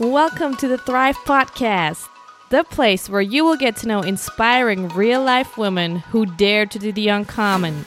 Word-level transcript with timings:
Welcome 0.00 0.56
to 0.56 0.66
the 0.66 0.76
Thrive 0.76 1.16
Podcast, 1.18 2.08
the 2.50 2.64
place 2.64 3.08
where 3.08 3.20
you 3.20 3.44
will 3.44 3.54
get 3.54 3.76
to 3.76 3.86
know 3.86 4.00
inspiring 4.00 4.88
real 4.88 5.22
life 5.22 5.56
women 5.56 6.00
who 6.00 6.26
dare 6.26 6.66
to 6.66 6.80
do 6.80 6.90
the 6.90 7.06
uncommon. 7.06 7.86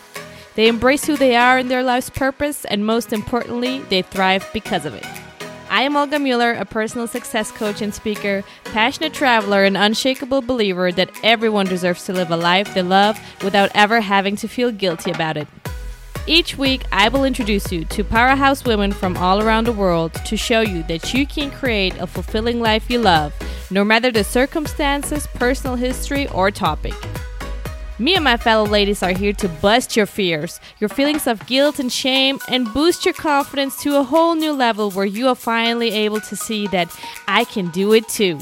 They 0.56 0.70
embrace 0.70 1.04
who 1.04 1.18
they 1.18 1.36
are 1.36 1.60
in 1.60 1.68
their 1.68 1.84
life's 1.84 2.10
purpose, 2.10 2.64
and 2.64 2.86
most 2.86 3.12
importantly, 3.12 3.80
they 3.90 4.04
thrive 4.04 4.50
because 4.54 4.86
of 4.86 4.94
it. 4.94 5.06
I 5.70 5.82
am 5.82 5.98
Olga 5.98 6.18
Mueller, 6.18 6.54
a 6.54 6.64
personal 6.64 7.08
success 7.08 7.52
coach 7.52 7.82
and 7.82 7.94
speaker, 7.94 8.42
passionate 8.64 9.14
traveler, 9.14 9.66
and 9.66 9.76
unshakable 9.76 10.44
believer 10.44 10.94
that 10.94 11.12
everyone 11.24 11.66
deserves 11.66 12.06
to 12.06 12.14
live 12.14 12.32
a 12.32 12.38
life 12.38 12.74
they 12.74 12.84
love 12.84 13.20
without 13.44 13.70
ever 13.76 14.00
having 14.00 14.38
to 14.38 14.48
feel 14.48 14.72
guilty 14.72 15.12
about 15.12 15.36
it. 15.36 15.50
Each 16.30 16.58
week, 16.58 16.84
I 16.92 17.08
will 17.08 17.24
introduce 17.24 17.72
you 17.72 17.86
to 17.86 18.04
powerhouse 18.04 18.66
women 18.66 18.92
from 18.92 19.16
all 19.16 19.42
around 19.42 19.66
the 19.66 19.72
world 19.72 20.14
to 20.26 20.36
show 20.36 20.60
you 20.60 20.84
that 20.84 21.14
you 21.14 21.26
can 21.26 21.50
create 21.50 21.96
a 22.00 22.06
fulfilling 22.06 22.60
life 22.60 22.90
you 22.90 23.00
love, 23.00 23.34
no 23.72 23.86
matter 23.86 24.12
the 24.12 24.26
circumstances, 24.26 25.26
personal 25.36 25.78
history, 25.78 26.28
or 26.30 26.52
topic. 26.52 26.94
Me 27.98 28.14
and 28.14 28.26
my 28.26 28.36
fellow 28.36 28.66
ladies 28.66 29.02
are 29.02 29.14
here 29.14 29.32
to 29.32 29.48
bust 29.48 29.96
your 29.96 30.06
fears, 30.06 30.60
your 30.80 30.90
feelings 30.90 31.28
of 31.28 31.48
guilt 31.48 31.80
and 31.80 31.94
shame, 31.94 32.40
and 32.50 32.74
boost 32.74 33.06
your 33.06 33.14
confidence 33.14 33.82
to 33.82 33.98
a 33.98 34.04
whole 34.04 34.36
new 34.36 34.52
level 34.52 34.92
where 34.92 35.06
you 35.06 35.30
are 35.30 35.36
finally 35.36 35.92
able 35.92 36.20
to 36.20 36.36
see 36.36 36.68
that 36.68 36.94
I 37.30 37.46
can 37.46 37.70
do 37.70 37.94
it 37.94 38.08
too. 38.10 38.38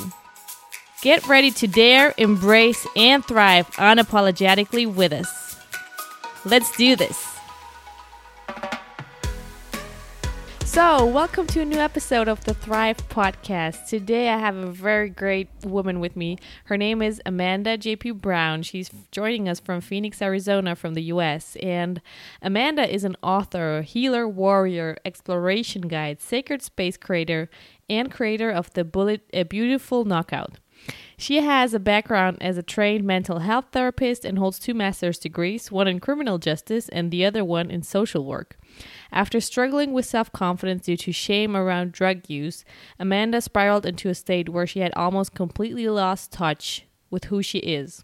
Get 1.04 1.27
ready 1.27 1.52
to 1.52 1.67
dare, 1.67 2.15
embrace, 2.17 2.88
and 2.95 3.23
thrive 3.23 3.70
unapologetically 3.76 4.91
with 4.91 5.13
us. 5.13 5.55
Let's 6.45 6.76
do 6.76 6.95
this. 6.95 7.34
So, 10.75 11.05
welcome 11.05 11.47
to 11.47 11.61
a 11.61 11.65
new 11.65 11.79
episode 11.79 12.27
of 12.27 12.43
the 12.43 12.53
Thrive 12.53 12.97
Podcast. 13.07 13.88
Today, 13.88 14.27
I 14.27 14.38
have 14.38 14.57
a 14.57 14.65
very 14.65 15.09
great 15.09 15.48
woman 15.63 16.01
with 16.01 16.17
me. 16.17 16.38
Her 16.65 16.76
name 16.76 17.01
is 17.01 17.21
Amanda 17.26 17.77
JP 17.77 18.20
Brown. 18.20 18.62
She's 18.62 18.91
joining 19.09 19.48
us 19.48 19.62
from 19.62 19.79
Phoenix, 19.79 20.21
Arizona, 20.21 20.76
from 20.76 20.93
the 20.93 21.04
US. 21.04 21.55
And 21.63 22.01
Amanda 22.41 22.93
is 22.93 23.05
an 23.05 23.15
author, 23.23 23.84
healer, 23.84 24.27
warrior, 24.27 24.98
exploration 25.05 25.84
guide, 25.84 26.21
sacred 26.21 26.62
space 26.62 26.98
creator, 26.98 27.49
and 27.89 28.12
creator 28.12 28.51
of 28.51 28.73
the 28.73 28.84
Bullet, 28.84 29.21
a 29.32 29.43
Beautiful 29.43 30.04
Knockout. 30.04 30.60
She 31.17 31.39
has 31.39 31.73
a 31.73 31.79
background 31.79 32.37
as 32.41 32.57
a 32.57 32.63
trained 32.63 33.05
mental 33.05 33.39
health 33.39 33.67
therapist 33.71 34.26
and 34.26 34.37
holds 34.37 34.60
two 34.60 34.73
master's 34.73 35.17
degrees, 35.20 35.71
one 35.71 35.87
in 35.87 36.01
criminal 36.01 36.37
justice 36.37 36.89
and 36.89 37.12
the 37.12 37.23
other 37.23 37.45
one 37.45 37.71
in 37.71 37.82
social 37.82 38.26
work. 38.26 38.57
After 39.16 39.40
struggling 39.40 39.94
with 39.94 40.05
self 40.05 40.30
confidence 40.34 40.84
due 40.84 40.98
to 40.98 41.13
shame 41.13 41.55
around 41.55 41.94
drug 41.94 42.30
use, 42.30 42.66
Amanda 42.99 43.40
spiraled 43.40 43.85
into 43.85 44.10
a 44.10 44.13
state 44.13 44.49
where 44.49 44.68
she 44.68 44.82
had 44.82 44.91
almost 44.94 45.34
completely 45.34 45.88
lost 45.88 46.34
touch 46.34 46.85
with 47.10 47.26
who 47.26 47.41
she 47.41 47.60
is. 47.60 48.04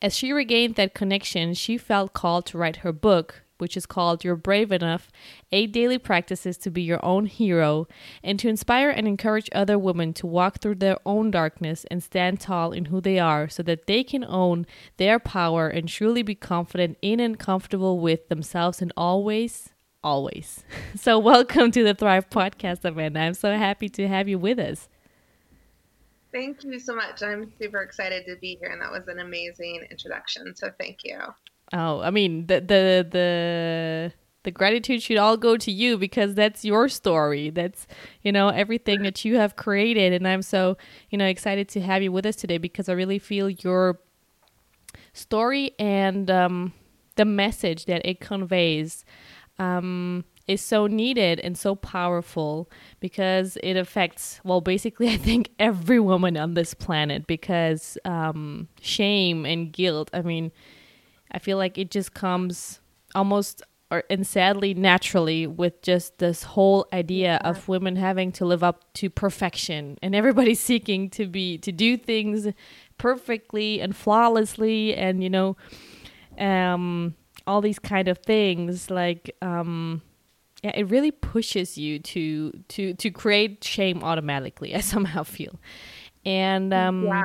As 0.00 0.16
she 0.16 0.32
regained 0.32 0.76
that 0.76 0.94
connection, 0.94 1.52
she 1.54 1.76
felt 1.76 2.12
called 2.12 2.46
to 2.46 2.58
write 2.58 2.76
her 2.76 2.92
book, 2.92 3.42
which 3.58 3.76
is 3.76 3.86
called 3.86 4.22
You're 4.22 4.36
Brave 4.36 4.70
Enough 4.70 5.10
Eight 5.50 5.72
Daily 5.72 5.98
Practices 5.98 6.56
to 6.58 6.70
Be 6.70 6.82
Your 6.82 7.04
Own 7.04 7.26
Hero, 7.26 7.88
and 8.22 8.38
to 8.38 8.48
inspire 8.48 8.90
and 8.90 9.08
encourage 9.08 9.48
other 9.52 9.80
women 9.80 10.12
to 10.14 10.28
walk 10.28 10.60
through 10.60 10.76
their 10.76 10.98
own 11.04 11.32
darkness 11.32 11.84
and 11.90 12.04
stand 12.04 12.38
tall 12.38 12.70
in 12.70 12.84
who 12.84 13.00
they 13.00 13.18
are 13.18 13.48
so 13.48 13.64
that 13.64 13.88
they 13.88 14.04
can 14.04 14.24
own 14.24 14.64
their 14.96 15.18
power 15.18 15.66
and 15.66 15.88
truly 15.88 16.22
be 16.22 16.36
confident 16.36 16.98
in 17.02 17.18
and 17.18 17.40
comfortable 17.40 17.98
with 17.98 18.28
themselves 18.28 18.80
in 18.80 18.92
all 18.96 19.12
always. 19.12 19.71
Always. 20.04 20.64
So, 20.94 21.18
welcome 21.18 21.70
to 21.70 21.82
the 21.82 21.94
Thrive 21.94 22.28
Podcast, 22.28 22.84
Amanda. 22.84 23.20
I'm 23.20 23.32
so 23.32 23.56
happy 23.56 23.88
to 23.88 24.06
have 24.06 24.28
you 24.28 24.38
with 24.38 24.58
us. 24.58 24.88
Thank 26.32 26.64
you 26.64 26.78
so 26.78 26.94
much. 26.94 27.22
I'm 27.22 27.50
super 27.58 27.80
excited 27.80 28.26
to 28.26 28.36
be 28.36 28.58
here, 28.60 28.68
and 28.68 28.80
that 28.82 28.92
was 28.92 29.08
an 29.08 29.18
amazing 29.18 29.86
introduction. 29.90 30.54
So, 30.54 30.70
thank 30.78 30.98
you. 31.02 31.18
Oh, 31.72 32.00
I 32.00 32.10
mean 32.10 32.46
the 32.46 32.60
the 32.60 33.06
the 33.10 34.12
the 34.42 34.50
gratitude 34.50 35.02
should 35.02 35.16
all 35.16 35.36
go 35.36 35.56
to 35.56 35.72
you 35.72 35.96
because 35.96 36.34
that's 36.34 36.64
your 36.64 36.88
story. 36.88 37.48
That's 37.48 37.86
you 38.22 38.32
know 38.32 38.48
everything 38.48 39.02
that 39.02 39.24
you 39.24 39.36
have 39.36 39.56
created, 39.56 40.12
and 40.12 40.28
I'm 40.28 40.42
so 40.42 40.76
you 41.10 41.16
know 41.16 41.26
excited 41.26 41.68
to 41.70 41.80
have 41.80 42.02
you 42.02 42.12
with 42.12 42.26
us 42.26 42.36
today 42.36 42.58
because 42.58 42.88
I 42.88 42.92
really 42.92 43.18
feel 43.18 43.48
your 43.48 43.98
story 45.14 45.72
and 45.78 46.30
um, 46.30 46.74
the 47.16 47.24
message 47.24 47.86
that 47.86 48.04
it 48.04 48.20
conveys 48.20 49.04
um, 49.58 50.24
is 50.48 50.60
so 50.60 50.86
needed 50.86 51.38
and 51.40 51.56
so 51.56 51.74
powerful 51.74 52.68
because 53.00 53.56
it 53.62 53.76
affects 53.76 54.40
well 54.44 54.60
basically 54.60 55.08
i 55.12 55.16
think 55.16 55.50
every 55.58 56.00
woman 56.00 56.36
on 56.36 56.54
this 56.54 56.74
planet 56.74 57.26
because 57.26 57.96
um, 58.04 58.68
shame 58.80 59.46
and 59.46 59.72
guilt 59.72 60.10
i 60.12 60.20
mean 60.20 60.50
I 61.32 61.38
feel 61.38 61.56
like 61.56 61.78
it 61.78 61.90
just 61.90 62.14
comes 62.14 62.80
almost 63.14 63.62
or 63.90 64.04
and 64.08 64.26
sadly 64.26 64.72
naturally 64.72 65.46
with 65.46 65.82
just 65.82 66.18
this 66.18 66.44
whole 66.44 66.86
idea 66.92 67.38
yeah. 67.42 67.48
of 67.48 67.68
women 67.68 67.96
having 67.96 68.32
to 68.32 68.44
live 68.46 68.62
up 68.62 68.84
to 68.94 69.10
perfection 69.10 69.98
and 70.02 70.14
everybody 70.14 70.54
seeking 70.70 71.10
to 71.10 71.26
be 71.26 71.58
to 71.58 71.72
do 71.72 71.96
things 71.96 72.48
perfectly 72.98 73.80
and 73.80 73.96
flawlessly 73.96 74.94
and 74.94 75.22
you 75.22 75.28
know 75.28 75.56
um 76.38 77.14
all 77.46 77.60
these 77.60 77.78
kind 77.78 78.08
of 78.08 78.18
things 78.18 78.90
like 78.90 79.34
um 79.42 80.02
yeah 80.62 80.72
it 80.74 80.88
really 80.90 81.10
pushes 81.10 81.76
you 81.76 81.98
to 81.98 82.52
to 82.68 82.94
to 82.94 83.10
create 83.10 83.62
shame 83.64 84.02
automatically 84.02 84.74
i 84.74 84.80
somehow 84.80 85.22
feel. 85.22 85.58
And 86.24 86.72
um 86.72 87.04
yeah 87.04 87.22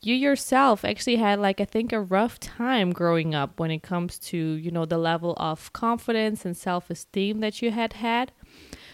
you 0.00 0.14
yourself 0.14 0.84
actually 0.84 1.16
had 1.16 1.40
like 1.40 1.60
i 1.60 1.64
think 1.64 1.92
a 1.92 2.00
rough 2.00 2.38
time 2.38 2.92
growing 2.92 3.34
up 3.34 3.58
when 3.58 3.70
it 3.70 3.82
comes 3.82 4.18
to 4.18 4.36
you 4.36 4.70
know 4.70 4.84
the 4.84 4.98
level 4.98 5.34
of 5.38 5.72
confidence 5.72 6.44
and 6.44 6.56
self-esteem 6.56 7.40
that 7.40 7.62
you 7.62 7.70
had 7.70 7.94
had. 7.94 8.30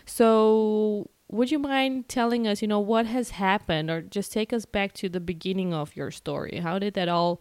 So 0.06 1.10
would 1.30 1.50
you 1.50 1.58
mind 1.58 2.08
telling 2.08 2.46
us 2.46 2.62
you 2.62 2.68
know 2.68 2.80
what 2.80 3.06
has 3.06 3.30
happened 3.30 3.90
or 3.90 4.02
just 4.02 4.32
take 4.32 4.52
us 4.52 4.64
back 4.64 4.92
to 4.94 5.08
the 5.08 5.20
beginning 5.20 5.74
of 5.74 5.94
your 5.96 6.10
story? 6.10 6.58
How 6.58 6.78
did 6.78 6.94
that 6.94 7.08
all 7.08 7.40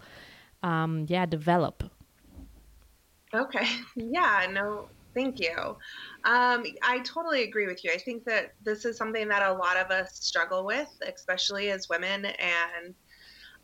um 0.64 1.06
yeah 1.08 1.26
develop 1.26 1.84
okay 3.34 3.68
yeah 3.96 4.48
no 4.52 4.88
thank 5.14 5.40
you 5.40 5.78
um, 6.26 6.66
I 6.84 7.00
totally 7.06 7.44
agree 7.44 7.66
with 7.66 7.84
you. 7.86 7.92
I 7.94 7.98
think 7.98 8.26
that 8.26 8.54
this 8.64 8.84
is 8.84 8.98
something 8.98 9.30
that 9.30 9.42
a 9.42 9.54
lot 9.54 9.78
of 9.78 9.90
us 9.90 10.16
struggle 10.16 10.66
with, 10.66 10.90
especially 11.02 11.72
as 11.72 11.88
women. 11.88 12.26
And 12.26 12.94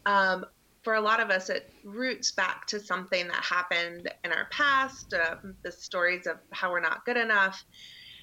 um, 0.05 0.45
for 0.83 0.93
a 0.93 1.01
lot 1.01 1.19
of 1.19 1.31
us, 1.31 1.49
it 1.49 1.69
roots 1.83 2.31
back 2.31 2.65
to 2.67 2.79
something 2.79 3.27
that 3.27 3.43
happened 3.43 4.09
in 4.23 4.31
our 4.31 4.45
past, 4.51 5.13
uh, 5.13 5.35
the 5.63 5.71
stories 5.71 6.27
of 6.27 6.37
how 6.51 6.71
we're 6.71 6.79
not 6.79 7.03
good 7.03 7.17
enough. 7.17 7.61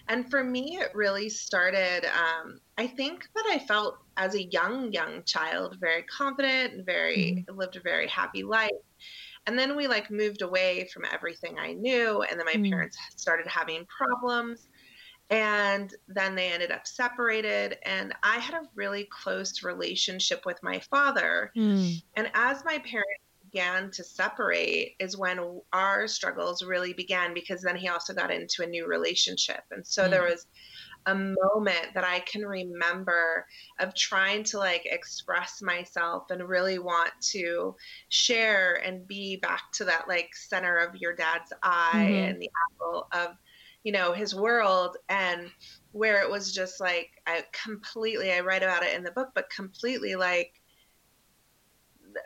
And 0.09 0.31
for 0.31 0.43
me, 0.43 0.79
it 0.81 0.95
really 0.95 1.29
started. 1.29 2.07
Um, 2.07 2.59
I 2.79 2.87
think 2.87 3.29
that 3.35 3.45
I 3.51 3.59
felt 3.59 3.99
as 4.17 4.35
a 4.35 4.45
young, 4.45 4.93
young 4.93 5.23
child 5.25 5.77
very 5.79 6.05
confident 6.05 6.73
and 6.73 6.87
very 6.87 7.45
mm-hmm. 7.47 7.59
lived 7.59 7.77
a 7.77 7.81
very 7.81 8.09
happy 8.09 8.43
life. 8.43 8.71
And 9.47 9.59
then 9.59 9.77
we 9.77 9.89
like 9.89 10.11
moved 10.11 10.43
away 10.43 10.89
from 10.93 11.05
everything 11.13 11.59
I 11.59 11.73
knew. 11.73 12.23
And 12.23 12.39
then 12.39 12.47
my 12.47 12.53
mm-hmm. 12.53 12.71
parents 12.71 12.97
started 13.17 13.47
having 13.47 13.87
problems 13.87 14.69
and 15.33 15.95
then 16.09 16.35
they 16.35 16.53
ended 16.53 16.71
up 16.71 16.87
separated 16.87 17.79
and 17.85 18.15
i 18.23 18.39
had 18.39 18.55
a 18.55 18.69
really 18.75 19.09
close 19.11 19.63
relationship 19.63 20.45
with 20.45 20.63
my 20.63 20.79
father 20.91 21.51
mm. 21.57 21.95
and 22.17 22.31
as 22.35 22.65
my 22.65 22.79
parents 22.79 23.23
began 23.51 23.91
to 23.91 24.05
separate 24.05 24.95
is 24.99 25.17
when 25.17 25.61
our 25.73 26.07
struggles 26.07 26.63
really 26.63 26.93
began 26.93 27.33
because 27.35 27.63
then 27.63 27.77
he 27.77 27.89
also 27.89 28.13
got 28.13 28.31
into 28.31 28.63
a 28.63 28.67
new 28.67 28.87
relationship 28.87 29.63
and 29.71 29.87
so 29.87 30.05
mm. 30.05 30.11
there 30.11 30.25
was 30.25 30.47
a 31.07 31.15
moment 31.15 31.95
that 31.95 32.05
I 32.05 32.21
can 32.21 32.43
remember 32.43 33.47
of 33.79 33.95
trying 33.95 34.45
to 34.45 34.59
like 34.59 34.87
express 34.87 35.61
myself 35.63 36.31
and 36.31 36.49
really 36.49 36.79
want 36.79 37.13
to 37.33 37.75
share 38.09 38.75
and 38.85 39.07
be 39.07 39.37
back 39.37 39.73
to 39.73 39.85
that 39.85 40.09
like 40.09 40.35
center 40.35 40.77
of 40.77 40.97
your 40.97 41.15
dad's 41.15 41.53
eye 41.63 41.91
mm-hmm. 41.95 42.31
and 42.31 42.43
the 42.43 42.51
apple 42.71 43.09
of 43.13 43.37
you 43.85 43.93
know 43.93 44.13
his 44.13 44.35
world 44.35 44.97
and 45.09 45.51
where 45.93 46.23
it 46.23 46.31
was 46.31 46.53
just 46.53 46.81
like 46.81 47.11
I 47.27 47.45
completely 47.65 48.33
I 48.33 48.41
write 48.41 48.63
about 48.63 48.85
it 48.85 48.95
in 48.95 49.03
the 49.03 49.11
book 49.11 49.31
but 49.35 49.51
completely 49.51 50.15
like 50.15 50.53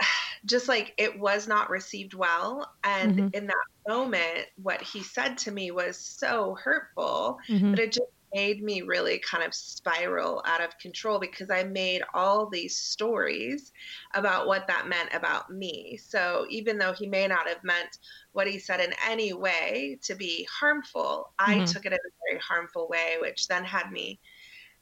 just 0.44 0.68
like 0.68 0.92
it 0.98 1.18
was 1.18 1.48
not 1.48 1.70
received 1.70 2.14
well 2.14 2.70
and 2.84 3.16
mm-hmm. 3.16 3.28
in 3.32 3.46
that 3.46 3.64
moment 3.88 4.46
what 4.62 4.82
he 4.82 5.02
said 5.02 5.38
to 5.38 5.50
me 5.50 5.70
was 5.70 5.96
so 5.96 6.56
hurtful 6.62 7.38
mm-hmm. 7.48 7.70
but 7.70 7.80
it 7.80 7.92
just 7.92 8.06
made 8.34 8.62
me 8.62 8.82
really 8.82 9.18
kind 9.18 9.44
of 9.44 9.54
spiral 9.54 10.42
out 10.46 10.62
of 10.62 10.78
control 10.78 11.18
because 11.18 11.50
I 11.50 11.64
made 11.64 12.02
all 12.14 12.48
these 12.48 12.76
stories 12.76 13.72
about 14.14 14.46
what 14.46 14.66
that 14.66 14.88
meant 14.88 15.10
about 15.12 15.50
me. 15.50 15.98
So 16.02 16.46
even 16.50 16.78
though 16.78 16.92
he 16.92 17.06
may 17.06 17.26
not 17.26 17.48
have 17.48 17.62
meant 17.64 17.98
what 18.32 18.46
he 18.46 18.58
said 18.58 18.80
in 18.80 18.92
any 19.08 19.32
way 19.32 19.98
to 20.02 20.14
be 20.14 20.46
harmful, 20.50 21.32
mm-hmm. 21.40 21.62
I 21.62 21.64
took 21.64 21.86
it 21.86 21.92
in 21.92 21.98
a 21.98 22.30
very 22.30 22.40
harmful 22.40 22.88
way, 22.88 23.16
which 23.20 23.48
then 23.48 23.64
had 23.64 23.90
me 23.90 24.20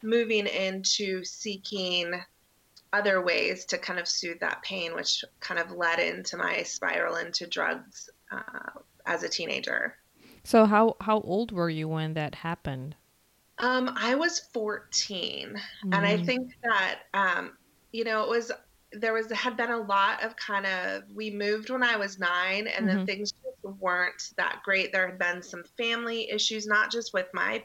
moving 0.03 0.47
into 0.47 1.25
seeking 1.25 2.13
other 2.93 3.23
ways 3.23 3.65
to 3.67 3.79
kind 3.79 3.99
of 3.99 4.07
soothe 4.07 4.41
that 4.41 4.63
pain, 4.63 4.95
which 4.95 5.25
kind 5.41 5.59
of 5.59 5.73
led 5.73 5.99
into 5.99 6.37
my 6.37 6.63
spiral 6.63 7.17
into 7.17 7.47
drugs 7.47 8.09
uh, 8.31 8.71
as 9.05 9.23
a 9.23 9.29
teenager. 9.29 9.97
So 10.45 10.67
how 10.67 10.97
how 11.01 11.21
old 11.21 11.53
were 11.53 11.71
you 11.71 11.89
when 11.89 12.15
that 12.15 12.37
happened? 12.37 12.95
Um, 13.59 13.95
I 13.97 14.15
was 14.15 14.41
14, 14.53 15.49
mm-hmm. 15.49 15.93
and 15.93 16.07
I 16.07 16.17
mm-hmm. 16.17 16.25
think 16.25 16.57
that 16.63 17.01
um, 17.15 17.53
you 17.93 18.05
know 18.05 18.25
it 18.25 18.29
was 18.29 18.51
there 18.93 19.13
was 19.13 19.31
had 19.33 19.57
been 19.57 19.71
a 19.71 19.79
lot 19.79 20.23
of 20.23 20.37
kind 20.37 20.67
of 20.67 21.03
we 21.15 21.31
moved 21.31 21.71
when 21.71 21.83
I 21.83 21.97
was 21.97 22.19
nine, 22.19 22.67
and 22.67 22.87
mm-hmm. 22.87 22.97
then 22.99 23.07
things 23.07 23.33
just 23.33 23.81
weren't 23.81 24.33
that 24.37 24.61
great. 24.65 24.93
There 24.93 25.07
had 25.07 25.19
been 25.19 25.43
some 25.43 25.65
family 25.77 26.31
issues, 26.31 26.67
not 26.67 26.91
just 26.91 27.13
with 27.13 27.27
my 27.33 27.65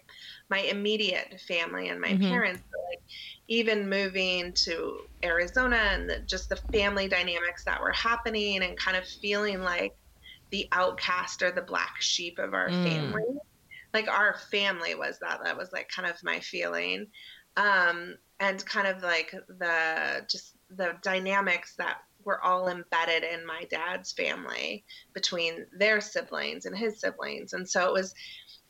my 0.49 0.59
immediate 0.59 1.39
family 1.47 1.89
and 1.89 1.99
my 1.99 2.09
mm-hmm. 2.09 2.29
parents, 2.29 2.63
but 2.71 2.79
like 2.89 3.01
even 3.47 3.89
moving 3.89 4.53
to 4.53 4.99
Arizona 5.23 5.77
and 5.77 6.09
the, 6.09 6.19
just 6.19 6.49
the 6.49 6.55
family 6.71 7.07
dynamics 7.07 7.63
that 7.65 7.81
were 7.81 7.91
happening, 7.91 8.63
and 8.63 8.77
kind 8.77 8.97
of 8.97 9.05
feeling 9.05 9.61
like 9.61 9.95
the 10.51 10.67
outcast 10.71 11.41
or 11.43 11.51
the 11.51 11.61
black 11.61 11.97
sheep 11.99 12.39
of 12.39 12.53
our 12.53 12.69
mm. 12.69 12.83
family. 12.83 13.39
Like 13.93 14.07
our 14.07 14.37
family 14.51 14.95
was 14.95 15.19
that. 15.19 15.39
That 15.43 15.57
was 15.57 15.71
like 15.71 15.89
kind 15.89 16.09
of 16.09 16.23
my 16.23 16.39
feeling. 16.39 17.07
Um, 17.57 18.15
and 18.39 18.65
kind 18.65 18.87
of 18.87 19.03
like 19.03 19.31
the 19.47 20.25
just 20.29 20.55
the 20.69 20.95
dynamics 21.01 21.75
that 21.77 21.99
were 22.23 22.43
all 22.43 22.67
embedded 22.67 23.23
in 23.23 23.45
my 23.45 23.65
dad's 23.69 24.11
family 24.11 24.83
between 25.13 25.65
their 25.77 26.01
siblings 26.01 26.65
and 26.65 26.77
his 26.77 26.99
siblings 26.99 27.53
and 27.53 27.67
so 27.67 27.87
it 27.87 27.93
was 27.93 28.13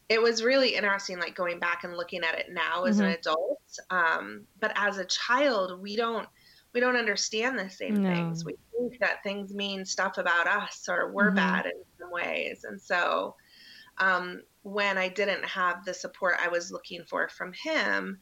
it 0.07 0.21
was 0.21 0.43
really 0.43 0.75
interesting 0.75 1.19
like 1.19 1.35
going 1.35 1.59
back 1.59 1.83
and 1.83 1.95
looking 1.95 2.23
at 2.23 2.37
it 2.37 2.47
now 2.51 2.85
as 2.85 2.97
mm-hmm. 2.97 3.05
an 3.05 3.11
adult 3.11 3.79
um, 3.91 4.45
but 4.59 4.71
as 4.75 4.97
a 4.97 5.05
child 5.05 5.81
we 5.81 5.95
don't 5.95 6.27
we 6.73 6.79
don't 6.79 6.95
understand 6.95 7.57
the 7.57 7.69
same 7.69 8.01
no. 8.01 8.13
things 8.13 8.45
we 8.45 8.55
think 8.75 8.99
that 8.99 9.23
things 9.23 9.53
mean 9.53 9.85
stuff 9.85 10.17
about 10.17 10.47
us 10.47 10.87
or 10.89 11.11
we're 11.11 11.27
mm-hmm. 11.27 11.35
bad 11.35 11.65
in 11.65 11.73
some 11.99 12.11
ways 12.11 12.63
and 12.63 12.81
so 12.81 13.35
um, 13.97 14.41
when 14.63 14.97
i 14.97 15.07
didn't 15.07 15.45
have 15.45 15.85
the 15.85 15.93
support 15.93 16.35
i 16.43 16.47
was 16.47 16.71
looking 16.71 17.03
for 17.03 17.29
from 17.29 17.53
him 17.53 18.17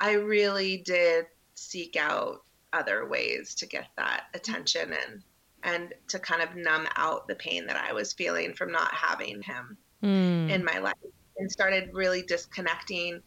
i 0.00 0.12
really 0.12 0.78
did 0.78 1.26
seek 1.54 1.96
out 1.96 2.42
other 2.72 3.06
ways 3.06 3.54
to 3.54 3.66
get 3.66 3.86
that 3.96 4.24
attention 4.34 4.92
and 4.92 5.22
and 5.64 5.94
to 6.08 6.18
kind 6.18 6.42
of 6.42 6.54
numb 6.54 6.86
out 6.96 7.26
the 7.26 7.34
pain 7.34 7.66
that 7.66 7.76
I 7.76 7.94
was 7.94 8.12
feeling 8.12 8.52
from 8.52 8.70
not 8.70 8.92
having 8.92 9.40
him 9.40 9.78
mm. 10.02 10.50
in 10.50 10.62
my 10.62 10.78
life 10.78 10.94
and 11.38 11.50
started 11.50 11.90
really 11.92 12.22
disconnecting 12.22 13.20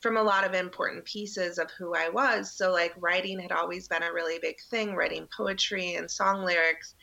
from 0.00 0.16
a 0.16 0.22
lot 0.22 0.44
of 0.44 0.54
important 0.54 1.04
pieces 1.04 1.58
of 1.58 1.70
who 1.72 1.94
I 1.94 2.08
was. 2.08 2.52
So 2.56 2.72
like 2.72 2.94
writing 2.96 3.38
had 3.38 3.52
always 3.52 3.88
been 3.88 4.04
a 4.04 4.12
really 4.12 4.38
big 4.40 4.56
thing, 4.70 4.94
writing 4.94 5.28
poetry 5.36 5.94
and 5.94 6.10
song 6.10 6.44
lyrics. 6.44 6.94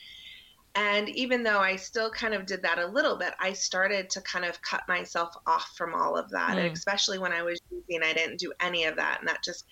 And 0.77 1.09
even 1.09 1.41
though 1.41 1.57
I 1.57 1.75
still 1.75 2.11
kind 2.11 2.35
of 2.35 2.45
did 2.45 2.61
that 2.61 2.77
a 2.77 2.85
little 2.85 3.17
bit, 3.17 3.33
I 3.39 3.53
started 3.53 4.11
to 4.11 4.21
kind 4.21 4.45
of 4.45 4.61
cut 4.61 4.87
myself 4.87 5.35
off 5.47 5.73
from 5.75 5.95
all 5.95 6.15
of 6.15 6.29
that. 6.29 6.55
Mm. 6.55 6.71
especially 6.71 7.17
when 7.17 7.33
I 7.33 7.41
was 7.41 7.59
using, 7.71 8.03
I 8.03 8.13
didn't 8.13 8.37
do 8.37 8.53
any 8.59 8.83
of 8.83 8.95
that. 8.95 9.17
And 9.19 9.27
that 9.27 9.43
just 9.43 9.65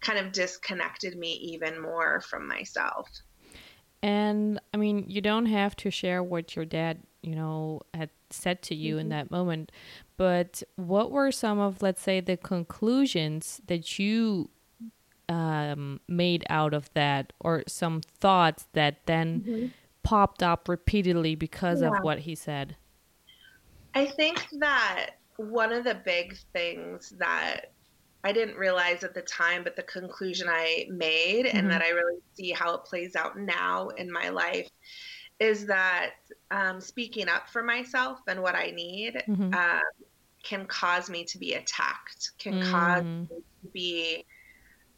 kind 0.00 0.20
of 0.20 0.30
disconnected 0.30 1.18
me 1.18 1.32
even 1.32 1.82
more 1.82 2.20
from 2.20 2.46
myself. 2.46 3.08
And 4.04 4.60
I 4.72 4.76
mean, 4.76 5.04
you 5.08 5.20
don't 5.20 5.46
have 5.46 5.74
to 5.76 5.90
share 5.90 6.22
what 6.22 6.54
your 6.54 6.64
dad, 6.64 6.98
you 7.22 7.34
know, 7.34 7.80
had 7.92 8.10
said 8.30 8.62
to 8.62 8.76
you 8.76 8.94
mm-hmm. 8.94 9.00
in 9.00 9.08
that 9.08 9.32
moment, 9.32 9.72
but 10.16 10.62
what 10.76 11.10
were 11.10 11.32
some 11.32 11.58
of, 11.58 11.82
let's 11.82 12.02
say, 12.02 12.20
the 12.20 12.36
conclusions 12.36 13.60
that 13.66 13.98
you 13.98 14.48
um, 15.28 16.00
made 16.06 16.44
out 16.48 16.72
of 16.72 16.92
that, 16.94 17.32
or 17.40 17.64
some 17.66 18.00
thoughts 18.00 18.66
that 18.74 19.06
then 19.06 19.40
mm-hmm. 19.40 19.66
Popped 20.02 20.42
up 20.42 20.68
repeatedly 20.68 21.34
because 21.34 21.82
yeah. 21.82 21.88
of 21.88 21.94
what 22.02 22.20
he 22.20 22.34
said? 22.34 22.76
I 23.94 24.06
think 24.06 24.46
that 24.58 25.10
one 25.36 25.72
of 25.72 25.84
the 25.84 25.94
big 25.94 26.36
things 26.52 27.10
that 27.18 27.72
I 28.24 28.32
didn't 28.32 28.56
realize 28.56 29.02
at 29.02 29.14
the 29.14 29.22
time, 29.22 29.64
but 29.64 29.76
the 29.76 29.82
conclusion 29.82 30.48
I 30.48 30.86
made 30.90 31.46
mm-hmm. 31.46 31.56
and 31.56 31.70
that 31.70 31.82
I 31.82 31.90
really 31.90 32.20
see 32.34 32.52
how 32.52 32.74
it 32.74 32.84
plays 32.84 33.16
out 33.16 33.38
now 33.38 33.88
in 33.88 34.10
my 34.10 34.28
life 34.28 34.68
is 35.40 35.66
that 35.66 36.12
um, 36.50 36.80
speaking 36.80 37.28
up 37.28 37.48
for 37.48 37.62
myself 37.62 38.20
and 38.28 38.40
what 38.40 38.54
I 38.54 38.70
need 38.70 39.22
mm-hmm. 39.28 39.52
um, 39.52 39.80
can 40.44 40.66
cause 40.66 41.10
me 41.10 41.24
to 41.24 41.38
be 41.38 41.54
attacked, 41.54 42.32
can 42.38 42.54
mm. 42.54 42.70
cause 42.70 43.02
me 43.02 43.26
to 43.28 43.68
be 43.72 44.24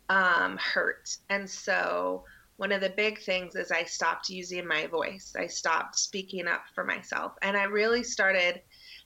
um, 0.08 0.58
hurt. 0.58 1.16
And 1.30 1.48
so, 1.48 2.24
one 2.56 2.72
of 2.72 2.80
the 2.80 2.90
big 2.90 3.20
things 3.20 3.56
is 3.56 3.70
I 3.70 3.84
stopped 3.84 4.28
using 4.28 4.66
my 4.66 4.86
voice. 4.86 5.34
I 5.38 5.46
stopped 5.46 5.98
speaking 5.98 6.46
up 6.46 6.62
for 6.74 6.84
myself. 6.84 7.32
And 7.42 7.56
I 7.56 7.64
really 7.64 8.02
started. 8.02 8.62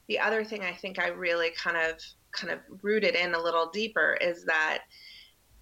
The 0.08 0.18
other 0.18 0.44
thing 0.44 0.62
I 0.62 0.74
think 0.74 0.98
I 0.98 1.08
really 1.08 1.50
kind 1.50 1.76
of 1.76 1.98
kind 2.32 2.52
of 2.52 2.60
rooted 2.82 3.14
in 3.14 3.34
a 3.34 3.42
little 3.42 3.70
deeper 3.70 4.18
is 4.20 4.44
that 4.44 4.82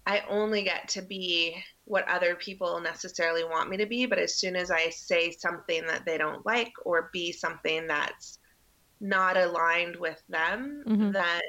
I 0.05 0.23
only 0.29 0.63
get 0.63 0.87
to 0.89 1.01
be 1.01 1.61
what 1.85 2.07
other 2.07 2.35
people 2.35 2.79
necessarily 2.79 3.43
want 3.43 3.69
me 3.69 3.77
to 3.77 3.85
be, 3.85 4.05
but 4.05 4.19
as 4.19 4.35
soon 4.35 4.55
as 4.55 4.71
I 4.71 4.89
say 4.89 5.31
something 5.31 5.85
that 5.87 6.05
they 6.05 6.17
don't 6.17 6.45
like 6.45 6.71
or 6.85 7.09
be 7.13 7.31
something 7.31 7.87
that's 7.87 8.39
not 8.99 9.37
aligned 9.37 9.95
with 9.95 10.21
them, 10.29 10.83
mm-hmm. 10.85 11.11
then 11.11 11.41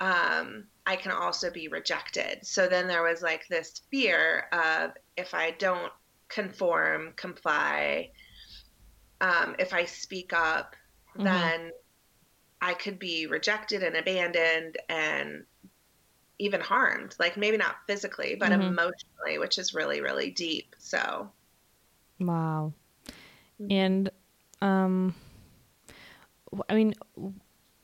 um, 0.00 0.64
I 0.86 0.96
can 0.96 1.12
also 1.12 1.50
be 1.50 1.68
rejected. 1.68 2.38
So 2.42 2.68
then 2.68 2.88
there 2.88 3.02
was 3.02 3.22
like 3.22 3.46
this 3.48 3.82
fear 3.90 4.46
of 4.52 4.92
if 5.16 5.34
I 5.34 5.52
don't 5.52 5.92
conform, 6.28 7.12
comply, 7.16 8.10
um, 9.20 9.56
if 9.58 9.74
I 9.74 9.84
speak 9.84 10.32
up, 10.32 10.76
mm-hmm. 11.14 11.24
then 11.24 11.70
I 12.60 12.74
could 12.74 12.98
be 12.98 13.26
rejected 13.26 13.82
and 13.82 13.96
abandoned 13.96 14.78
and 14.88 15.44
even 16.38 16.60
harmed. 16.60 17.14
Like 17.18 17.36
maybe 17.36 17.56
not 17.56 17.76
physically, 17.86 18.36
but 18.38 18.50
mm-hmm. 18.50 18.62
emotionally, 18.62 19.38
which 19.38 19.58
is 19.58 19.74
really, 19.74 20.00
really 20.00 20.30
deep. 20.30 20.74
So 20.78 21.30
Wow. 22.20 22.72
Mm-hmm. 23.60 23.72
And 23.72 24.10
um 24.62 25.14
I 26.68 26.74
mean 26.74 26.94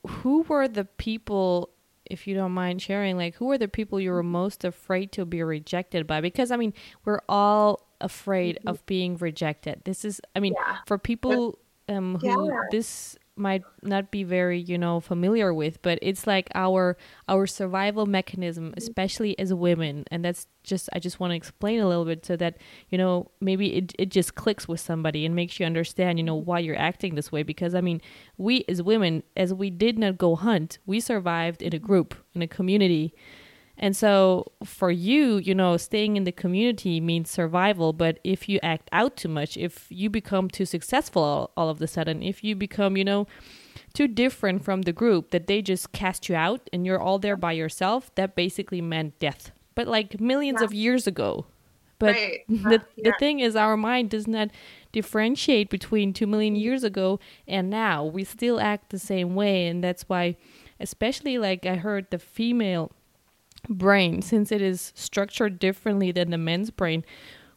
who 0.07 0.43
were 0.43 0.69
the 0.69 0.85
people 0.85 1.71
if 2.11 2.27
you 2.27 2.35
don't 2.35 2.53
mind 2.53 2.81
sharing 2.81 3.17
like 3.17 3.35
who 3.37 3.51
are 3.51 3.59
the 3.59 3.69
people 3.69 4.01
you 4.01 4.11
were 4.11 4.23
most 4.23 4.65
afraid 4.65 5.13
to 5.13 5.25
be 5.25 5.43
rejected 5.43 6.07
by 6.07 6.21
because 6.21 6.51
i 6.51 6.57
mean 6.57 6.73
we're 7.05 7.21
all 7.29 7.89
afraid 8.01 8.57
mm-hmm. 8.57 8.69
of 8.69 8.85
being 8.87 9.17
rejected 9.17 9.81
this 9.85 10.05
is 10.05 10.21
i 10.35 10.41
mean 10.41 10.55
yeah. 10.57 10.79
for 10.87 10.99
people 10.99 11.59
um 11.89 12.17
who 12.17 12.49
yeah. 12.49 12.61
this 12.71 13.17
might 13.37 13.63
not 13.83 14.11
be 14.11 14.25
very 14.25 14.59
you 14.59 14.79
know 14.79 15.01
familiar 15.01 15.53
with 15.53 15.81
but 15.83 15.99
it's 16.03 16.27
like 16.27 16.49
our 16.55 16.97
our 17.29 17.47
survival 17.47 18.07
mechanism 18.07 18.67
mm-hmm. 18.67 18.79
especially 18.79 19.39
as 19.39 19.53
women. 19.53 20.05
And 20.11 20.25
that's 20.25 20.47
just 20.63 20.89
i 20.93 20.99
just 20.99 21.21
want 21.21 21.31
to 21.31 21.37
explain 21.37 21.81
a 21.81 21.89
little 21.89 22.05
bit 22.05 22.27
so 22.27 22.37
that 22.37 22.59
you 22.89 22.99
know 22.99 23.31
maybe 23.41 23.75
it, 23.77 23.93
it 23.99 24.09
just 24.09 24.35
clicks 24.35 24.67
with 24.67 24.81
somebody 24.81 25.25
and 25.25 25.35
makes 25.35 25.61
you 25.61 25.67
understand 25.67 26.19
you 26.19 26.25
know 26.25 26.37
mm-hmm. 26.37 26.47
why 26.47 26.59
you're 26.59 26.79
acting 26.79 27.15
this 27.15 27.31
way. 27.31 27.43
Because 27.43 27.75
i 27.75 27.81
mean 27.81 28.01
we 28.37 28.65
as 28.69 28.83
women 28.83 29.23
as 29.37 29.55
we 29.55 29.71
did 29.71 29.99
not 29.99 30.19
go 30.19 30.37
hunt 30.37 30.79
we 30.87 31.01
survived 31.01 31.63
in 31.63 31.75
a 31.75 31.77
mm-hmm. 31.77 31.87
group 31.87 32.15
in 32.35 32.43
a 32.43 32.49
community 32.49 33.15
and 33.79 33.95
so 33.95 34.53
for 34.65 34.91
you, 34.91 35.37
you 35.37 35.55
know, 35.55 35.77
staying 35.77 36.17
in 36.17 36.25
the 36.25 36.33
community 36.33 37.01
means 37.01 37.31
survival. 37.31 37.93
But 37.93 38.19
if 38.25 38.49
you 38.49 38.59
act 38.63 38.89
out 38.91 39.17
too 39.17 39.29
much, 39.29 39.57
if 39.57 39.87
you 39.91 40.09
become 40.09 40.49
too 40.49 40.65
successful 40.65 41.23
all, 41.23 41.51
all 41.57 41.69
of 41.69 41.81
a 41.83 41.87
sudden, 41.87 42.23
if 42.23 42.43
you 42.43 42.57
become, 42.57 42.97
you 42.97 43.05
know, 43.05 43.27
too 43.93 44.09
different 44.09 44.65
from 44.65 44.83
the 44.83 44.93
group 44.93 45.31
that 45.31 45.47
they 45.47 45.61
just 45.61 45.93
cast 45.93 46.29
you 46.29 46.35
out 46.35 46.69
and 46.73 46.87
you're 46.87 47.01
all 47.01 47.19
there 47.19 47.37
by 47.37 47.53
yourself, 47.53 48.11
that 48.15 48.35
basically 48.35 48.81
meant 48.81 49.19
death. 49.19 49.53
But 49.75 49.87
like 49.87 50.21
millions 50.21 50.61
yeah. 50.61 50.65
of 50.65 50.73
years 50.73 51.07
ago. 51.07 51.45
But 51.99 52.15
right. 52.15 52.45
the, 52.49 52.83
yeah. 52.97 53.11
the 53.11 53.15
thing 53.19 53.41
is, 53.41 53.57
our 53.57 53.77
mind 53.77 54.09
does 54.09 54.27
not 54.27 54.51
differentiate 54.93 55.69
between 55.69 56.15
two 56.15 56.27
million 56.27 56.57
years 56.57 56.83
ago 56.83 57.21
and 57.47 57.69
now. 57.69 58.05
We 58.05 58.25
still 58.25 58.59
act 58.59 58.89
the 58.89 58.99
same 58.99 59.35
way. 59.35 59.67
And 59.67 59.85
that's 59.85 60.09
why, 60.09 60.37
especially 60.81 61.37
like 61.37 61.67
I 61.67 61.77
heard 61.77 62.07
the 62.11 62.19
female 62.19 62.93
brain, 63.69 64.23
since 64.23 64.53
it 64.53 64.63
is 64.63 64.93
structured 64.95 65.59
differently 65.59 66.13
than 66.13 66.31
the 66.31 66.39
men's 66.39 66.71
brain, 66.71 67.05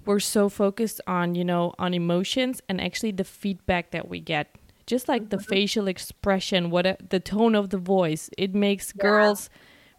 we're 0.06 0.20
so 0.20 0.50
focused 0.50 1.02
on, 1.08 1.36
you 1.36 1.46
know, 1.46 1.74
on 1.78 1.94
emotions 1.94 2.62
and 2.70 2.82
actually 2.82 3.12
the 3.12 3.24
feedback 3.24 3.92
that 3.92 4.08
we 4.08 4.20
get. 4.20 4.56
Just 4.88 5.08
like 5.08 5.30
the 5.30 5.38
mm-hmm. 5.38 5.50
facial 5.50 5.88
expression, 5.88 6.72
what 6.72 7.10
the 7.10 7.20
tone 7.20 7.54
of 7.54 7.70
the 7.70 7.78
voice, 7.78 8.30
it 8.38 8.56
makes 8.56 8.92
yeah. 8.96 9.02
girls 9.04 9.50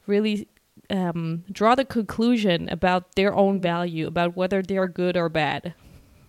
really 0.07 0.49
um, 0.91 1.45
draw 1.53 1.75
the 1.75 1.85
conclusion 1.85 2.69
about 2.69 3.15
their 3.15 3.33
own 3.33 3.61
value, 3.61 4.07
about 4.07 4.37
whether 4.37 4.63
they're 4.63 4.89
good 4.89 5.17
or 5.17 5.29
bad. 5.29 5.75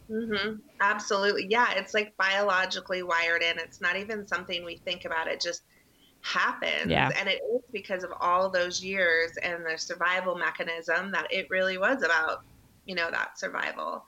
Mm-hmm. 0.09 0.57
Absolutely. 0.79 1.47
Yeah. 1.49 1.71
It's 1.75 1.93
like 1.93 2.15
biologically 2.17 3.01
wired 3.01 3.41
in. 3.41 3.57
It's 3.57 3.81
not 3.81 3.95
even 3.95 4.27
something 4.27 4.63
we 4.63 4.77
think 4.77 5.05
about. 5.05 5.27
It 5.27 5.39
just 5.39 5.63
happens. 6.21 6.89
Yeah. 6.91 7.09
And 7.19 7.29
it 7.29 7.41
is 7.53 7.61
because 7.71 8.03
of 8.03 8.11
all 8.19 8.49
those 8.49 8.81
years 8.83 9.31
and 9.41 9.65
the 9.65 9.77
survival 9.77 10.35
mechanism 10.35 11.11
that 11.11 11.27
it 11.31 11.47
really 11.49 11.77
was 11.77 12.03
about, 12.03 12.37
you 12.85 12.95
know, 12.95 13.09
that 13.11 13.37
survival. 13.37 14.05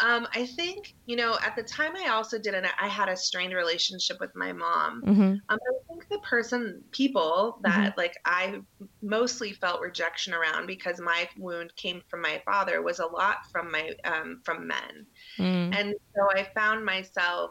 Um, 0.00 0.28
I 0.32 0.46
think, 0.46 0.94
you 1.06 1.16
know, 1.16 1.36
at 1.44 1.56
the 1.56 1.62
time 1.64 1.96
I 1.96 2.10
also 2.10 2.38
did 2.38 2.52
not 2.52 2.70
I 2.80 2.86
had 2.86 3.08
a 3.08 3.16
strained 3.16 3.52
relationship 3.54 4.18
with 4.20 4.30
my 4.36 4.52
mom. 4.52 5.02
Mm-hmm. 5.04 5.22
Um, 5.22 5.40
I 5.48 5.72
think 5.88 6.08
the 6.08 6.18
person, 6.20 6.84
people 6.92 7.58
that 7.62 7.96
Mm-hmm. 7.96 7.98
like 7.98 8.14
I 8.24 8.60
mostly 9.02 9.52
felt 9.52 9.80
rejection 9.80 10.34
around 10.34 10.66
because 10.68 11.00
my 11.00 11.28
wound 11.36 11.72
came 11.76 12.00
from 12.08 12.22
my 12.22 12.40
father 12.44 12.80
was 12.80 13.00
a 13.00 13.06
lot 13.06 13.38
from 13.50 13.72
my 13.72 13.90
um, 14.04 14.40
from 14.44 14.68
men, 14.68 15.06
Mm. 15.38 15.74
and 15.76 15.94
so 16.14 16.28
I 16.32 16.46
found 16.54 16.84
myself 16.84 17.50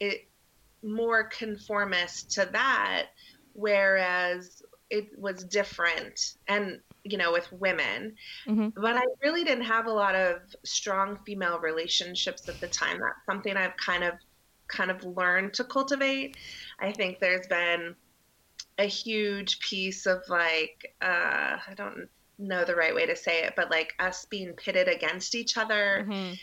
it 0.00 0.20
more 0.82 1.28
conformist 1.28 2.32
to 2.32 2.48
that, 2.52 3.06
whereas 3.52 4.62
it 4.90 5.06
was 5.18 5.44
different 5.44 6.18
and 6.48 6.80
you 7.04 7.18
know 7.18 7.32
with 7.32 7.50
women 7.52 8.14
Mhm. 8.48 8.72
but 8.74 8.96
i 8.96 9.02
really 9.22 9.44
didn't 9.44 9.64
have 9.64 9.86
a 9.86 9.92
lot 9.92 10.14
of 10.14 10.36
strong 10.64 11.18
female 11.26 11.58
relationships 11.60 12.48
at 12.48 12.60
the 12.60 12.68
time 12.68 12.98
that's 12.98 13.24
something 13.26 13.56
i've 13.56 13.76
kind 13.76 14.04
of 14.04 14.14
kind 14.68 14.90
of 14.90 15.02
learned 15.04 15.54
to 15.54 15.64
cultivate 15.64 16.36
i 16.80 16.92
think 16.92 17.18
there's 17.20 17.46
been 17.46 17.94
a 18.78 18.84
huge 18.86 19.60
piece 19.60 20.06
of 20.06 20.22
like 20.28 20.94
uh 21.02 21.56
i 21.66 21.74
don't 21.76 22.08
know 22.38 22.64
the 22.64 22.76
right 22.76 22.94
way 22.94 23.06
to 23.06 23.16
say 23.16 23.42
it 23.44 23.54
but 23.56 23.70
like 23.70 23.92
us 23.98 24.26
being 24.30 24.52
pitted 24.52 24.88
against 24.88 25.34
each 25.34 25.56
other 25.56 26.06
Mhm. 26.08 26.38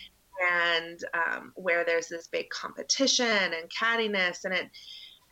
And 0.51 1.00
um, 1.13 1.51
where 1.56 1.84
there's 1.86 2.08
this 2.08 2.27
big 2.27 2.50
competition 2.50 3.25
and 3.25 3.70
cattiness 3.70 4.39
and 4.46 4.54
it 4.54 4.70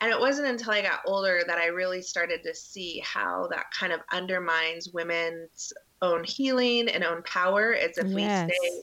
and 0.02 0.12
it 0.12 0.20
wasn't 0.20 0.48
until 0.48 0.72
i 0.72 0.82
got 0.82 1.00
older 1.06 1.42
that 1.48 1.58
i 1.58 1.68
really 1.68 2.02
started 2.02 2.42
to 2.44 2.54
see 2.56 3.00
how 3.06 3.48
that 3.52 3.66
kind 3.78 3.94
of 3.94 4.00
undermines 4.12 4.90
women's 4.94 5.72
own 6.02 6.24
healing 6.24 6.90
and 6.90 7.04
own 7.04 7.22
power 7.24 7.74
as 7.74 7.98
if 7.98 8.08
Yes. 8.08 8.50
we 8.50 8.56
stay 8.56 8.82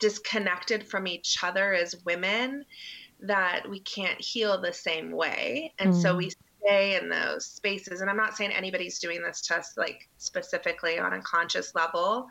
disconnected 0.00 0.86
from 0.86 1.06
each 1.06 1.38
other 1.42 1.72
as 1.72 1.94
women 2.04 2.64
that 3.20 3.62
we 3.68 3.80
can't 3.80 4.20
heal 4.20 4.60
the 4.60 4.72
same 4.72 5.10
way 5.12 5.72
and 5.78 5.94
so 5.94 6.14
Mm. 6.14 6.16
we 6.18 6.30
stay 6.64 6.96
in 6.96 7.08
those 7.08 7.46
spaces 7.46 8.00
and 8.00 8.08
i'm 8.10 8.16
not 8.16 8.36
saying 8.36 8.50
anybody's 8.52 8.98
doing 8.98 9.22
this 9.22 9.40
to 9.42 9.56
us 9.56 9.72
like 9.76 10.08
specifically 10.18 10.98
on 10.98 11.12
a 11.12 11.20
conscious 11.22 11.74
level 11.74 12.26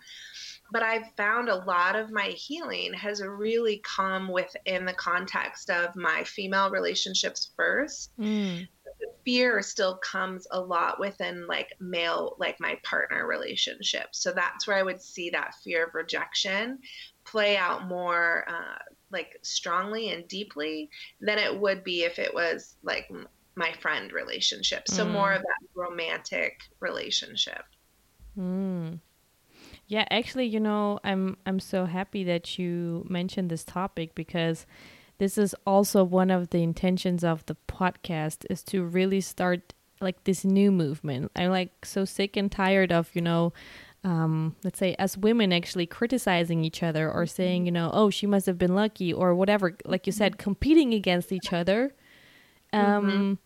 but 0.72 0.82
I've 0.82 1.12
found 1.16 1.50
a 1.50 1.56
lot 1.66 1.96
of 1.96 2.12
my 2.12 2.28
healing 2.30 2.94
has 2.94 3.22
really 3.22 3.82
come 3.84 4.30
within 4.30 4.86
the 4.86 4.94
context 4.94 5.70
of 5.70 5.96
my 5.96 6.24
female 6.24 6.72
relationships 6.72 7.52
first. 7.56 8.12
Mm. 8.20 8.68
The 8.86 9.08
fear 9.26 9.62
still 9.62 9.98
comes 9.98 10.48
a 10.52 10.60
lot 10.60 11.00
within 11.00 11.46
like 11.48 11.74
male, 11.80 12.36
like 12.40 12.60
my 12.60 12.80
partner 12.84 13.28
relationship. 13.28 14.08
So 14.12 14.32
that's 14.32 14.66
where 14.68 14.78
I 14.78 14.84
would 14.84 15.02
see 15.02 15.30
that 15.32 15.56
fear 15.64 15.86
of 15.88 15.94
rejection 15.94 16.80
play 17.26 17.56
out 17.56 17.88
more 17.88 18.46
uh, 18.48 18.80
like 19.12 19.38
strongly 19.44 20.10
and 20.10 20.28
deeply 20.28 20.90
than 21.22 21.38
it 21.38 21.60
would 21.60 21.84
be 21.84 22.04
if 22.04 22.20
it 22.20 22.34
was 22.34 22.76
like 22.84 23.06
m- 23.12 23.28
my 23.56 23.72
friend 23.74 24.12
relationship. 24.12 24.88
So 24.88 25.06
Mm. 25.06 25.12
more 25.12 25.34
of 25.34 25.42
that 25.42 25.68
romantic 25.76 26.60
relationship. 26.80 27.64
Mm. 28.38 29.00
Yeah, 29.94 30.08
actually, 30.10 30.48
you 30.48 30.60
know, 30.60 30.98
I'm 31.04 31.38
I'm 31.46 31.60
so 31.60 31.86
happy 31.86 32.24
that 32.24 32.58
you 32.58 33.06
mentioned 33.08 33.52
this 33.52 33.64
topic 33.64 34.16
because 34.16 34.66
this 35.20 35.38
is 35.38 35.54
also 35.68 36.04
one 36.04 36.32
of 36.32 36.50
the 36.50 36.64
intentions 36.64 37.24
of 37.24 37.46
the 37.46 37.56
podcast 37.68 38.44
is 38.50 38.64
to 38.64 38.84
really 38.84 39.22
start 39.22 39.76
like 40.02 40.24
this 40.24 40.44
new 40.44 40.72
movement. 40.72 41.32
I'm 41.36 41.52
like 41.52 41.86
so 41.86 42.06
sick 42.06 42.36
and 42.36 42.52
tired 42.52 42.92
of, 42.92 43.12
you 43.14 43.22
know, 43.22 43.54
um, 44.04 44.56
let's 44.64 44.80
say 44.80 44.96
as 44.98 45.16
women 45.16 45.54
actually 45.54 45.86
criticizing 45.86 46.66
each 46.66 46.82
other 46.82 47.12
or 47.12 47.28
saying, 47.28 47.68
you 47.68 47.72
know, 47.72 47.92
oh, 47.94 48.10
she 48.10 48.26
must 48.26 48.48
have 48.48 48.58
been 48.58 48.74
lucky 48.74 49.14
or 49.14 49.36
whatever, 49.36 49.78
like 49.86 50.08
you 50.08 50.12
said, 50.12 50.40
competing 50.40 50.96
against 50.96 51.32
each 51.32 51.54
other. 51.54 51.94
Um, 52.74 53.38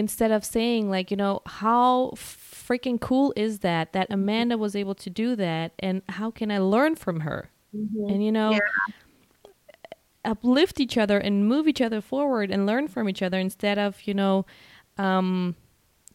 instead 0.00 0.32
of 0.32 0.44
saying 0.44 0.90
like 0.90 1.10
you 1.12 1.16
know 1.16 1.40
how 1.46 2.10
freaking 2.16 3.00
cool 3.00 3.32
is 3.36 3.60
that 3.60 3.92
that 3.92 4.08
amanda 4.10 4.58
was 4.58 4.74
able 4.74 4.94
to 4.94 5.08
do 5.08 5.36
that 5.36 5.72
and 5.78 6.02
how 6.08 6.30
can 6.30 6.50
i 6.50 6.58
learn 6.58 6.96
from 6.96 7.20
her? 7.20 7.50
And 7.72 8.24
you 8.24 8.32
know 8.32 8.58
uplift 10.24 10.80
each 10.80 10.98
other 10.98 11.18
and 11.18 11.48
move 11.48 11.68
each 11.68 11.80
other 11.80 12.00
forward 12.00 12.50
and 12.50 12.66
learn 12.66 12.88
from 12.88 13.08
each 13.08 13.22
other 13.22 13.38
instead 13.38 13.78
of 13.78 14.02
you 14.06 14.12
know 14.12 14.44
um 14.98 15.54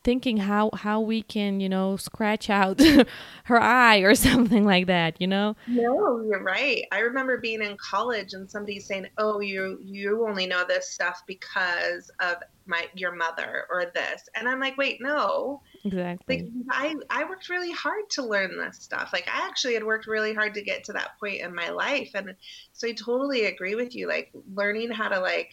thinking 0.04 0.38
how 0.38 0.70
how 0.76 1.00
we 1.00 1.24
can 1.24 1.60
you 1.60 1.68
know 1.68 1.98
scratch 1.98 2.50
out 2.50 2.80
her 3.46 3.60
eye 3.62 3.98
or 4.00 4.14
something 4.28 4.64
like 4.64 4.88
that 4.88 5.20
you 5.20 5.28
know? 5.28 5.56
No, 5.68 6.22
you're 6.24 6.44
right. 6.44 6.84
I 6.92 7.00
remember 7.00 7.40
being 7.40 7.62
in 7.62 7.76
college 7.78 8.34
and 8.34 8.50
somebody 8.50 8.80
saying, 8.80 9.08
"Oh, 9.18 9.40
you 9.40 9.80
you 9.82 10.28
only 10.28 10.46
know 10.46 10.66
this 10.68 10.90
stuff 10.90 11.24
because 11.26 12.12
of 12.20 12.36
my 12.68 12.90
your 12.96 13.14
mother 13.16 13.68
or 13.70 13.92
this," 13.94 14.24
and 14.36 14.48
I'm 14.50 14.60
like, 14.60 14.78
"Wait, 14.78 15.00
no. 15.02 15.62
exactly 15.86 16.28
Like 16.30 16.48
I 16.72 16.96
I 17.12 17.26
worked 17.26 17.50
really 17.50 17.72
hard 17.72 18.06
to 18.12 18.24
learn 18.26 18.58
this 18.58 18.80
stuff. 18.82 19.12
Like 19.14 19.28
I 19.28 19.48
actually 19.48 19.76
had 19.76 19.84
worked 19.84 20.08
really 20.08 20.34
hard 20.34 20.56
to 20.56 20.64
get 20.64 20.84
to 20.86 20.94
that 20.94 21.12
point 21.20 21.42
in 21.42 21.54
my 21.56 21.70
life, 21.70 22.12
and 22.16 22.36
so 22.74 22.88
I 22.88 22.94
totally 22.94 23.46
agree 23.46 23.76
with 23.76 23.96
you. 23.96 24.08
Like 24.08 24.32
learning 24.34 24.92
how 24.92 25.10
to 25.10 25.20
like 25.20 25.52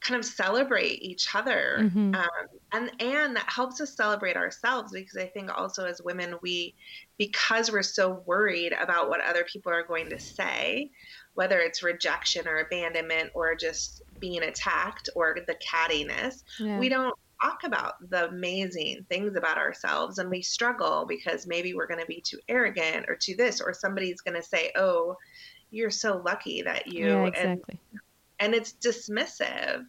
kind 0.00 0.18
of 0.18 0.24
celebrate 0.26 1.02
each 1.02 1.34
other 1.34 1.90
Mhm. 1.92 2.18
um, 2.18 2.28
and 2.72 2.92
and 3.00 3.36
that 3.36 3.50
helps 3.50 3.80
us 3.80 3.96
celebrate 3.96 4.36
ourselves 4.36 4.92
because 4.92 5.16
i 5.16 5.26
think 5.28 5.50
also 5.50 5.86
as 5.86 6.00
women 6.04 6.34
we 6.42 6.76
because 7.16 7.72
we're 7.72 7.82
so 7.82 8.22
worried 8.26 8.72
about 8.74 9.08
what 9.08 9.22
other 9.22 9.44
people 9.50 9.72
are 9.72 9.86
going 9.86 10.10
to 10.10 10.18
say 10.18 10.90
whether 11.34 11.58
it's 11.58 11.82
rejection 11.82 12.46
or 12.46 12.58
abandonment 12.58 13.30
or 13.34 13.54
just 13.54 14.02
being 14.20 14.42
attacked 14.42 15.08
or 15.14 15.36
the 15.46 15.56
cattiness 15.56 16.42
yeah. 16.58 16.78
we 16.78 16.88
don't 16.88 17.14
talk 17.42 17.64
about 17.64 17.94
the 18.10 18.28
amazing 18.28 19.04
things 19.08 19.36
about 19.36 19.58
ourselves 19.58 20.18
and 20.18 20.30
we 20.30 20.40
struggle 20.40 21.04
because 21.06 21.46
maybe 21.46 21.74
we're 21.74 21.86
going 21.86 22.00
to 22.00 22.06
be 22.06 22.22
too 22.24 22.38
arrogant 22.48 23.06
or 23.08 23.16
too 23.16 23.34
this 23.34 23.60
or 23.60 23.72
somebody's 23.72 24.20
going 24.20 24.40
to 24.40 24.46
say 24.46 24.70
oh 24.76 25.16
you're 25.70 25.90
so 25.90 26.22
lucky 26.24 26.62
that 26.62 26.86
you 26.86 27.06
yeah 27.06 27.30
and 27.36 27.60
and 28.40 28.54
it's 28.54 28.74
dismissive 28.74 29.84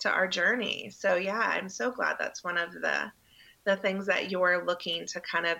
to 0.00 0.10
our 0.10 0.28
journey. 0.28 0.90
So 0.90 1.16
yeah, 1.16 1.38
I'm 1.38 1.68
so 1.68 1.90
glad 1.90 2.16
that's 2.18 2.44
one 2.44 2.58
of 2.58 2.72
the 2.72 3.10
the 3.64 3.76
things 3.76 4.06
that 4.06 4.30
you're 4.30 4.64
looking 4.64 5.06
to 5.06 5.20
kind 5.20 5.44
of 5.44 5.56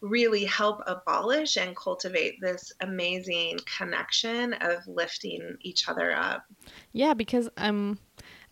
really 0.00 0.44
help 0.44 0.80
abolish 0.86 1.56
and 1.56 1.76
cultivate 1.76 2.40
this 2.40 2.72
amazing 2.80 3.58
connection 3.64 4.52
of 4.54 4.86
lifting 4.86 5.56
each 5.60 5.88
other 5.88 6.12
up. 6.12 6.44
Yeah, 6.92 7.14
because 7.14 7.48
um, 7.56 7.98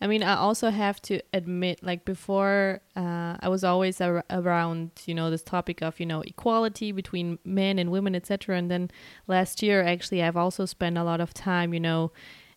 I 0.01 0.07
mean, 0.07 0.23
I 0.23 0.35
also 0.35 0.69
have 0.69 1.01
to 1.03 1.21
admit, 1.31 1.81
like 1.81 2.05
before, 2.05 2.81
uh, 2.95 3.37
I 3.39 3.47
was 3.47 3.63
always 3.63 4.01
ar- 4.01 4.25
around, 4.29 4.91
you 5.05 5.13
know, 5.13 5.29
this 5.29 5.43
topic 5.43 5.81
of 5.81 5.99
you 5.99 6.05
know 6.05 6.21
equality 6.21 6.91
between 6.91 7.39
men 7.45 7.79
and 7.79 7.91
women, 7.91 8.15
etc. 8.15 8.57
And 8.57 8.69
then 8.69 8.91
last 9.27 9.63
year, 9.63 9.83
actually, 9.83 10.21
I've 10.21 10.37
also 10.37 10.65
spent 10.65 10.97
a 10.97 11.03
lot 11.03 11.21
of 11.21 11.33
time, 11.33 11.73
you 11.73 11.79
know, 11.79 12.11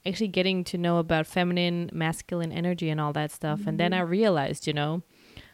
actually 0.04 0.28
getting 0.28 0.64
to 0.64 0.78
know 0.78 0.98
about 0.98 1.26
feminine, 1.26 1.90
masculine 1.92 2.52
energy 2.52 2.88
and 2.88 3.00
all 3.00 3.12
that 3.12 3.30
stuff. 3.30 3.66
And 3.66 3.78
then 3.78 3.92
I 3.92 4.00
realized, 4.00 4.66
you 4.66 4.72
know, 4.72 5.02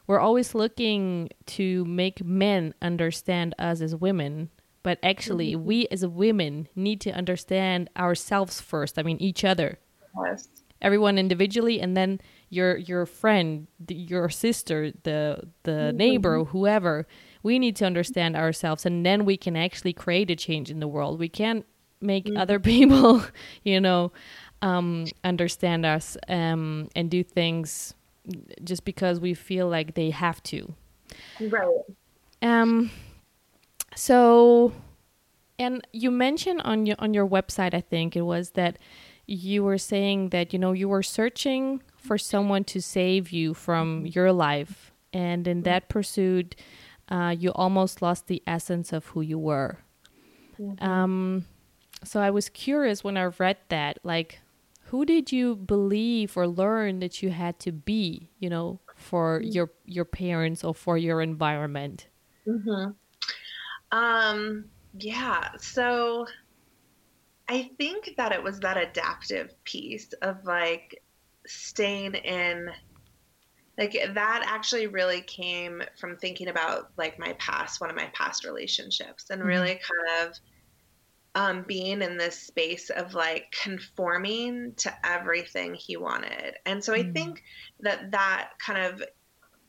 we're 0.06 0.20
always 0.20 0.54
looking 0.54 1.30
to 1.46 1.84
make 1.84 2.24
men 2.24 2.74
understand 2.82 3.54
us 3.58 3.80
as 3.80 3.94
women. 3.94 4.50
But 4.82 4.98
actually, 5.02 5.54
we 5.54 5.86
as 5.92 6.04
women 6.04 6.68
need 6.74 7.00
to 7.02 7.10
understand 7.12 7.88
ourselves 7.96 8.60
first. 8.60 8.98
I 8.98 9.02
mean, 9.04 9.18
each 9.18 9.44
other 9.44 9.78
Yes. 10.26 10.48
everyone 10.82 11.16
individually 11.18 11.80
and 11.80 11.96
then 11.96 12.20
your 12.50 12.76
your 12.76 13.06
friend 13.06 13.66
the, 13.80 13.94
your 13.94 14.28
sister 14.28 14.92
the 15.04 15.42
the 15.62 15.92
neighbor 15.94 16.44
whoever 16.44 17.06
we 17.42 17.58
need 17.58 17.76
to 17.76 17.86
understand 17.86 18.36
ourselves 18.36 18.84
and 18.84 19.06
then 19.06 19.24
we 19.24 19.36
can 19.36 19.56
actually 19.56 19.92
create 19.92 20.30
a 20.30 20.36
change 20.36 20.70
in 20.70 20.80
the 20.80 20.88
world 20.88 21.18
we 21.18 21.28
can't 21.28 21.64
make 22.00 22.28
other 22.36 22.60
people 22.72 23.24
you 23.62 23.80
know 23.80 24.12
um 24.60 25.06
understand 25.24 25.86
us 25.86 26.16
um 26.28 26.88
and 26.94 27.10
do 27.10 27.22
things 27.22 27.94
just 28.62 28.84
because 28.84 29.20
we 29.20 29.34
feel 29.34 29.68
like 29.68 29.94
they 29.94 30.10
have 30.10 30.42
to. 30.44 30.74
Right. 31.40 31.82
um 32.40 32.90
so 33.94 34.72
and 35.58 35.86
you 35.92 36.10
mentioned 36.10 36.62
on 36.62 36.86
your 36.86 36.96
on 36.98 37.12
your 37.12 37.28
website 37.28 37.74
i 37.74 37.82
think 37.82 38.16
it 38.16 38.22
was 38.22 38.52
that 38.52 38.78
you 39.26 39.62
were 39.62 39.76
saying 39.76 40.30
that 40.30 40.52
you 40.54 40.58
know 40.58 40.72
you 40.72 40.88
were 40.88 41.02
searching 41.02 41.82
for 41.96 42.16
someone 42.16 42.64
to 42.64 42.80
save 42.80 43.30
you 43.30 43.54
from 43.54 44.04
your 44.06 44.32
life. 44.32 44.92
And 45.12 45.46
in 45.46 45.62
that 45.62 45.88
pursuit 45.88 46.56
uh, 47.08 47.34
you 47.38 47.50
almost 47.52 48.00
lost 48.00 48.26
the 48.26 48.42
essence 48.46 48.92
of 48.92 49.06
who 49.06 49.20
you 49.20 49.38
were. 49.38 49.78
Um, 50.78 51.44
so 52.04 52.20
i 52.20 52.30
was 52.30 52.48
curious 52.48 53.04
when 53.04 53.16
i 53.16 53.24
read 53.24 53.58
that 53.68 53.98
like 54.02 54.40
who 54.92 55.06
did 55.06 55.32
you 55.32 55.56
believe 55.56 56.36
or 56.36 56.46
learn 56.46 56.98
that 56.98 57.22
you 57.22 57.30
had 57.30 57.58
to 57.58 57.72
be 57.72 58.28
you 58.38 58.50
know 58.50 58.78
for 58.94 59.40
mm-hmm. 59.40 59.50
your 59.50 59.72
your 59.86 60.04
parents 60.04 60.62
or 60.62 60.74
for 60.74 60.98
your 60.98 61.22
environment? 61.22 62.08
Mm-hmm. 62.46 62.90
Um, 63.90 64.66
yeah. 64.98 65.48
So 65.58 66.26
I 67.48 67.70
think 67.78 68.16
that 68.18 68.32
it 68.32 68.42
was 68.42 68.60
that 68.60 68.76
adaptive 68.76 69.54
piece 69.64 70.12
of 70.20 70.44
like 70.44 71.02
staying 71.46 72.14
in 72.14 72.68
like 73.78 73.96
that 74.12 74.44
actually 74.46 74.88
really 74.88 75.22
came 75.22 75.82
from 75.98 76.18
thinking 76.18 76.48
about 76.48 76.90
like 76.98 77.18
my 77.18 77.32
past 77.38 77.80
one 77.80 77.88
of 77.88 77.96
my 77.96 78.10
past 78.12 78.44
relationships 78.44 79.30
and 79.30 79.40
mm-hmm. 79.40 79.48
really 79.48 79.80
kind 79.88 80.28
of 80.28 80.38
um, 81.34 81.64
being 81.66 82.02
in 82.02 82.18
this 82.18 82.38
space 82.38 82.90
of 82.90 83.14
like 83.14 83.54
conforming 83.62 84.74
to 84.76 84.92
everything 85.04 85.74
he 85.74 85.96
wanted 85.96 86.54
and 86.66 86.82
so 86.82 86.92
i 86.92 87.02
think 87.02 87.42
that 87.80 88.10
that 88.10 88.50
kind 88.58 88.84
of 88.84 89.02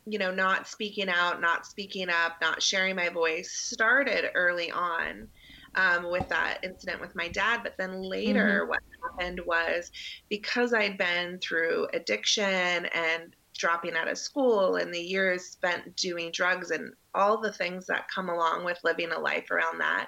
you 0.06 0.20
know 0.20 0.34
not 0.34 0.68
speaking 0.68 1.08
out 1.08 1.40
not 1.40 1.66
speaking 1.66 2.10
up 2.10 2.34
not 2.42 2.62
sharing 2.62 2.96
my 2.96 3.08
voice 3.08 3.52
started 3.52 4.30
early 4.36 4.72
on 4.72 5.30
um, 5.76 6.10
with 6.10 6.28
that 6.30 6.60
incident 6.64 7.02
with 7.02 7.16
my 7.16 7.28
dad. 7.28 7.62
But 7.64 7.76
then 7.78 8.02
later, 8.02 8.62
mm-hmm. 8.62 8.70
what 8.70 8.80
happened 9.02 9.42
was 9.46 9.92
because 10.30 10.74
I'd 10.74 10.98
been 10.98 11.40
through 11.40 11.88
addiction 11.94 12.86
and 12.94 13.36
dropping 13.56 13.96
out 13.96 14.08
of 14.08 14.18
school 14.18 14.78
and 14.78 14.94
the 14.94 15.00
years 15.00 15.46
spent 15.46 15.96
doing 15.96 16.32
drugs 16.32 16.72
and 16.72 16.94
all 17.14 17.40
the 17.40 17.54
things 17.54 17.86
that 17.86 18.10
come 18.14 18.30
along 18.30 18.66
with 18.66 18.80
living 18.84 19.12
a 19.12 19.20
life 19.20 19.52
around 19.52 19.80
that, 19.80 20.08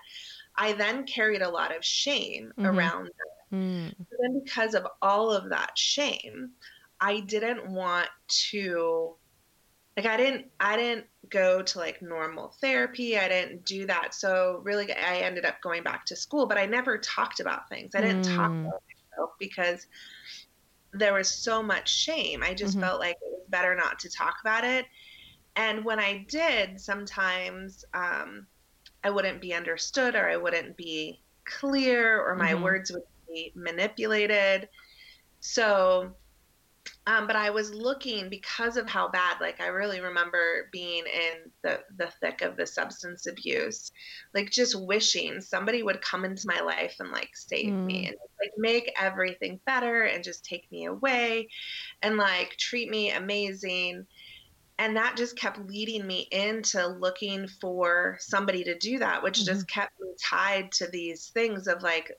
I 0.57 0.73
then 0.73 1.05
carried 1.05 1.41
a 1.41 1.49
lot 1.49 1.75
of 1.75 1.83
shame 1.83 2.51
mm-hmm. 2.57 2.65
around 2.65 3.07
it. 3.07 3.55
Mm. 3.55 3.95
then, 4.19 4.41
because 4.43 4.73
of 4.73 4.87
all 5.01 5.31
of 5.31 5.49
that 5.49 5.77
shame, 5.77 6.51
I 6.99 7.19
didn't 7.21 7.69
want 7.69 8.09
to 8.49 9.15
like 9.97 10.05
I 10.05 10.17
didn't 10.17 10.47
I 10.59 10.75
didn't 10.75 11.05
go 11.29 11.61
to 11.61 11.79
like 11.79 12.01
normal 12.01 12.53
therapy. 12.59 13.17
I 13.17 13.27
didn't 13.27 13.65
do 13.65 13.85
that. 13.87 14.13
So 14.13 14.61
really 14.63 14.91
I 14.91 15.19
ended 15.19 15.45
up 15.45 15.61
going 15.61 15.83
back 15.83 16.05
to 16.07 16.15
school, 16.15 16.45
but 16.45 16.57
I 16.57 16.65
never 16.65 16.97
talked 16.97 17.39
about 17.39 17.69
things. 17.69 17.95
I 17.95 18.01
didn't 18.01 18.23
mm. 18.23 18.35
talk 18.35 18.51
about 18.51 18.83
myself 19.11 19.31
because 19.39 19.87
there 20.91 21.13
was 21.13 21.29
so 21.29 21.63
much 21.63 21.93
shame. 21.93 22.43
I 22.43 22.53
just 22.53 22.73
mm-hmm. 22.73 22.81
felt 22.81 22.99
like 22.99 23.15
it 23.21 23.31
was 23.31 23.45
better 23.49 23.75
not 23.75 23.99
to 23.99 24.09
talk 24.09 24.35
about 24.41 24.63
it. 24.63 24.85
And 25.55 25.85
when 25.85 25.99
I 25.99 26.25
did, 26.27 26.79
sometimes 26.79 27.85
um, 27.93 28.47
I 29.05 29.11
wouldn't 29.11 29.39
be 29.39 29.53
understood 29.53 30.15
or 30.15 30.27
I 30.27 30.35
wouldn't 30.35 30.75
be 30.75 31.21
clear 31.45 32.19
or 32.19 32.35
my 32.35 32.53
mm-hmm. 32.53 32.63
words 32.63 32.91
would 32.91 33.03
be 33.27 33.51
manipulated. 33.55 34.67
So 35.41 36.15
um, 37.07 37.27
but 37.27 37.35
I 37.35 37.51
was 37.51 37.71
looking 37.71 38.29
because 38.29 38.77
of 38.77 38.89
how 38.89 39.07
bad, 39.09 39.39
like 39.39 39.61
I 39.61 39.67
really 39.67 40.01
remember 40.01 40.69
being 40.71 41.03
in 41.05 41.51
the, 41.61 41.81
the 41.97 42.07
thick 42.19 42.41
of 42.41 42.57
the 42.57 42.65
substance 42.65 43.27
abuse, 43.27 43.91
like 44.33 44.49
just 44.49 44.75
wishing 44.75 45.39
somebody 45.39 45.83
would 45.83 46.01
come 46.01 46.25
into 46.25 46.47
my 46.47 46.61
life 46.61 46.95
and 46.99 47.11
like 47.11 47.29
save 47.35 47.71
mm. 47.71 47.85
me 47.85 48.07
and 48.07 48.15
like 48.39 48.51
make 48.57 48.91
everything 48.99 49.59
better 49.65 50.03
and 50.03 50.23
just 50.23 50.43
take 50.43 50.71
me 50.71 50.85
away 50.85 51.47
and 52.01 52.17
like 52.17 52.55
treat 52.57 52.89
me 52.89 53.11
amazing. 53.11 54.07
And 54.77 54.97
that 54.97 55.15
just 55.15 55.37
kept 55.37 55.57
leading 55.67 56.05
me 56.05 56.27
into 56.31 56.85
looking 56.85 57.47
for 57.47 58.17
somebody 58.19 58.63
to 58.65 58.77
do 58.77 58.99
that, 58.99 59.23
which 59.23 59.39
mm-hmm. 59.39 59.53
just 59.53 59.67
kept 59.67 59.99
me 60.01 60.09
tied 60.21 60.71
to 60.73 60.87
these 60.87 61.29
things 61.29 61.67
of 61.67 61.81
like 61.81 62.11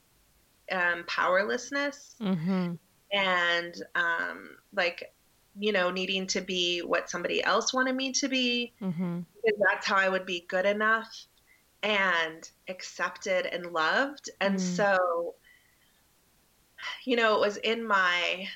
um, 0.73 1.05
powerlessness. 1.07 2.17
Mm-hmm 2.21 2.75
and 3.13 3.83
um, 3.95 4.51
like 4.75 5.13
you 5.59 5.73
know 5.73 5.91
needing 5.91 6.27
to 6.27 6.41
be 6.41 6.81
what 6.81 7.09
somebody 7.09 7.43
else 7.43 7.73
wanted 7.73 7.95
me 7.95 8.13
to 8.13 8.29
be 8.29 8.75
mm-hmm. 8.81 9.21
that's 9.67 9.87
how 9.87 9.97
i 9.97 10.09
would 10.09 10.27
be 10.27 10.45
good 10.49 10.67
enough 10.67 11.27
and 11.83 12.51
accepted 12.69 13.47
and 13.47 13.73
loved 13.73 14.29
and 14.41 14.57
mm. 14.57 14.61
so 14.61 15.35
you 17.05 17.16
know 17.16 17.35
it 17.35 17.40
was 17.40 17.57
in 17.59 17.87
my 17.87 18.47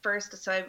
first 0.00 0.36
so 0.36 0.52
i 0.52 0.64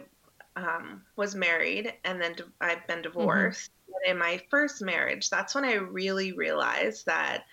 um, 0.56 1.02
was 1.16 1.34
married 1.34 1.92
and 2.04 2.20
then 2.20 2.34
i've 2.60 2.86
been 2.86 2.98
mm-hmm. 2.98 3.02
divorced 3.02 3.70
mm-hmm. 3.70 4.10
in 4.10 4.18
my 4.18 4.40
first 4.50 4.82
marriage 4.82 5.30
that's 5.30 5.54
when 5.54 5.64
i 5.64 5.74
really 5.74 6.32
realized 6.32 7.06
that 7.06 7.44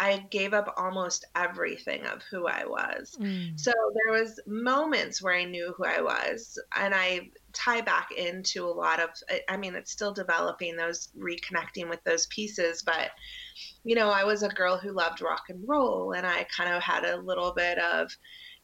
I 0.00 0.24
gave 0.30 0.54
up 0.54 0.72
almost 0.78 1.26
everything 1.36 2.06
of 2.06 2.22
who 2.22 2.46
I 2.46 2.64
was. 2.64 3.18
Mm. 3.20 3.60
So 3.60 3.70
there 3.70 4.18
was 4.18 4.40
moments 4.46 5.20
where 5.20 5.34
I 5.34 5.44
knew 5.44 5.74
who 5.76 5.84
I 5.84 6.00
was 6.00 6.58
and 6.74 6.94
I 6.94 7.28
tie 7.52 7.82
back 7.82 8.10
into 8.12 8.64
a 8.64 8.72
lot 8.72 8.98
of 8.98 9.10
I 9.46 9.58
mean 9.58 9.74
it's 9.74 9.92
still 9.92 10.14
developing 10.14 10.74
those 10.74 11.10
reconnecting 11.18 11.90
with 11.90 12.02
those 12.04 12.26
pieces 12.26 12.82
but 12.82 13.10
you 13.84 13.94
know 13.94 14.08
I 14.08 14.24
was 14.24 14.42
a 14.42 14.48
girl 14.48 14.78
who 14.78 14.92
loved 14.92 15.20
rock 15.20 15.44
and 15.50 15.68
roll 15.68 16.12
and 16.12 16.26
I 16.26 16.44
kind 16.44 16.72
of 16.72 16.82
had 16.82 17.04
a 17.04 17.20
little 17.20 17.52
bit 17.52 17.78
of 17.78 18.10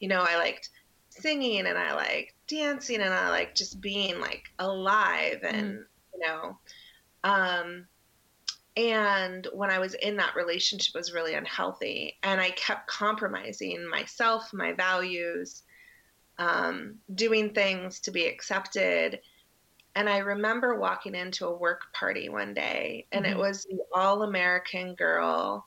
you 0.01 0.09
know 0.09 0.25
I 0.27 0.39
liked 0.39 0.71
singing 1.11 1.67
and 1.67 1.77
I 1.77 1.95
liked 1.95 2.33
dancing 2.49 3.01
and 3.01 3.13
I 3.13 3.31
like 3.31 3.55
just 3.55 3.81
being 3.81 4.21
like 4.21 4.45
alive 4.59 5.41
and 5.43 5.79
mm. 5.79 5.85
you 6.15 6.21
know 6.21 6.59
um 7.25 7.87
and 8.77 9.49
when 9.53 9.71
i 9.71 9.79
was 9.79 9.95
in 9.95 10.17
that 10.17 10.37
relationship 10.37 10.95
was 10.95 11.13
really 11.13 11.35
unhealthy 11.35 12.17
and 12.23 12.41
i 12.41 12.51
kept 12.51 12.87
compromising 12.87 13.89
myself 13.89 14.53
my 14.53 14.73
values 14.73 15.63
um, 16.39 16.97
doing 17.15 17.55
things 17.55 18.01
to 18.01 18.11
be 18.11 18.27
accepted 18.27 19.21
and 19.95 20.09
i 20.09 20.19
remember 20.19 20.79
walking 20.79 21.15
into 21.15 21.47
a 21.47 21.57
work 21.57 21.81
party 21.95 22.29
one 22.29 22.53
day 22.53 23.07
and 23.11 23.25
mm-hmm. 23.25 23.33
it 23.35 23.39
was 23.39 23.65
the 23.65 23.79
all 23.95 24.23
american 24.23 24.95
girl 24.95 25.67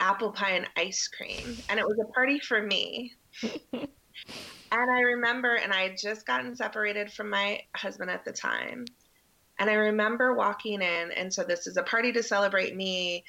apple 0.00 0.30
pie 0.30 0.50
and 0.50 0.68
ice 0.76 1.08
cream 1.08 1.56
and 1.70 1.80
it 1.80 1.86
was 1.86 1.98
a 1.98 2.12
party 2.12 2.38
for 2.38 2.60
me 2.62 3.14
and 4.72 4.90
i 4.90 5.00
remember 5.00 5.54
and 5.54 5.72
i 5.72 5.82
had 5.82 5.96
just 5.96 6.26
gotten 6.26 6.56
separated 6.56 7.12
from 7.12 7.30
my 7.30 7.60
husband 7.76 8.10
at 8.10 8.24
the 8.24 8.32
time 8.32 8.84
and 9.58 9.70
I 9.70 9.74
remember 9.74 10.34
walking 10.34 10.82
in, 10.82 11.12
and 11.12 11.32
so 11.32 11.44
this 11.44 11.68
is 11.68 11.76
a 11.76 11.84
party 11.84 12.12
to 12.12 12.22
celebrate 12.22 12.74
me 12.74 13.24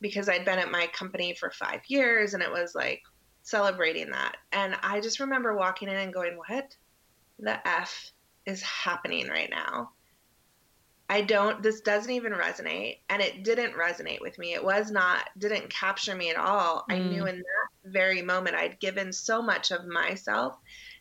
because 0.00 0.28
I'd 0.28 0.44
been 0.44 0.58
at 0.58 0.70
my 0.70 0.88
company 0.88 1.32
for 1.34 1.50
five 1.50 1.80
years, 1.86 2.34
and 2.34 2.42
it 2.42 2.50
was 2.50 2.74
like 2.74 3.02
celebrating 3.42 4.10
that. 4.10 4.36
And 4.50 4.74
I 4.82 5.00
just 5.00 5.20
remember 5.20 5.54
walking 5.54 5.88
in 5.88 5.94
and 5.94 6.12
going, 6.12 6.36
What 6.36 6.76
the 7.38 7.68
F 7.68 8.10
is 8.46 8.62
happening 8.62 9.28
right 9.28 9.48
now? 9.48 9.90
I 11.08 11.22
don't, 11.22 11.62
this 11.62 11.80
doesn't 11.82 12.10
even 12.10 12.32
resonate. 12.32 12.98
And 13.08 13.20
it 13.20 13.44
didn't 13.44 13.74
resonate 13.74 14.20
with 14.20 14.38
me. 14.38 14.54
It 14.54 14.64
was 14.64 14.90
not, 14.90 15.28
didn't 15.38 15.68
capture 15.68 16.14
me 16.14 16.30
at 16.30 16.36
all. 16.36 16.84
Mm. 16.88 16.94
I 16.94 16.98
knew 16.98 17.26
in 17.26 17.36
that 17.36 17.59
very 17.90 18.22
moment 18.22 18.56
I'd 18.56 18.80
given 18.80 19.12
so 19.12 19.42
much 19.42 19.70
of 19.70 19.86
myself 19.86 20.56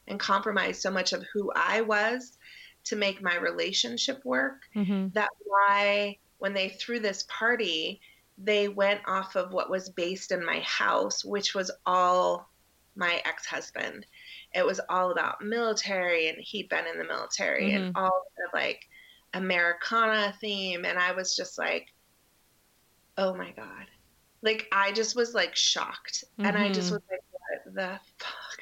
and 0.07 0.19
compromised 0.19 0.81
so 0.81 0.91
much 0.91 1.13
of 1.13 1.23
who 1.33 1.51
I 1.55 1.81
was 1.81 2.37
to 2.85 2.95
make 2.95 3.21
my 3.21 3.35
relationship 3.35 4.23
work. 4.25 4.63
Mm-hmm. 4.75 5.09
That 5.13 5.29
why 5.45 6.17
when 6.39 6.53
they 6.53 6.69
threw 6.69 6.99
this 6.99 7.25
party, 7.29 8.01
they 8.37 8.67
went 8.67 9.01
off 9.07 9.35
of 9.35 9.51
what 9.51 9.69
was 9.69 9.89
based 9.89 10.31
in 10.31 10.45
my 10.45 10.59
house, 10.61 11.23
which 11.23 11.53
was 11.53 11.69
all 11.85 12.49
my 12.95 13.21
ex 13.25 13.45
husband. 13.45 14.05
It 14.53 14.65
was 14.65 14.81
all 14.89 15.11
about 15.11 15.43
military, 15.43 16.29
and 16.29 16.37
he'd 16.39 16.69
been 16.69 16.87
in 16.87 16.97
the 16.97 17.05
military, 17.05 17.69
mm-hmm. 17.71 17.83
and 17.83 17.97
all 17.97 18.23
the 18.37 18.57
like 18.57 18.87
Americana 19.33 20.33
theme. 20.39 20.85
And 20.85 20.97
I 20.97 21.11
was 21.11 21.35
just 21.35 21.57
like, 21.57 21.87
oh 23.17 23.35
my 23.35 23.51
God. 23.51 23.85
Like, 24.41 24.67
I 24.71 24.91
just 24.91 25.15
was 25.15 25.33
like 25.33 25.55
shocked. 25.55 26.23
Mm-hmm. 26.33 26.45
And 26.45 26.57
I 26.57 26.69
just 26.69 26.87
mm-hmm. 26.87 26.95
was 26.95 27.03
like, 27.09 27.23
what 27.31 27.75
the 27.75 27.99
fuck 28.17 28.59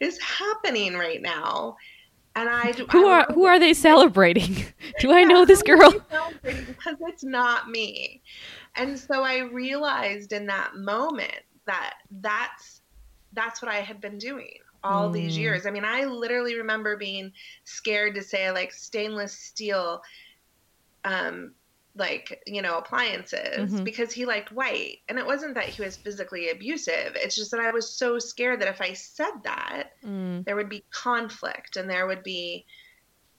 is 0.00 0.20
happening 0.20 0.94
right 0.94 1.22
now? 1.22 1.76
And 2.36 2.48
I 2.48 2.72
who 2.72 3.08
I 3.08 3.12
are 3.12 3.32
who 3.32 3.46
are 3.46 3.58
they 3.58 3.74
celebrating? 3.74 4.64
Do 5.00 5.12
I 5.12 5.24
know 5.24 5.44
this 5.44 5.62
girl? 5.62 5.92
Because 6.42 6.96
it's 7.08 7.24
not 7.24 7.68
me. 7.68 8.22
And 8.76 8.96
so 8.96 9.22
I 9.22 9.38
realized 9.38 10.32
in 10.32 10.46
that 10.46 10.76
moment 10.76 11.40
that 11.66 11.94
that's 12.20 12.82
that's 13.32 13.60
what 13.60 13.70
I 13.70 13.80
had 13.80 14.00
been 14.00 14.18
doing 14.18 14.58
all 14.84 15.10
mm. 15.10 15.14
these 15.14 15.36
years. 15.36 15.66
I 15.66 15.70
mean, 15.70 15.84
I 15.84 16.04
literally 16.04 16.56
remember 16.56 16.96
being 16.96 17.32
scared 17.64 18.14
to 18.14 18.22
say 18.22 18.50
like 18.52 18.72
stainless 18.72 19.32
steel 19.32 20.00
um, 21.04 21.52
like 21.98 22.42
you 22.46 22.62
know 22.62 22.78
appliances 22.78 23.72
mm-hmm. 23.72 23.84
because 23.84 24.12
he 24.12 24.24
liked 24.24 24.52
white 24.52 24.98
and 25.08 25.18
it 25.18 25.26
wasn't 25.26 25.54
that 25.54 25.64
he 25.64 25.82
was 25.82 25.96
physically 25.96 26.50
abusive 26.50 27.16
it's 27.16 27.34
just 27.34 27.50
that 27.50 27.60
i 27.60 27.70
was 27.72 27.90
so 27.90 28.18
scared 28.18 28.60
that 28.60 28.68
if 28.68 28.80
i 28.80 28.92
said 28.92 29.32
that 29.42 29.90
mm. 30.04 30.44
there 30.44 30.56
would 30.56 30.68
be 30.68 30.84
conflict 30.90 31.76
and 31.76 31.90
there 31.90 32.06
would 32.06 32.22
be 32.22 32.64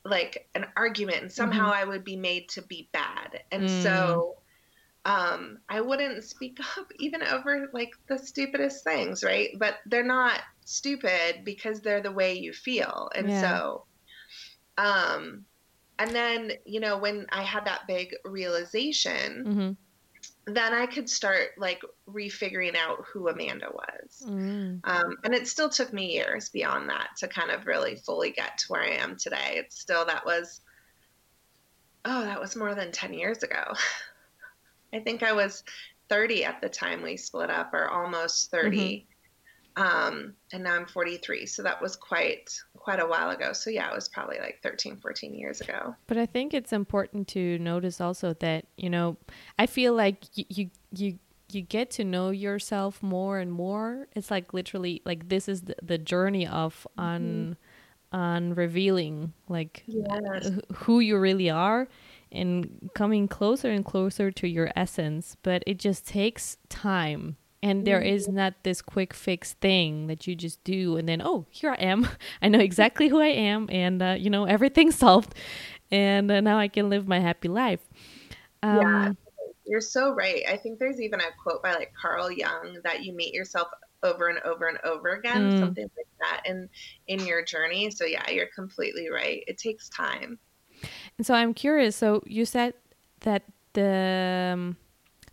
like 0.04 0.50
an 0.56 0.65
argument 0.76 1.22
and 1.22 1.32
somehow 1.32 1.72
mm-hmm. 1.72 1.82
i 1.82 1.86
would 1.86 2.04
be 2.04 2.17
made 2.17 2.50
to 2.50 2.62
be 2.62 2.89
bad 2.91 3.41
and 3.52 3.63
mm. 3.63 3.84
so 3.84 4.36
um 5.06 5.58
i 5.69 5.80
wouldn't 5.80 6.24
speak 6.24 6.60
up 6.78 6.91
even 7.00 7.24
over 7.24 7.69
like 7.74 7.93
the 8.08 8.17
stupidest 8.17 8.84
things 8.84 9.24
right 9.24 9.52
but 9.58 9.76
they're 9.86 10.04
not 10.04 10.41
stupid 10.65 11.41
because 11.45 11.80
they're 11.80 12.02
the 12.02 12.12
way 12.12 12.38
you 12.38 12.52
feel 12.52 13.10
and 13.15 13.30
yeah. 13.30 13.41
so 13.41 13.86
um 14.78 15.45
and 15.99 16.12
then, 16.12 16.53
you 16.65 16.79
know, 16.79 16.97
when 16.97 17.27
I 17.29 17.43
had 17.43 17.65
that 17.65 17.85
big 17.85 18.15
realization, 18.23 19.43
mm-hmm. 19.45 20.53
then 20.53 20.73
I 20.73 20.85
could 20.85 21.09
start 21.09 21.49
like 21.57 21.81
refiguring 22.09 22.75
out 22.77 23.03
who 23.05 23.27
Amanda 23.27 23.67
was. 23.71 24.23
Mm. 24.25 24.79
Um, 24.85 25.17
and 25.25 25.35
it 25.35 25.47
still 25.47 25.69
took 25.69 25.91
me 25.91 26.13
years 26.13 26.47
beyond 26.47 26.89
that 26.89 27.09
to 27.17 27.27
kind 27.27 27.51
of 27.51 27.67
really 27.67 27.97
fully 27.97 28.31
get 28.31 28.57
to 28.59 28.65
where 28.69 28.81
I 28.81 28.91
am 28.91 29.17
today. 29.17 29.55
It's 29.55 29.77
still, 29.77 30.05
that 30.05 30.25
was, 30.25 30.62
oh, 32.05 32.21
that 32.23 32.39
was 32.39 32.55
more 32.55 32.73
than 32.73 32.93
10 32.93 33.13
years 33.13 33.43
ago. 33.43 33.73
I 34.93 34.99
think 34.99 35.21
I 35.21 35.33
was 35.33 35.65
30 36.07 36.45
at 36.45 36.62
the 36.62 36.69
time 36.69 37.03
we 37.03 37.17
split 37.17 37.49
up, 37.49 37.73
or 37.73 37.89
almost 37.89 38.49
30. 38.51 39.05
Um, 39.79 40.33
and 40.51 40.63
now 40.63 40.75
I'm 40.75 40.85
43. 40.85 41.45
So 41.45 41.63
that 41.63 41.81
was 41.81 41.95
quite 41.95 42.51
quite 42.75 42.99
a 42.99 43.07
while 43.07 43.29
ago. 43.29 43.53
So 43.53 43.69
yeah, 43.69 43.89
it 43.89 43.95
was 43.95 44.09
probably 44.09 44.37
like 44.39 44.59
13, 44.61 44.97
14 44.97 45.33
years 45.33 45.61
ago. 45.61 45.95
But 46.07 46.17
I 46.17 46.25
think 46.25 46.53
it's 46.53 46.73
important 46.73 47.29
to 47.29 47.57
notice 47.59 48.01
also 48.01 48.33
that, 48.35 48.65
you 48.77 48.89
know, 48.89 49.17
I 49.57 49.67
feel 49.67 49.93
like 49.93 50.25
you 50.35 50.45
you 50.49 50.69
you, 50.91 51.19
you 51.51 51.61
get 51.61 51.91
to 51.91 52.03
know 52.03 52.29
yourself 52.29 53.01
more 53.01 53.39
and 53.39 53.51
more. 53.51 54.07
It's 54.15 54.29
like 54.29 54.53
literally 54.53 55.01
like 55.05 55.29
this 55.29 55.47
is 55.47 55.61
the, 55.61 55.75
the 55.81 55.97
journey 55.97 56.45
of 56.45 56.85
on 56.97 57.21
mm-hmm. 57.21 58.17
on 58.17 58.55
revealing 58.55 59.31
like 59.47 59.83
yes. 59.87 60.51
who 60.73 60.99
you 60.99 61.17
really 61.17 61.49
are 61.49 61.87
and 62.33 62.89
coming 62.93 63.29
closer 63.29 63.71
and 63.71 63.85
closer 63.85 64.29
to 64.29 64.47
your 64.47 64.71
essence, 64.75 65.37
but 65.41 65.63
it 65.65 65.79
just 65.79 66.05
takes 66.05 66.57
time 66.67 67.37
and 67.62 67.86
there 67.86 68.00
is 68.00 68.28
mm-hmm. 68.28 68.38
not 68.38 68.54
this 68.63 68.82
quick 68.82 69.13
fix 69.13 69.54
thing 69.54 70.08
that 70.08 70.28
you 70.28 70.36
just 70.36 70.63
do 70.63 70.98
and 70.98 71.10
then 71.10 71.22
oh 71.22 71.45
here 71.50 71.72
i 71.72 71.76
am. 71.76 72.08
I 72.41 72.48
know 72.48 72.60
exactly 72.60 73.08
who 73.08 73.19
i 73.19 73.28
am 73.28 73.67
and 73.69 74.02
uh, 74.02 74.15
you 74.17 74.30
know 74.30 74.45
everything's 74.45 74.95
solved 75.06 75.36
and 75.91 76.32
uh, 76.32 76.41
now 76.41 76.58
i 76.58 76.67
can 76.67 76.89
live 76.89 77.08
my 77.08 77.19
happy 77.19 77.48
life. 77.48 77.82
Um, 78.62 78.78
yeah 78.78 79.13
you're 79.69 79.82
so 79.82 80.13
right. 80.13 80.43
I 80.50 80.58
think 80.58 80.80
there's 80.80 81.00
even 81.00 81.22
a 81.22 81.26
quote 81.41 81.62
by 81.62 81.74
like 81.74 81.93
carl 81.93 82.32
jung 82.32 82.80
that 82.84 83.04
you 83.04 83.13
meet 83.13 83.36
yourself 83.36 83.67
over 84.02 84.28
and 84.28 84.39
over 84.39 84.67
and 84.67 84.80
over 84.84 85.10
again 85.10 85.52
mm. 85.52 85.60
something 85.60 85.84
like 85.84 86.08
that 86.19 86.41
in 86.45 86.67
in 87.08 87.26
your 87.26 87.45
journey. 87.45 87.91
So 87.91 88.06
yeah 88.06 88.28
you're 88.32 88.50
completely 88.54 89.10
right. 89.10 89.43
It 89.48 89.60
takes 89.60 89.88
time. 89.89 90.39
And 91.17 91.28
so 91.28 91.34
i'm 91.36 91.54
curious 91.54 91.95
so 91.95 92.24
you 92.26 92.45
said 92.45 92.74
that 93.22 93.43
the 93.74 94.52
um, 94.54 94.78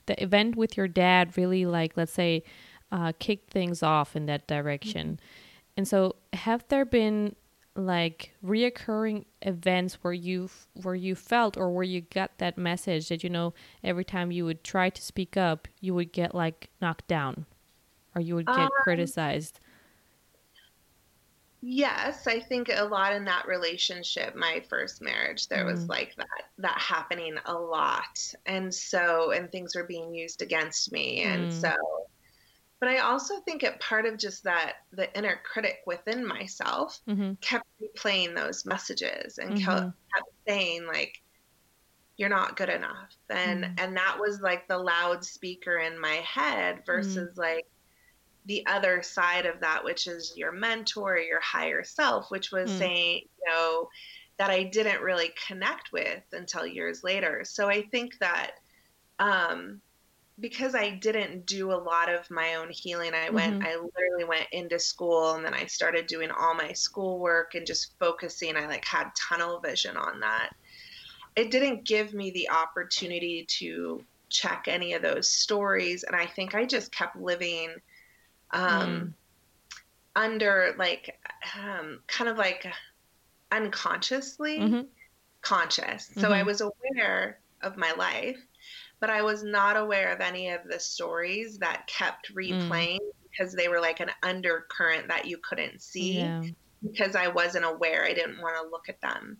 the 0.06 0.20
event 0.22 0.56
with 0.56 0.76
your 0.76 0.88
dad 0.88 1.36
really 1.36 1.66
like 1.66 1.96
let's 1.96 2.12
say 2.12 2.42
uh, 2.92 3.12
kicked 3.18 3.50
things 3.50 3.82
off 3.82 4.14
in 4.14 4.26
that 4.26 4.46
direction. 4.46 5.14
Mm-hmm. 5.14 5.24
And 5.78 5.88
so 5.88 6.16
have 6.32 6.64
there 6.68 6.84
been 6.84 7.36
like 7.76 8.32
reoccurring 8.44 9.24
events 9.42 9.98
where 10.02 10.12
you 10.12 10.48
where 10.82 10.94
you 10.94 11.14
felt 11.14 11.56
or 11.56 11.70
where 11.70 11.84
you 11.84 12.00
got 12.00 12.38
that 12.38 12.56
message 12.56 13.08
that 13.08 13.22
you 13.22 13.28
know 13.28 13.52
every 13.84 14.04
time 14.04 14.30
you 14.30 14.44
would 14.46 14.64
try 14.64 14.88
to 14.88 15.02
speak 15.02 15.36
up 15.36 15.68
you 15.80 15.94
would 15.94 16.10
get 16.10 16.34
like 16.34 16.70
knocked 16.80 17.06
down 17.06 17.44
or 18.14 18.22
you 18.22 18.34
would 18.34 18.46
get 18.46 18.56
um, 18.56 18.70
criticized 18.82 19.60
Yes, 21.62 22.26
I 22.26 22.40
think 22.40 22.70
a 22.72 22.84
lot 22.84 23.14
in 23.14 23.24
that 23.24 23.48
relationship, 23.48 24.36
my 24.36 24.62
first 24.68 25.00
marriage, 25.02 25.48
there 25.48 25.64
mm. 25.64 25.72
was 25.72 25.88
like 25.88 26.14
that 26.16 26.26
that 26.58 26.78
happening 26.78 27.36
a 27.46 27.54
lot. 27.54 28.34
And 28.44 28.72
so 28.72 29.32
and 29.32 29.50
things 29.50 29.74
were 29.74 29.84
being 29.84 30.14
used 30.14 30.42
against 30.42 30.92
me. 30.92 31.22
And 31.22 31.50
mm. 31.50 31.60
so 31.60 31.74
but 32.78 32.90
I 32.90 32.98
also 32.98 33.40
think 33.40 33.62
it 33.62 33.80
part 33.80 34.04
of 34.04 34.18
just 34.18 34.44
that 34.44 34.74
the 34.92 35.12
inner 35.16 35.40
critic 35.50 35.78
within 35.86 36.26
myself 36.26 37.00
mm-hmm. 37.08 37.32
kept 37.40 37.66
replaying 37.82 38.34
those 38.34 38.66
messages 38.66 39.38
and 39.38 39.52
mm-hmm. 39.52 39.64
kept, 39.64 39.92
kept 40.14 40.30
saying 40.46 40.86
like 40.86 41.22
you're 42.18 42.28
not 42.28 42.56
good 42.56 42.68
enough. 42.68 43.14
And 43.30 43.64
mm. 43.64 43.80
and 43.80 43.96
that 43.96 44.18
was 44.20 44.40
like 44.40 44.68
the 44.68 44.78
loudspeaker 44.78 45.78
in 45.78 45.98
my 45.98 46.16
head 46.16 46.76
mm. 46.76 46.86
versus 46.86 47.36
like 47.36 47.66
the 48.46 48.64
other 48.66 49.02
side 49.02 49.46
of 49.46 49.60
that, 49.60 49.84
which 49.84 50.06
is 50.06 50.32
your 50.36 50.52
mentor, 50.52 51.18
your 51.18 51.40
higher 51.40 51.84
self, 51.84 52.30
which 52.30 52.52
was 52.52 52.70
mm. 52.70 52.78
saying, 52.78 53.22
you 53.22 53.52
know, 53.52 53.88
that 54.38 54.50
I 54.50 54.64
didn't 54.64 55.02
really 55.02 55.32
connect 55.46 55.92
with 55.92 56.22
until 56.32 56.66
years 56.66 57.02
later. 57.02 57.42
So 57.44 57.68
I 57.68 57.82
think 57.82 58.18
that 58.18 58.52
um, 59.18 59.80
because 60.38 60.74
I 60.74 60.90
didn't 60.90 61.46
do 61.46 61.72
a 61.72 61.74
lot 61.74 62.12
of 62.12 62.30
my 62.30 62.56
own 62.56 62.68
healing, 62.70 63.12
I 63.14 63.30
went, 63.30 63.60
mm-hmm. 63.60 63.66
I 63.66 63.76
literally 63.76 64.24
went 64.24 64.46
into 64.52 64.78
school 64.78 65.34
and 65.34 65.44
then 65.44 65.54
I 65.54 65.64
started 65.66 66.06
doing 66.06 66.30
all 66.30 66.54
my 66.54 66.72
schoolwork 66.72 67.54
and 67.54 67.66
just 67.66 67.98
focusing. 67.98 68.56
I 68.56 68.66
like 68.66 68.84
had 68.84 69.10
tunnel 69.16 69.60
vision 69.60 69.96
on 69.96 70.20
that. 70.20 70.50
It 71.34 71.50
didn't 71.50 71.84
give 71.84 72.12
me 72.12 72.30
the 72.30 72.50
opportunity 72.50 73.46
to 73.58 74.04
check 74.28 74.64
any 74.68 74.92
of 74.92 75.02
those 75.02 75.30
stories. 75.30 76.02
And 76.02 76.14
I 76.14 76.26
think 76.26 76.54
I 76.54 76.66
just 76.66 76.92
kept 76.92 77.16
living 77.16 77.74
um, 78.50 78.70
mm. 78.70 79.12
under 80.14 80.74
like 80.78 81.18
um, 81.58 82.00
kind 82.06 82.28
of 82.30 82.38
like 82.38 82.66
unconsciously 83.52 84.58
mm-hmm. 84.58 84.80
conscious. 85.42 86.10
So 86.14 86.22
mm-hmm. 86.22 86.32
I 86.32 86.42
was 86.42 86.60
aware 86.60 87.38
of 87.62 87.76
my 87.76 87.92
life, 87.92 88.38
but 89.00 89.10
I 89.10 89.22
was 89.22 89.42
not 89.42 89.76
aware 89.76 90.12
of 90.12 90.20
any 90.20 90.50
of 90.50 90.60
the 90.68 90.80
stories 90.80 91.58
that 91.58 91.86
kept 91.86 92.34
mm. 92.34 92.36
replaying 92.36 92.98
mm. 92.98 93.30
because 93.30 93.54
they 93.54 93.68
were 93.68 93.80
like 93.80 94.00
an 94.00 94.10
undercurrent 94.22 95.08
that 95.08 95.26
you 95.26 95.38
couldn't 95.38 95.82
see 95.82 96.18
yeah. 96.18 96.42
because 96.82 97.16
I 97.16 97.28
wasn't 97.28 97.64
aware. 97.64 98.04
I 98.04 98.14
didn't 98.14 98.40
want 98.40 98.56
to 98.56 98.70
look 98.70 98.88
at 98.88 99.00
them. 99.00 99.38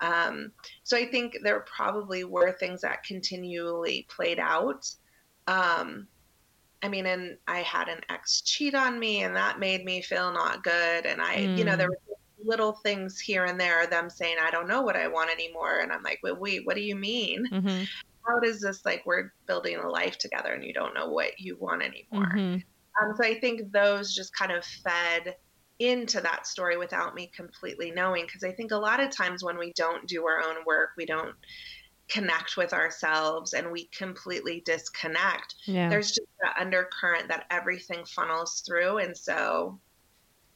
Um, 0.00 0.52
so 0.84 0.96
I 0.96 1.06
think 1.06 1.38
there 1.42 1.60
probably 1.60 2.24
were 2.24 2.52
things 2.52 2.82
that 2.82 3.02
continually 3.02 4.06
played 4.08 4.38
out. 4.38 4.88
Um, 5.46 6.06
I 6.82 6.88
mean, 6.88 7.06
and 7.06 7.36
I 7.46 7.60
had 7.60 7.88
an 7.88 8.00
ex 8.08 8.40
cheat 8.42 8.74
on 8.74 8.98
me, 8.98 9.22
and 9.22 9.34
that 9.34 9.58
made 9.58 9.84
me 9.84 10.00
feel 10.00 10.32
not 10.32 10.62
good. 10.62 11.06
And 11.06 11.20
I, 11.20 11.36
mm. 11.36 11.58
you 11.58 11.64
know, 11.64 11.76
there 11.76 11.88
mm. 11.88 11.96
were 12.08 12.16
little 12.44 12.72
things 12.84 13.18
here 13.18 13.44
and 13.44 13.60
there, 13.60 13.86
them 13.86 14.08
saying, 14.08 14.36
I 14.40 14.50
don't 14.50 14.68
know 14.68 14.82
what 14.82 14.96
I 14.96 15.08
want 15.08 15.30
anymore. 15.30 15.80
And 15.80 15.92
I'm 15.92 16.02
like, 16.02 16.20
wait, 16.22 16.38
wait 16.38 16.66
what 16.66 16.76
do 16.76 16.82
you 16.82 16.96
mean? 16.96 17.46
Mm-hmm. 17.50 17.84
How 18.26 18.40
does 18.40 18.60
this, 18.60 18.84
like, 18.84 19.02
we're 19.06 19.32
building 19.46 19.76
a 19.76 19.88
life 19.88 20.18
together 20.18 20.52
and 20.52 20.62
you 20.62 20.72
don't 20.72 20.94
know 20.94 21.08
what 21.08 21.38
you 21.38 21.56
want 21.58 21.82
anymore? 21.82 22.32
Mm-hmm. 22.34 22.54
Um, 22.54 23.16
so 23.16 23.24
I 23.24 23.38
think 23.40 23.72
those 23.72 24.14
just 24.14 24.34
kind 24.36 24.52
of 24.52 24.64
fed 24.64 25.36
into 25.78 26.20
that 26.20 26.46
story 26.46 26.76
without 26.76 27.14
me 27.14 27.30
completely 27.34 27.90
knowing. 27.90 28.24
Because 28.26 28.44
I 28.44 28.52
think 28.52 28.70
a 28.70 28.76
lot 28.76 29.00
of 29.00 29.10
times 29.10 29.42
when 29.42 29.58
we 29.58 29.72
don't 29.76 30.06
do 30.06 30.26
our 30.26 30.40
own 30.40 30.64
work, 30.66 30.90
we 30.96 31.06
don't 31.06 31.34
connect 32.08 32.56
with 32.56 32.72
ourselves 32.72 33.52
and 33.52 33.70
we 33.70 33.84
completely 33.86 34.62
disconnect. 34.64 35.54
Yeah. 35.66 35.88
There's 35.88 36.08
just 36.08 36.28
that 36.42 36.56
undercurrent 36.58 37.28
that 37.28 37.46
everything 37.50 38.04
funnels 38.04 38.62
through. 38.66 38.98
And 38.98 39.16
so 39.16 39.78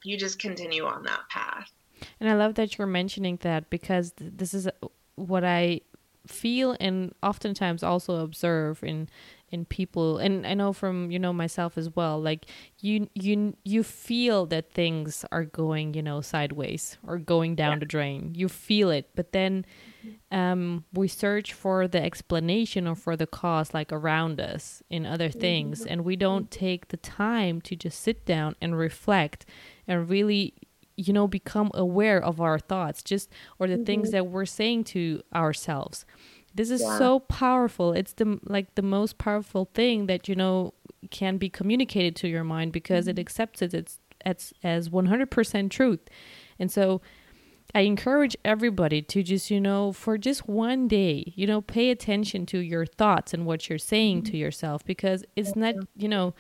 you 0.03 0.17
just 0.17 0.39
continue 0.39 0.85
on 0.85 1.03
that 1.05 1.29
path. 1.29 1.71
And 2.19 2.29
I 2.29 2.35
love 2.35 2.55
that 2.55 2.79
you're 2.79 2.87
mentioning 2.87 3.39
that 3.43 3.71
because 3.71 4.13
th- 4.13 4.33
this 4.35 4.55
is 4.55 4.69
what 5.15 5.45
I 5.45 5.83
feel 6.27 6.77
and 6.81 7.15
oftentimes 7.23 7.83
also 7.83 8.17
observe 8.17 8.83
in 8.85 9.09
in 9.51 9.65
people 9.65 10.19
and 10.19 10.47
i 10.47 10.55
know 10.55 10.73
from 10.73 11.11
you 11.11 11.19
know 11.19 11.33
myself 11.33 11.77
as 11.77 11.95
well 11.97 12.21
like 12.21 12.47
you 12.81 13.09
you 13.15 13.55
you 13.65 13.83
feel 13.83 14.47
that 14.47 14.71
things 14.71 15.25
are 15.33 15.45
going 15.45 15.95
you 15.95 16.03
know 16.03 16.21
sideways 16.21 16.97
or 17.07 17.19
going 17.19 17.57
down 17.57 17.73
yeah. 17.73 17.79
the 17.81 17.87
drain 17.87 18.33
you 18.37 18.49
feel 18.49 18.89
it 18.89 19.11
but 19.17 19.33
then 19.33 19.67
um, 20.31 20.85
we 20.93 21.09
search 21.09 21.53
for 21.53 21.87
the 21.87 22.03
explanation 22.03 22.87
or 22.87 22.95
for 22.95 23.17
the 23.17 23.27
cause 23.27 23.75
like 23.75 23.93
around 23.93 24.41
us 24.41 24.83
in 24.91 25.07
other 25.07 25.29
things 25.29 25.81
mm-hmm. 25.81 25.93
and 25.93 26.05
we 26.05 26.17
don't 26.17 26.51
take 26.51 26.89
the 26.89 26.97
time 26.97 27.61
to 27.61 27.77
just 27.77 28.01
sit 28.01 28.25
down 28.25 28.55
and 28.61 28.77
reflect 28.77 29.47
and 29.87 30.09
really 30.09 30.55
you 30.97 31.13
know 31.13 31.27
become 31.27 31.71
aware 31.75 32.23
of 32.23 32.41
our 32.41 32.59
thoughts 32.59 33.03
just 33.03 33.31
or 33.59 33.67
the 33.67 33.75
mm-hmm. 33.75 33.85
things 33.85 34.11
that 34.11 34.27
we're 34.27 34.45
saying 34.45 34.85
to 34.85 35.23
ourselves 35.35 36.05
this 36.55 36.71
is 36.71 36.83
yeah. 36.83 36.99
so 36.99 37.21
powerful 37.21 37.93
it's 37.93 38.13
the 38.15 38.39
like 38.45 38.75
the 38.75 38.83
most 38.83 39.19
powerful 39.19 39.71
thing 39.75 40.07
that 40.07 40.29
you 40.29 40.35
know 40.35 40.73
can 41.11 41.37
be 41.37 41.49
communicated 41.49 42.15
to 42.15 42.29
your 42.29 42.45
mind 42.45 42.73
because 42.73 43.05
mm-hmm. 43.05 43.19
it 43.19 43.21
accepts 43.21 43.63
it 43.63 43.75
it's, 43.75 43.99
it's 44.25 44.53
as 44.63 44.89
100% 44.89 45.71
truth 45.71 46.01
and 46.59 46.71
so 46.71 47.01
I 47.75 47.81
encourage 47.81 48.37
everybody 48.45 49.01
to 49.03 49.23
just, 49.23 49.51
you 49.51 49.61
know, 49.61 49.93
for 49.93 50.19
just 50.19 50.47
one 50.47 50.89
day, 50.89 51.33
you 51.37 51.47
know, 51.47 51.63
pay 51.63 51.91
attention 51.91 52.45
to 52.47 52.59
your 52.59 52.85
thoughts 52.85 53.33
and 53.33 53.47
what 53.47 53.69
you're 53.69 53.79
saying 53.79 54.25
to 54.25 54.37
yourself 54.37 54.85
because 54.85 55.25
it's 55.37 55.57
not, 55.57 55.77
you 55.97 56.09
know, 56.09 56.35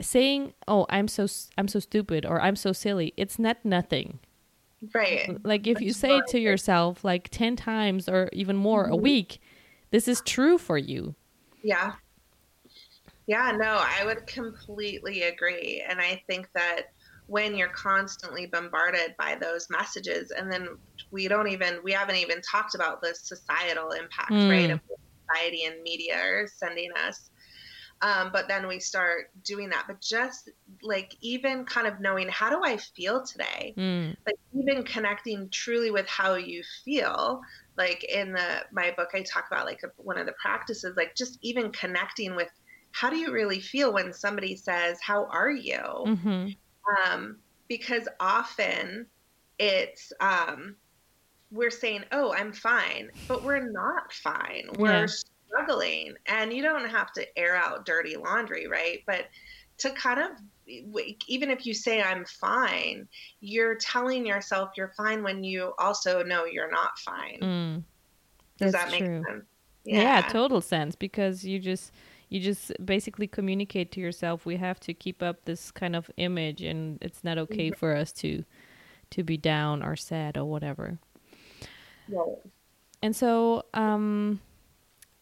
saying, 0.00 0.54
"Oh, 0.66 0.86
I'm 0.88 1.08
so 1.08 1.26
I'm 1.56 1.68
so 1.68 1.78
stupid" 1.78 2.26
or 2.26 2.40
"I'm 2.40 2.56
so 2.56 2.72
silly." 2.72 3.12
It's 3.16 3.38
not 3.38 3.64
nothing. 3.64 4.18
Right. 4.94 5.44
Like 5.44 5.66
if 5.66 5.80
you 5.80 5.92
say 5.92 6.18
it 6.18 6.26
to 6.28 6.38
yourself 6.38 7.04
like 7.04 7.28
10 7.30 7.56
times 7.56 8.08
or 8.08 8.28
even 8.32 8.56
more 8.56 8.84
mm-hmm. 8.84 8.92
a 8.92 8.96
week, 8.96 9.40
this 9.90 10.06
is 10.06 10.20
true 10.20 10.56
for 10.58 10.78
you. 10.78 11.14
Yeah. 11.62 11.94
Yeah, 13.26 13.52
no, 13.58 13.76
I 13.78 14.04
would 14.06 14.26
completely 14.26 15.22
agree. 15.22 15.84
And 15.86 16.00
I 16.00 16.22
think 16.26 16.48
that 16.54 16.92
when 17.28 17.56
you're 17.56 17.70
constantly 17.70 18.46
bombarded 18.46 19.14
by 19.18 19.36
those 19.36 19.68
messages 19.70 20.32
and 20.32 20.52
then 20.52 20.68
we 21.12 21.28
don't 21.28 21.48
even 21.48 21.80
we 21.84 21.92
haven't 21.92 22.16
even 22.16 22.42
talked 22.42 22.74
about 22.76 23.02
the 23.02 23.14
societal 23.14 23.92
impact 23.92 24.44
Mm. 24.44 24.48
right 24.48 24.70
of 24.70 24.80
society 25.30 25.64
and 25.64 25.82
media 25.82 26.18
are 26.18 26.48
sending 26.48 26.90
us 26.98 27.30
um, 28.00 28.30
but 28.32 28.48
then 28.48 28.66
we 28.68 28.80
start 28.80 29.26
doing 29.42 29.70
that 29.70 29.84
but 29.88 30.00
just 30.02 30.50
like 30.82 31.10
even 31.20 31.64
kind 31.64 31.86
of 31.86 32.00
knowing 32.00 32.28
how 32.28 32.50
do 32.50 32.60
i 32.64 32.76
feel 32.76 33.24
today 33.24 33.76
Mm. 33.76 34.14
like 34.26 34.36
even 34.52 34.84
connecting 34.84 35.48
truly 35.52 35.90
with 35.90 36.06
how 36.08 36.34
you 36.34 36.62
feel 36.84 37.40
like 37.76 38.04
in 38.04 38.32
the 38.32 38.64
my 38.72 38.92
book 38.96 39.10
i 39.14 39.22
talk 39.22 39.46
about 39.50 39.66
like 39.66 39.80
one 39.96 40.18
of 40.18 40.26
the 40.26 40.34
practices 40.40 40.94
like 40.96 41.14
just 41.16 41.38
even 41.42 41.72
connecting 41.72 42.36
with 42.36 42.50
how 42.92 43.10
do 43.10 43.16
you 43.16 43.32
really 43.32 43.60
feel 43.60 43.92
when 43.92 44.12
somebody 44.12 44.56
says 44.56 44.98
how 45.02 45.26
are 45.30 45.50
you 45.50 45.80
Mhm. 46.04 46.58
Um, 47.06 47.38
because 47.68 48.08
often 48.20 49.06
it's 49.58 50.12
um, 50.20 50.76
we're 51.50 51.70
saying 51.70 52.04
oh 52.12 52.32
i'm 52.34 52.52
fine 52.52 53.10
but 53.26 53.42
we're 53.44 53.70
not 53.70 54.12
fine 54.12 54.68
we're 54.76 55.06
Yeah. 55.06 55.06
struggling 55.06 56.14
and 56.26 56.52
you 56.52 56.62
don't 56.62 56.88
have 56.88 57.10
to 57.12 57.26
air 57.38 57.56
out 57.56 57.86
dirty 57.86 58.16
laundry 58.16 58.66
right 58.66 58.98
but 59.06 59.24
to 59.78 59.90
kind 59.90 60.20
of 60.20 60.30
even 61.26 61.50
if 61.50 61.64
you 61.64 61.72
say 61.72 62.02
i'm 62.02 62.24
fine 62.26 63.08
you're 63.40 63.76
telling 63.76 64.26
yourself 64.26 64.70
you're 64.76 64.92
fine 64.96 65.22
when 65.22 65.42
you 65.42 65.72
also 65.78 66.22
know 66.22 66.44
you're 66.44 66.70
not 66.70 66.98
fine 66.98 67.38
Mm. 67.40 67.84
does 68.58 68.72
that 68.72 68.90
make 68.90 69.04
true. 69.04 69.24
sense 69.26 69.44
Yeah. 69.84 70.20
total 70.28 70.60
sense 70.60 70.94
because 70.96 71.44
you 71.44 71.58
just 71.58 71.92
you 72.28 72.40
just 72.40 72.72
basically 72.84 73.26
communicate 73.26 73.90
to 73.92 74.00
yourself 74.00 74.44
we 74.44 74.56
have 74.56 74.78
to 74.80 74.92
keep 74.94 75.22
up 75.22 75.44
this 75.44 75.70
kind 75.70 75.96
of 75.96 76.10
image 76.16 76.60
and 76.62 76.98
it's 77.00 77.24
not 77.24 77.38
okay 77.38 77.70
for 77.70 77.96
us 77.96 78.12
to 78.12 78.44
to 79.10 79.22
be 79.24 79.36
down 79.38 79.82
or 79.82 79.96
sad 79.96 80.36
or 80.36 80.44
whatever. 80.44 80.98
Right. 82.08 82.36
And 83.02 83.14
so 83.16 83.64
um 83.74 84.40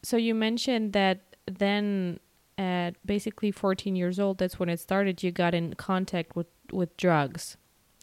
so 0.02 0.16
you 0.16 0.34
mentioned 0.34 0.92
that 0.92 1.36
then 1.46 2.18
at 2.58 2.94
basically 3.04 3.50
14 3.50 3.94
years 3.96 4.18
old 4.18 4.38
that's 4.38 4.58
when 4.58 4.68
it 4.68 4.80
started 4.80 5.22
you 5.22 5.30
got 5.30 5.54
in 5.54 5.74
contact 5.74 6.34
with 6.36 6.46
with 6.72 6.96
drugs. 6.96 7.56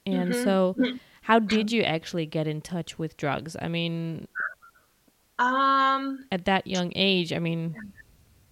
And 0.05 0.31
Mhm. 0.31 0.43
so 0.43 0.75
how 1.23 1.39
did 1.39 1.71
you 1.71 1.81
actually 1.83 2.25
get 2.25 2.47
in 2.47 2.61
touch 2.61 2.97
with 2.99 3.17
drugs? 3.17 3.55
I 3.61 3.67
mean 3.67 4.27
um 5.39 6.25
at 6.31 6.45
that 6.45 6.67
young 6.67 6.91
age, 6.95 7.33
I 7.33 7.39
mean 7.39 7.75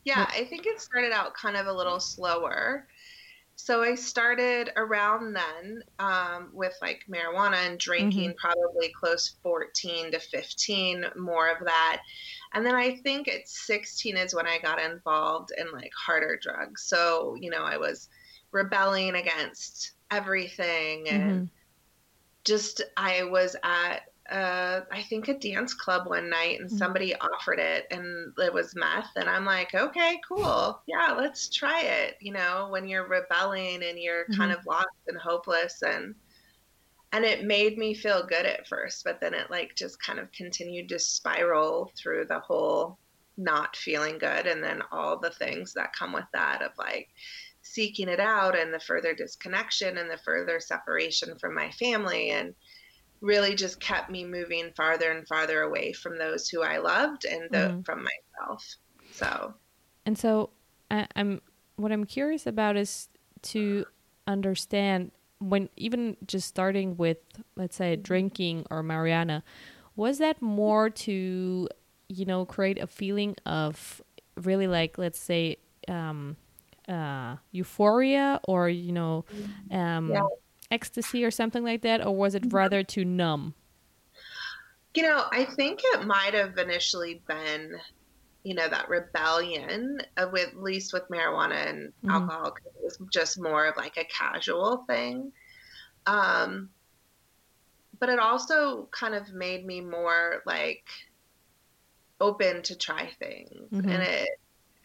Yeah, 0.04 0.28
I 0.30 0.46
think 0.46 0.66
it 0.66 0.82
started 0.82 1.12
out 1.12 1.34
kind 1.34 1.56
of 1.56 1.68
a 1.68 1.74
little 1.74 2.00
slower. 2.00 2.88
So 3.56 3.84
I 3.84 3.94
started 3.94 4.72
around 4.76 5.34
then 5.34 5.84
um, 6.00 6.50
with 6.52 6.74
like 6.82 7.06
marijuana 7.08 7.68
and 7.68 7.78
drinking, 7.78 8.34
probably 8.36 8.90
close 9.00 9.36
14 9.44 10.14
to 10.14 10.20
15, 10.20 11.06
more 11.16 11.48
of 11.48 11.64
that. 11.66 12.02
And 12.54 12.66
then 12.66 12.74
I 12.74 12.96
think 12.96 13.28
at 13.28 13.48
16 13.48 14.18
is 14.18 14.34
when 14.34 14.48
I 14.48 14.58
got 14.58 14.82
involved 14.82 15.52
in 15.56 15.72
like 15.72 15.92
harder 15.96 16.40
drugs. 16.42 16.84
So, 16.84 17.36
you 17.40 17.52
know, 17.52 17.64
I 17.64 17.78
was 17.78 18.10
rebelling 18.52 19.16
against 19.16 19.92
everything 20.10 21.08
and 21.08 21.48
mhm. 21.48 21.50
just 22.44 22.82
I 22.98 23.26
was 23.26 23.56
at 23.64 24.11
uh, 24.32 24.86
I 24.92 25.04
think 25.04 25.28
a 25.28 25.38
dance 25.38 25.74
club 25.74 26.08
one 26.08 26.30
night 26.30 26.60
and 26.60 26.72
Mhm. 26.72 26.72
somebody 26.72 27.16
offered 27.16 27.60
it 27.60 27.88
and 27.92 28.34
it 28.38 28.54
was 28.54 28.76
meth 28.76 29.12
and 29.16 29.30
I'm 29.30 29.46
like, 29.46 29.74
okay, 29.76 30.20
cool. 30.28 30.82
Yeah, 30.88 31.14
let's 31.18 31.50
try 31.50 31.82
it. 31.82 32.18
You 32.22 32.34
know, 32.34 32.70
when 32.72 32.88
you're 32.88 33.08
rebelling 33.08 33.84
and 33.84 34.00
you're 34.00 34.28
kind 34.36 34.52
of 34.52 34.66
lost 34.66 34.88
and 35.08 35.18
hopeless 35.18 35.82
and 35.82 36.16
and 37.14 37.26
it 37.26 37.46
made 37.46 37.78
me 37.78 37.94
feel 37.94 38.26
good 38.26 38.46
at 38.46 38.68
first, 38.68 39.04
but 39.04 39.20
then 39.22 39.34
it 39.34 39.50
like 39.52 39.76
just 39.78 40.02
kind 40.02 40.20
of 40.20 40.32
continued 40.32 40.90
to 40.90 41.00
spiral 41.00 41.92
through 42.02 42.26
the 42.28 42.40
whole 42.40 43.00
not 43.38 43.76
feeling 43.76 44.18
good 44.18 44.48
and 44.48 44.64
then 44.64 44.82
all 44.92 45.20
the 45.20 45.32
things 45.32 45.74
that 45.74 45.94
come 45.98 46.14
with 46.14 46.26
that 46.34 46.62
of 46.62 46.72
like 46.78 47.10
seeking 47.64 48.10
it 48.10 48.20
out 48.20 48.58
and 48.58 48.74
the 48.74 48.80
further 48.80 49.14
disconnection 49.14 49.98
and 49.98 50.10
the 50.10 50.20
further 50.26 50.60
separation 50.60 51.38
from 51.40 51.54
my 51.56 51.72
family 51.72 52.30
and 52.32 52.56
really 53.22 53.56
just 53.56 53.80
kept 53.80 54.10
me 54.10 54.26
moving 54.26 54.72
farther 54.76 55.12
and 55.12 55.28
farther 55.28 55.62
away 55.62 55.94
from 55.94 56.18
those 56.18 56.50
who 56.50 56.62
I 56.62 56.78
loved 56.78 57.26
and 57.26 57.50
the, 57.52 57.58
Mhm. 57.58 57.86
from 57.86 58.04
myself. 58.04 58.66
So, 59.14 59.54
And 60.06 60.18
so 60.18 60.50
I, 60.90 61.08
I'm 61.16 61.42
what 61.76 61.92
I'm 61.92 62.06
curious 62.06 62.46
about 62.46 62.76
is 62.78 63.10
to 63.44 63.86
understand 64.28 65.12
when 65.40 65.70
even 65.76 66.18
just 66.28 66.48
starting 66.48 66.98
with 66.98 67.18
let's 67.56 67.76
say 67.76 67.96
drinking 67.96 68.66
or 68.70 68.84
marijuana, 68.84 69.44
was 69.96 70.18
that 70.20 70.42
more 70.42 70.90
to 70.90 71.68
you 72.10 72.26
know 72.26 72.46
create 72.46 72.80
a 72.80 72.88
feeling 72.88 73.36
of 73.46 74.02
really 74.42 74.68
like 74.68 74.98
let's 74.98 75.20
say 75.20 75.58
um, 75.88 76.36
uh, 76.88 77.36
euphoria 77.52 78.40
or 78.48 78.70
you 78.70 78.92
know 78.92 79.26
um, 79.72 80.10
Yeah. 80.10 80.22
Ecstasy 80.72 81.24
or 81.26 81.32
something 81.32 81.64
like 81.64 81.82
that, 81.82 82.06
or 82.06 82.16
was 82.16 82.36
it 82.36 82.52
rather 82.52 82.84
to 82.84 83.06
numb? 83.06 83.54
you 84.94 85.04
know, 85.04 85.26
I 85.32 85.46
think 85.46 85.80
it 85.84 86.06
might 86.06 86.34
have 86.34 86.58
initially 86.58 87.24
been, 87.26 87.80
you 88.44 88.54
know, 88.56 88.68
that 88.68 88.90
rebellion 88.90 90.00
with 90.34 90.50
at 90.50 90.58
least 90.58 90.92
with 90.94 91.08
marijuana 91.10 91.68
and 91.70 91.94
Mhm. 92.04 92.12
alcohol 92.12 92.52
'cause 92.52 92.74
it 92.76 92.84
was 92.84 93.00
just 93.14 93.40
more 93.40 93.66
of 93.68 93.78
like 93.78 93.96
a 93.98 94.04
casual 94.06 94.84
thing. 94.88 95.32
Um, 96.06 96.74
but 98.00 98.10
it 98.10 98.20
also 98.20 98.88
kind 98.88 99.16
of 99.16 99.32
made 99.34 99.66
me 99.66 99.80
more 99.82 100.42
like 100.46 100.90
open 102.20 102.62
to 102.64 102.76
try 102.76 103.08
things 103.20 103.70
Mhm. 103.72 103.90
and 103.90 104.04
it 104.04 104.30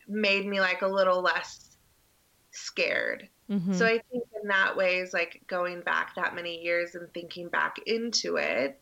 made 0.08 0.46
me 0.46 0.60
like 0.60 0.82
a 0.82 0.86
little 0.88 1.20
less 1.20 1.76
scared. 2.52 3.28
Mhm. 3.50 3.74
So 3.74 3.86
I 3.86 3.98
think 4.10 4.24
in 4.42 4.48
that 4.48 4.76
way 4.76 4.98
is 4.98 5.12
like 5.12 5.42
going 5.46 5.82
back 5.82 6.14
that 6.16 6.34
many 6.34 6.62
years 6.62 6.94
and 6.94 7.12
thinking 7.12 7.48
back 7.48 7.78
into 7.86 8.36
it, 8.36 8.80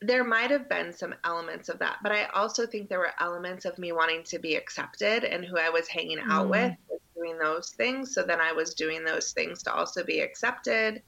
there 0.00 0.22
might 0.22 0.50
have 0.52 0.68
been 0.68 0.92
some 0.92 1.14
elements 1.24 1.68
of 1.68 1.80
that, 1.80 1.98
but 2.02 2.12
I 2.12 2.26
also 2.26 2.66
think 2.66 2.88
there 2.88 3.00
were 3.00 3.20
elements 3.20 3.64
of 3.64 3.78
me 3.78 3.90
wanting 3.90 4.22
to 4.24 4.38
be 4.38 4.54
accepted 4.54 5.24
and 5.24 5.44
who 5.44 5.58
I 5.58 5.70
was 5.70 5.88
hanging 5.88 6.20
out 6.20 6.46
Mm. 6.46 6.50
with 6.50 6.76
was 6.88 7.00
doing 7.16 7.38
those 7.38 7.70
things. 7.70 8.14
So 8.14 8.22
then 8.22 8.40
I 8.40 8.52
was 8.52 8.74
doing 8.74 9.04
those 9.04 9.32
things 9.32 9.62
to 9.64 9.74
also 9.74 10.04
be 10.04 10.20
accepted 10.20 11.02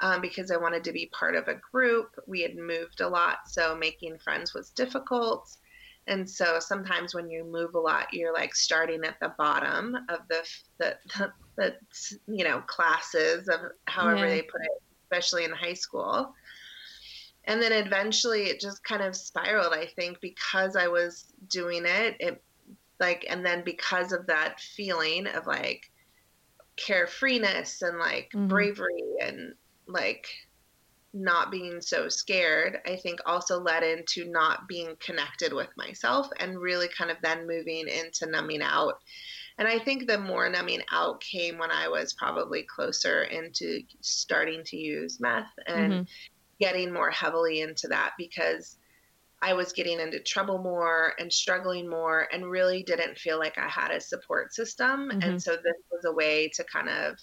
um, 0.00 0.20
because 0.20 0.50
I 0.50 0.58
wanted 0.58 0.84
to 0.84 0.92
be 0.92 1.06
part 1.06 1.34
of 1.34 1.48
a 1.48 1.54
group. 1.54 2.22
We 2.26 2.42
had 2.42 2.56
moved 2.56 3.00
a 3.00 3.08
lot, 3.08 3.48
so 3.48 3.74
making 3.74 4.18
friends 4.18 4.52
was 4.52 4.70
difficult. 4.70 5.56
And 6.06 6.28
so 6.28 6.58
sometimes 6.60 7.14
when 7.14 7.30
you 7.30 7.44
move 7.44 7.74
a 7.74 7.80
lot, 7.80 8.12
you're 8.12 8.32
like 8.34 8.54
starting 8.54 9.04
at 9.04 9.16
the 9.20 9.34
bottom 9.38 9.94
of 10.08 10.20
the 10.28 10.48
the, 10.78 10.96
the, 11.18 11.32
the 11.56 11.76
you 12.26 12.44
know 12.44 12.62
classes 12.62 13.48
of 13.48 13.60
however 13.86 14.26
Yeah. 14.26 14.28
they 14.28 14.42
put 14.42 14.62
it, 14.62 14.82
especially 15.04 15.44
in 15.44 15.52
high 15.52 15.74
school. 15.74 16.34
And 17.44 17.60
then 17.62 17.72
eventually 17.72 18.44
it 18.44 18.60
just 18.60 18.84
kind 18.84 19.02
of 19.02 19.16
spiraled, 19.16 19.72
I 19.72 19.86
think, 19.86 20.20
because 20.20 20.76
I 20.76 20.88
was 20.88 21.32
doing 21.48 21.84
it. 21.86 22.16
It 22.20 22.42
like 23.00 23.24
and 23.28 23.44
then 23.46 23.64
because 23.64 24.12
of 24.12 24.26
that 24.26 24.60
feeling 24.60 25.26
of 25.26 25.46
like 25.46 25.82
carefreeness 26.76 27.82
and 27.82 27.98
like 27.98 28.30
Mhm. 28.32 28.48
bravery 28.48 29.02
and 29.20 29.54
like 29.86 30.28
not 31.12 31.50
being 31.50 31.80
so 31.80 32.08
scared, 32.08 32.78
I 32.86 32.96
think 32.96 33.20
also 33.26 33.58
led 33.60 33.82
into 33.82 34.30
not 34.30 34.68
being 34.68 34.96
connected 35.00 35.52
with 35.52 35.70
myself 35.76 36.28
and 36.38 36.60
really 36.60 36.88
kind 36.88 37.10
of 37.10 37.18
then 37.22 37.46
moving 37.48 37.88
into 37.88 38.26
numbing 38.26 38.62
out. 38.62 38.94
And 39.58 39.68
I 39.68 39.78
think 39.78 40.06
the 40.06 40.18
more 40.18 40.48
numbing 40.50 40.82
out 40.92 41.22
came 41.22 41.58
when 41.58 41.70
I 41.70 41.88
was 41.88 42.14
probably 42.14 42.64
closer 42.64 43.24
into 43.24 43.82
starting 44.02 44.64
to 44.66 44.76
use 44.76 45.20
meth 45.20 45.52
and 45.66 46.00
Mhm. 46.00 46.08
getting 46.60 46.92
more 46.92 47.10
heavily 47.10 47.60
into 47.60 47.88
that 47.88 48.12
because 48.18 48.78
I 49.42 49.54
was 49.54 49.72
getting 49.72 50.00
into 50.00 50.22
trouble 50.22 50.58
more 50.62 51.14
and 51.18 51.32
struggling 51.32 51.88
more 51.88 52.28
and 52.32 52.50
really 52.50 52.82
didn't 52.82 53.18
feel 53.18 53.38
like 53.38 53.58
I 53.58 53.68
had 53.68 53.90
a 53.90 54.00
support 54.00 54.52
system. 54.54 55.12
Mhm. 55.12 55.20
And 55.22 55.40
so 55.40 55.56
this 55.56 55.76
was 55.90 56.04
a 56.06 56.12
way 56.12 56.48
to 56.54 56.64
kind 56.64 56.88
of 56.88 57.18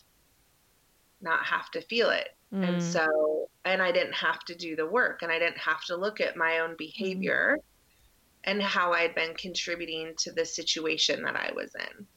not 1.22 1.46
have 1.46 1.70
to 1.72 1.82
feel 1.82 2.10
it. 2.10 2.30
And 2.62 2.82
Mm. 2.82 2.82
so, 2.82 3.50
and 3.66 3.82
I 3.82 3.92
didn't 3.92 4.16
have 4.16 4.40
to 4.46 4.56
do 4.56 4.76
the 4.76 4.86
work 4.86 5.22
and 5.22 5.32
I 5.32 5.40
didn't 5.40 5.60
have 5.60 5.84
to 5.86 5.98
look 5.98 6.22
at 6.22 6.38
my 6.38 6.60
own 6.60 6.76
behavior 6.78 7.58
and 8.44 8.62
how 8.62 8.94
I'd 8.94 9.16
been 9.16 9.36
contributing 9.36 10.16
to 10.20 10.32
the 10.34 10.46
situation 10.46 11.24
that 11.24 11.36
I 11.36 11.52
was 11.54 11.76
in. 11.76 12.08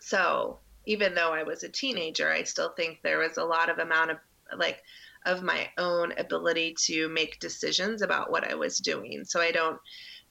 So, 0.00 0.62
even 0.86 1.14
though 1.14 1.32
I 1.32 1.42
was 1.44 1.62
a 1.64 1.68
teenager, 1.68 2.30
I 2.30 2.42
still 2.44 2.74
think 2.76 3.00
there 3.02 3.18
was 3.18 3.36
a 3.38 3.44
lot 3.44 3.68
of 3.70 3.78
amount 3.78 4.10
of 4.12 4.18
like 4.56 4.82
of 5.24 5.42
my 5.42 5.72
own 5.78 6.12
ability 6.18 6.74
to 6.84 7.08
make 7.08 7.40
decisions 7.40 8.02
about 8.02 8.30
what 8.30 8.44
I 8.48 8.54
was 8.54 8.78
doing. 8.80 9.24
So 9.24 9.40
I 9.40 9.50
don't 9.52 9.80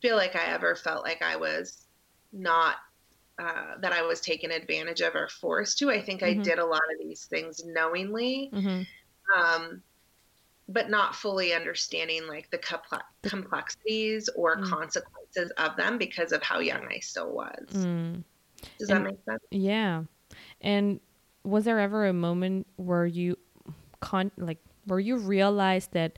feel 0.02 0.16
like 0.16 0.36
I 0.36 0.46
ever 0.46 0.76
felt 0.76 1.04
like 1.04 1.22
I 1.24 1.36
was 1.38 1.88
not 2.32 2.78
uh, 3.40 3.78
that 3.80 3.92
I 3.92 4.04
was 4.04 4.22
taken 4.22 4.52
advantage 4.52 5.02
of 5.02 5.16
or 5.16 5.28
forced 5.28 5.80
to. 5.80 5.90
I 5.90 6.02
think 6.02 6.22
I 6.22 6.36
Mhm. 6.36 6.44
did 6.44 6.60
a 6.60 6.66
lot 6.66 6.82
of 6.94 7.00
these 7.00 7.26
things 7.26 7.64
knowingly 7.66 8.50
Mhm. 8.54 8.86
um, 9.36 9.84
but 10.68 10.90
not 10.90 11.16
fully 11.16 11.54
understanding 11.54 12.28
like 12.28 12.50
the 12.50 12.58
complexities 13.24 14.30
or 14.30 14.58
mm. 14.58 14.70
consequences 14.70 15.52
of 15.58 15.76
them 15.76 15.98
because 15.98 16.32
of 16.32 16.42
how 16.42 16.60
young 16.60 16.88
I 16.88 17.00
still 17.00 17.32
was. 17.32 17.68
Mm. 17.72 18.24
Does 18.80 18.90
and, 18.90 19.06
that 19.06 19.12
make 19.12 19.24
sense? 19.26 19.44
Yeah. 19.52 20.04
And 20.62 21.00
was 21.44 21.66
there 21.66 21.80
ever 21.80 22.06
a 22.06 22.14
moment 22.14 22.68
where 22.78 23.06
you 23.06 23.38
con 24.00 24.32
like 24.38 24.60
where 24.86 25.00
you 25.00 25.18
realized 25.18 25.92
that 25.94 26.18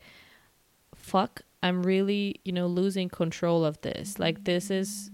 fuck 0.95 1.41
I'm 1.63 1.81
really, 1.81 2.39
you 2.43 2.51
know, 2.51 2.67
losing 2.67 3.09
control 3.09 3.65
of 3.65 3.81
this. 3.81 4.19
Like 4.19 4.43
this 4.43 4.69
is 4.69 5.09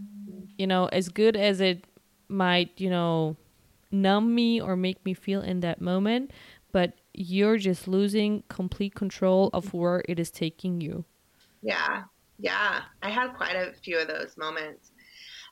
you 0.58 0.68
know, 0.68 0.88
as 0.88 1.10
good 1.10 1.36
as 1.36 1.62
it 1.62 1.86
might, 2.32 2.72
you 2.78 2.90
know, 2.90 3.36
numb 3.92 4.34
me 4.34 4.62
or 4.62 4.76
make 4.76 5.04
me 5.06 5.14
feel 5.14 5.42
in 5.42 5.60
that 5.62 5.82
moment, 5.82 6.32
but 6.72 6.94
you're 7.14 7.58
just 7.58 7.88
losing 7.88 8.44
complete 8.48 8.96
control 8.96 9.50
of 9.54 9.74
where 9.74 10.04
it 10.08 10.20
is 10.20 10.32
taking 10.32 10.82
you. 10.82 11.04
Yeah. 11.62 12.04
Yeah. 12.40 12.82
I 13.04 13.10
had 13.10 13.36
quite 13.36 13.56
a 13.56 13.74
few 13.84 14.00
of 14.00 14.08
those 14.08 14.38
moments. 14.38 14.92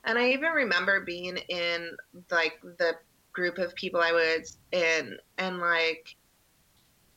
And 0.04 0.18
I 0.18 0.30
even 0.30 0.50
remember 0.50 1.04
being 1.04 1.36
in 1.36 1.96
like 2.30 2.58
the 2.62 2.94
group 3.32 3.58
of 3.58 3.74
people 3.74 4.00
I 4.00 4.12
was 4.12 4.58
in 4.72 5.16
and 5.38 5.58
like 5.58 6.16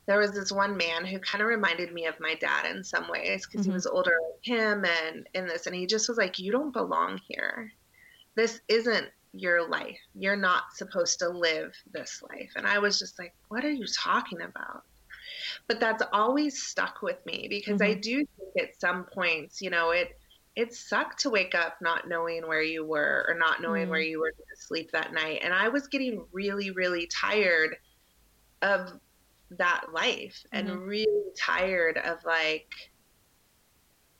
there 0.06 0.18
was 0.18 0.32
this 0.32 0.52
one 0.52 0.76
man 0.76 1.04
who 1.04 1.18
kind 1.18 1.42
of 1.42 1.48
reminded 1.48 1.92
me 1.92 2.06
of 2.06 2.20
my 2.20 2.34
dad 2.34 2.66
in 2.66 2.84
some 2.84 3.08
ways 3.10 3.46
because 3.46 3.62
mm-hmm. 3.62 3.70
he 3.70 3.74
was 3.74 3.86
older 3.86 4.12
than 4.46 4.56
him 4.56 4.84
and 4.84 5.28
in 5.34 5.46
this 5.46 5.66
and 5.66 5.74
he 5.74 5.86
just 5.86 6.08
was 6.08 6.18
like 6.18 6.38
you 6.38 6.52
don't 6.52 6.72
belong 6.72 7.20
here 7.26 7.72
this 8.36 8.60
isn't 8.68 9.08
your 9.34 9.68
life. 9.68 9.98
You're 10.14 10.36
not 10.36 10.74
supposed 10.74 11.18
to 11.18 11.28
live 11.28 11.74
this 11.92 12.22
life. 12.30 12.52
And 12.56 12.66
I 12.66 12.78
was 12.78 12.98
just 12.98 13.18
like, 13.18 13.34
what 13.48 13.64
are 13.64 13.70
you 13.70 13.86
talking 13.86 14.40
about? 14.40 14.84
But 15.66 15.80
that's 15.80 16.02
always 16.12 16.62
stuck 16.62 17.02
with 17.02 17.24
me 17.26 17.46
because 17.48 17.80
mm-hmm. 17.80 17.90
I 17.90 17.94
do 17.94 18.16
think 18.16 18.68
at 18.68 18.80
some 18.80 19.04
points, 19.04 19.60
you 19.60 19.70
know, 19.70 19.90
it 19.90 20.16
it 20.56 20.72
sucked 20.72 21.20
to 21.20 21.30
wake 21.30 21.54
up 21.54 21.78
not 21.80 22.08
knowing 22.08 22.46
where 22.46 22.62
you 22.62 22.84
were 22.84 23.26
or 23.28 23.34
not 23.34 23.60
knowing 23.60 23.88
mm. 23.88 23.90
where 23.90 24.00
you 24.00 24.20
were 24.20 24.30
going 24.30 24.46
to 24.54 24.62
sleep 24.62 24.92
that 24.92 25.12
night. 25.12 25.40
And 25.42 25.52
I 25.52 25.68
was 25.68 25.88
getting 25.88 26.24
really, 26.30 26.70
really 26.70 27.08
tired 27.08 27.74
of 28.62 28.92
that 29.50 29.86
life 29.92 30.44
mm-hmm. 30.54 30.68
and 30.68 30.82
really 30.82 31.32
tired 31.36 31.98
of 31.98 32.18
like 32.24 32.72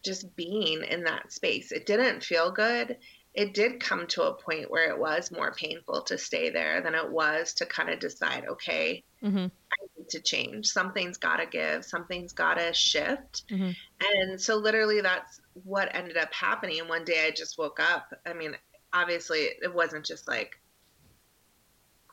just 0.05 0.35
being 0.35 0.83
in 0.83 1.05
that 1.05 1.33
space. 1.33 1.71
It 1.71 1.87
didn't 1.87 2.25
feel 2.25 2.51
good 2.51 2.97
it 3.35 3.53
did 3.53 3.81
come 3.81 4.07
to 4.07 4.23
a 4.23 4.35
point 4.35 4.71
where 4.71 4.91
it 4.91 4.99
was 4.99 5.33
more 5.33 5.53
painful 5.53 6.03
to 6.03 6.17
stay 6.17 6.51
there 6.51 6.81
than 6.81 6.95
it 6.95 7.11
was 7.11 7.55
to 7.55 7.67
kind 7.67 7.91
of 7.91 7.99
decide, 7.99 8.45
okay, 8.49 9.03
mm-hmm. 9.23 9.47
I 9.47 9.87
need 9.99 10.09
to 10.11 10.21
change. 10.21 10.69
Something's 10.69 11.17
got 11.17 11.39
to 11.39 11.47
give, 11.47 11.85
something's 11.85 12.33
got 12.33 12.55
to 12.59 12.73
shift. 12.73 13.49
Mm-hmm. 13.51 13.71
And 14.01 14.41
so, 14.41 14.57
literally, 14.57 15.01
that's 15.01 15.41
what 15.65 15.95
ended 15.95 16.17
up 16.17 16.33
happening. 16.33 16.79
And 16.79 16.89
one 16.89 17.05
day 17.05 17.27
I 17.27 17.33
just 17.33 17.59
woke 17.59 17.81
up. 17.81 18.15
I 18.25 18.35
mean, 18.35 18.55
obviously, 18.93 19.49
it 19.61 19.75
wasn't 19.75 20.07
just 20.07 20.29
like 20.29 20.61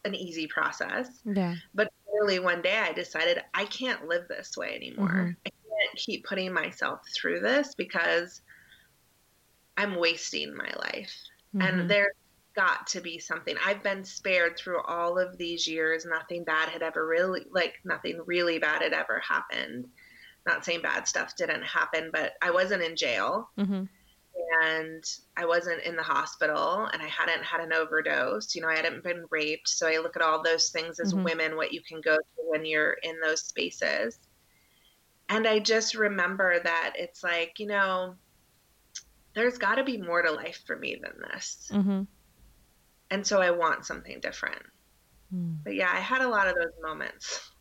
an 0.04 0.16
easy 0.16 0.48
process. 0.48 1.08
Yeah. 1.24 1.54
But 1.76 1.92
really, 2.12 2.40
one 2.40 2.64
day 2.64 2.80
I 2.80 2.94
decided 2.94 3.44
I 3.54 3.66
can't 3.66 4.08
live 4.08 4.28
this 4.28 4.58
way 4.58 4.74
anymore. 4.76 5.08
Mm-hmm. 5.08 5.32
I 5.46 5.50
can't 5.50 5.98
keep 5.98 6.26
putting 6.26 6.52
myself 6.52 7.02
through 7.16 7.42
this 7.42 7.76
because 7.76 8.42
I'm 9.78 9.96
wasting 9.96 10.56
my 10.56 10.72
life. 10.78 11.14
Mm-hmm. 11.56 11.62
And 11.62 11.90
there's 11.90 12.16
got 12.56 12.88
to 12.88 13.02
be 13.02 13.18
something. 13.18 13.56
I've 13.66 13.84
been 13.84 14.04
spared 14.04 14.58
through 14.58 14.82
all 14.82 15.18
of 15.18 15.38
these 15.38 15.68
years. 15.68 16.06
Nothing 16.06 16.44
bad 16.44 16.70
had 16.70 16.82
ever 16.82 17.08
really, 17.08 17.46
like, 17.52 17.76
nothing 17.86 18.20
really 18.26 18.60
bad 18.60 18.82
had 18.82 18.94
ever 18.94 19.20
happened. 19.20 19.88
Not 20.46 20.66
saying 20.66 20.82
bad 20.82 21.08
stuff 21.08 21.36
didn't 21.36 21.64
happen, 21.64 22.10
but 22.12 22.34
I 22.42 22.52
wasn't 22.52 22.84
in 22.84 22.96
jail. 22.96 23.50
Mm-hmm. 23.58 23.84
And 24.64 25.04
I 25.38 25.46
wasn't 25.46 25.84
in 25.84 25.96
the 25.96 26.04
hospital 26.04 26.90
and 26.92 27.02
I 27.02 27.08
hadn't 27.08 27.44
had 27.44 27.62
an 27.62 27.74
overdose. 27.74 28.56
You 28.56 28.62
know, 28.62 28.70
I 28.70 28.76
hadn't 28.76 29.04
been 29.04 29.26
raped. 29.30 29.70
So 29.70 29.88
I 29.88 29.98
look 29.98 30.16
at 30.16 30.22
all 30.22 30.42
those 30.42 30.70
things 30.70 31.00
as 31.00 31.14
mm-hmm. 31.14 31.24
women, 31.24 31.56
what 31.56 31.74
you 31.74 31.82
can 31.82 32.02
go 32.02 32.16
through 32.16 32.50
when 32.50 32.66
you're 32.66 32.98
in 33.04 33.20
those 33.22 33.44
spaces. 33.44 34.20
And 35.30 35.48
I 35.48 35.60
just 35.60 35.96
remember 35.96 36.60
that 36.62 36.94
it's 36.96 37.24
like, 37.24 37.60
you 37.60 37.68
know, 37.68 38.16
there's 39.34 39.58
got 39.58 39.76
to 39.76 39.84
be 39.84 39.98
more 39.98 40.22
to 40.22 40.32
life 40.32 40.63
for 40.65 40.76
me 40.76 41.00
than 41.02 41.13
this. 41.32 41.70
Mm-hmm. 41.72 42.02
And 43.10 43.28
so 43.28 43.41
I 43.41 43.52
want 43.52 43.86
something 43.86 44.20
different. 44.20 44.62
Mm. 45.34 45.58
But 45.63 45.76
yeah, 45.76 45.91
I 45.91 46.00
had 46.00 46.22
a 46.22 46.30
lot 46.30 46.48
of 46.48 46.56
those 46.56 46.74
moments. 46.82 47.52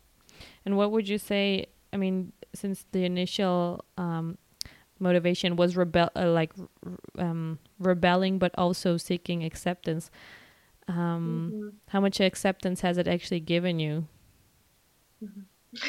And 0.65 0.77
what 0.77 0.91
would 0.91 1.07
you 1.07 1.17
say? 1.17 1.67
I 1.93 1.97
mean, 1.97 2.31
since 2.53 2.85
the 2.91 3.03
initial 3.05 3.83
um, 3.97 4.37
motivation 4.99 5.55
was 5.55 5.75
rebel, 5.75 6.09
uh, 6.15 6.29
like 6.29 6.53
um, 7.17 7.59
rebelling, 7.79 8.37
but 8.37 8.53
also 8.57 8.97
seeking 8.97 9.43
acceptance. 9.43 10.09
Um, 10.87 11.51
mm-hmm. 11.53 11.69
How 11.87 11.99
much 11.99 12.19
acceptance 12.19 12.81
has 12.81 12.97
it 12.97 13.07
actually 13.07 13.39
given 13.39 13.79
you? 13.79 14.07
Mm-hmm. 15.23 15.87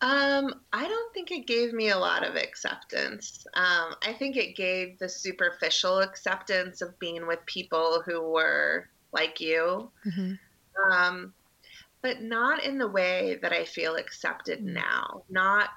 Um, 0.00 0.54
I 0.72 0.86
don't 0.86 1.12
think 1.12 1.30
it 1.32 1.46
gave 1.46 1.72
me 1.72 1.90
a 1.90 1.98
lot 1.98 2.24
of 2.24 2.36
acceptance. 2.36 3.46
Um, 3.54 3.94
I 4.02 4.14
think 4.16 4.36
it 4.36 4.56
gave 4.56 4.98
the 4.98 5.08
superficial 5.08 5.98
acceptance 6.00 6.82
of 6.82 6.98
being 6.98 7.26
with 7.26 7.44
people 7.46 8.02
who 8.06 8.22
were 8.22 8.88
like 9.12 9.40
you, 9.40 9.90
mm-hmm. 10.06 10.92
um, 10.92 11.32
but 12.00 12.22
not 12.22 12.62
in 12.62 12.78
the 12.78 12.88
way 12.88 13.38
that 13.42 13.52
I 13.52 13.64
feel 13.64 13.96
accepted 13.96 14.60
mm-hmm. 14.60 14.74
now. 14.74 15.22
Not 15.30 15.70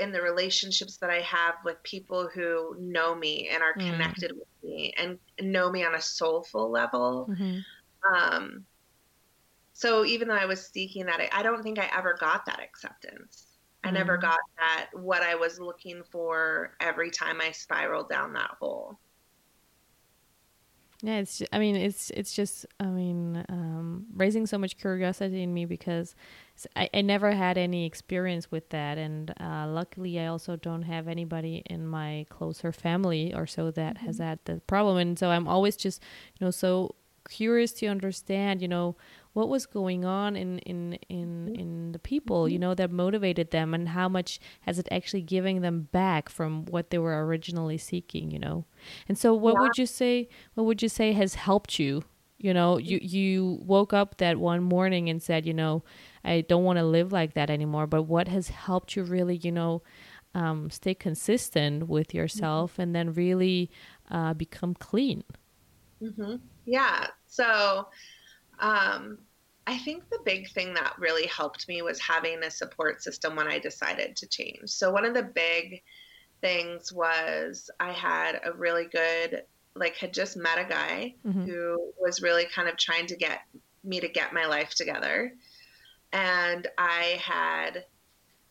in 0.00 0.12
the 0.12 0.22
relationships 0.22 0.96
that 0.98 1.10
I 1.10 1.20
have 1.20 1.56
with 1.64 1.82
people 1.82 2.28
who 2.32 2.76
know 2.78 3.14
me 3.14 3.48
and 3.52 3.62
are 3.62 3.74
mm-hmm. 3.74 3.90
connected 3.90 4.32
with 4.32 4.48
me 4.62 4.94
and 4.98 5.18
know 5.40 5.70
me 5.70 5.84
on 5.84 5.94
a 5.94 6.00
soulful 6.00 6.70
level. 6.70 7.28
Mm-hmm. 7.30 8.14
Um, 8.14 8.64
so 9.78 10.04
even 10.04 10.26
though 10.26 10.34
I 10.34 10.44
was 10.44 10.66
seeking 10.66 11.06
that, 11.06 11.20
I, 11.20 11.28
I 11.32 11.42
don't 11.44 11.62
think 11.62 11.78
I 11.78 11.88
ever 11.96 12.16
got 12.18 12.44
that 12.46 12.58
acceptance. 12.58 13.46
I 13.84 13.92
never 13.92 14.18
mm. 14.18 14.22
got 14.22 14.40
that 14.56 14.88
what 14.92 15.22
I 15.22 15.36
was 15.36 15.60
looking 15.60 16.02
for 16.10 16.74
every 16.80 17.12
time 17.12 17.40
I 17.40 17.52
spiraled 17.52 18.08
down 18.08 18.32
that 18.32 18.50
hole. 18.58 18.98
Yeah, 21.00 21.18
it's. 21.18 21.38
Just, 21.38 21.54
I 21.54 21.60
mean, 21.60 21.76
it's. 21.76 22.10
It's 22.10 22.34
just. 22.34 22.66
I 22.80 22.86
mean, 22.86 23.44
um, 23.48 24.06
raising 24.16 24.46
so 24.46 24.58
much 24.58 24.78
curiosity 24.78 25.44
in 25.44 25.54
me 25.54 25.64
because 25.64 26.16
I, 26.74 26.90
I 26.92 27.02
never 27.02 27.30
had 27.30 27.56
any 27.56 27.86
experience 27.86 28.50
with 28.50 28.70
that, 28.70 28.98
and 28.98 29.32
uh, 29.38 29.68
luckily, 29.68 30.18
I 30.18 30.26
also 30.26 30.56
don't 30.56 30.82
have 30.82 31.06
anybody 31.06 31.62
in 31.66 31.86
my 31.86 32.26
closer 32.30 32.72
family 32.72 33.32
or 33.32 33.46
so 33.46 33.70
that 33.70 33.94
mm-hmm. 33.94 34.06
has 34.06 34.18
had 34.18 34.40
the 34.44 34.56
problem, 34.66 34.96
and 34.96 35.16
so 35.16 35.30
I'm 35.30 35.46
always 35.46 35.76
just, 35.76 36.02
you 36.36 36.44
know, 36.44 36.50
so 36.50 36.96
curious 37.28 37.72
to 37.72 37.86
understand, 37.86 38.62
you 38.62 38.68
know, 38.68 38.96
what 39.38 39.48
was 39.48 39.66
going 39.66 40.04
on 40.04 40.34
in 40.34 40.58
in 40.70 40.98
in 41.08 41.46
mm-hmm. 41.46 41.54
in 41.54 41.92
the 41.92 41.98
people 42.00 42.48
you 42.48 42.56
mm-hmm. 42.56 42.62
know 42.62 42.74
that 42.74 42.90
motivated 42.90 43.52
them 43.52 43.72
and 43.72 43.90
how 43.90 44.08
much 44.08 44.40
has 44.62 44.80
it 44.80 44.88
actually 44.90 45.22
giving 45.22 45.60
them 45.60 45.88
back 45.92 46.28
from 46.28 46.64
what 46.64 46.90
they 46.90 46.98
were 46.98 47.24
originally 47.24 47.78
seeking 47.78 48.32
you 48.32 48.38
know 48.38 48.64
and 49.08 49.16
so 49.16 49.32
what 49.32 49.54
yeah. 49.54 49.60
would 49.60 49.78
you 49.78 49.86
say 49.86 50.28
what 50.54 50.64
would 50.64 50.82
you 50.82 50.88
say 50.88 51.12
has 51.12 51.36
helped 51.36 51.78
you 51.78 52.02
you 52.38 52.52
know 52.52 52.78
you 52.78 52.98
you 53.00 53.60
woke 53.62 53.92
up 53.92 54.16
that 54.16 54.38
one 54.38 54.60
morning 54.60 55.08
and 55.08 55.22
said 55.22 55.46
you 55.46 55.54
know 55.54 55.84
i 56.24 56.40
don't 56.40 56.64
want 56.64 56.76
to 56.76 56.84
live 56.84 57.12
like 57.12 57.34
that 57.34 57.48
anymore 57.48 57.86
but 57.86 58.02
what 58.02 58.26
has 58.26 58.48
helped 58.48 58.96
you 58.96 59.04
really 59.04 59.36
you 59.36 59.52
know 59.52 59.80
um, 60.34 60.68
stay 60.68 60.94
consistent 60.94 61.88
with 61.88 62.12
yourself 62.12 62.72
mm-hmm. 62.72 62.82
and 62.82 62.94
then 62.96 63.12
really 63.14 63.70
uh, 64.10 64.34
become 64.34 64.74
clean 64.74 65.22
mm-hmm. 66.02 66.34
yeah 66.64 67.06
so 67.28 67.86
um, 68.60 69.18
I 69.68 69.76
think 69.76 70.08
the 70.08 70.20
big 70.24 70.48
thing 70.48 70.72
that 70.74 70.94
really 70.98 71.26
helped 71.26 71.68
me 71.68 71.82
was 71.82 72.00
having 72.00 72.42
a 72.42 72.50
support 72.50 73.02
system 73.02 73.36
when 73.36 73.48
I 73.48 73.58
decided 73.58 74.16
to 74.16 74.26
change. 74.26 74.70
So, 74.70 74.90
one 74.90 75.04
of 75.04 75.12
the 75.12 75.22
big 75.22 75.82
things 76.40 76.90
was 76.90 77.70
I 77.78 77.92
had 77.92 78.40
a 78.46 78.52
really 78.54 78.86
good, 78.86 79.42
like, 79.74 79.94
had 79.96 80.14
just 80.14 80.38
met 80.38 80.56
a 80.56 80.64
guy 80.64 81.16
mm-hmm. 81.26 81.44
who 81.44 81.92
was 82.00 82.22
really 82.22 82.46
kind 82.46 82.66
of 82.66 82.78
trying 82.78 83.08
to 83.08 83.16
get 83.16 83.40
me 83.84 84.00
to 84.00 84.08
get 84.08 84.32
my 84.32 84.46
life 84.46 84.70
together. 84.70 85.34
And 86.14 86.66
I 86.78 87.20
had, 87.22 87.84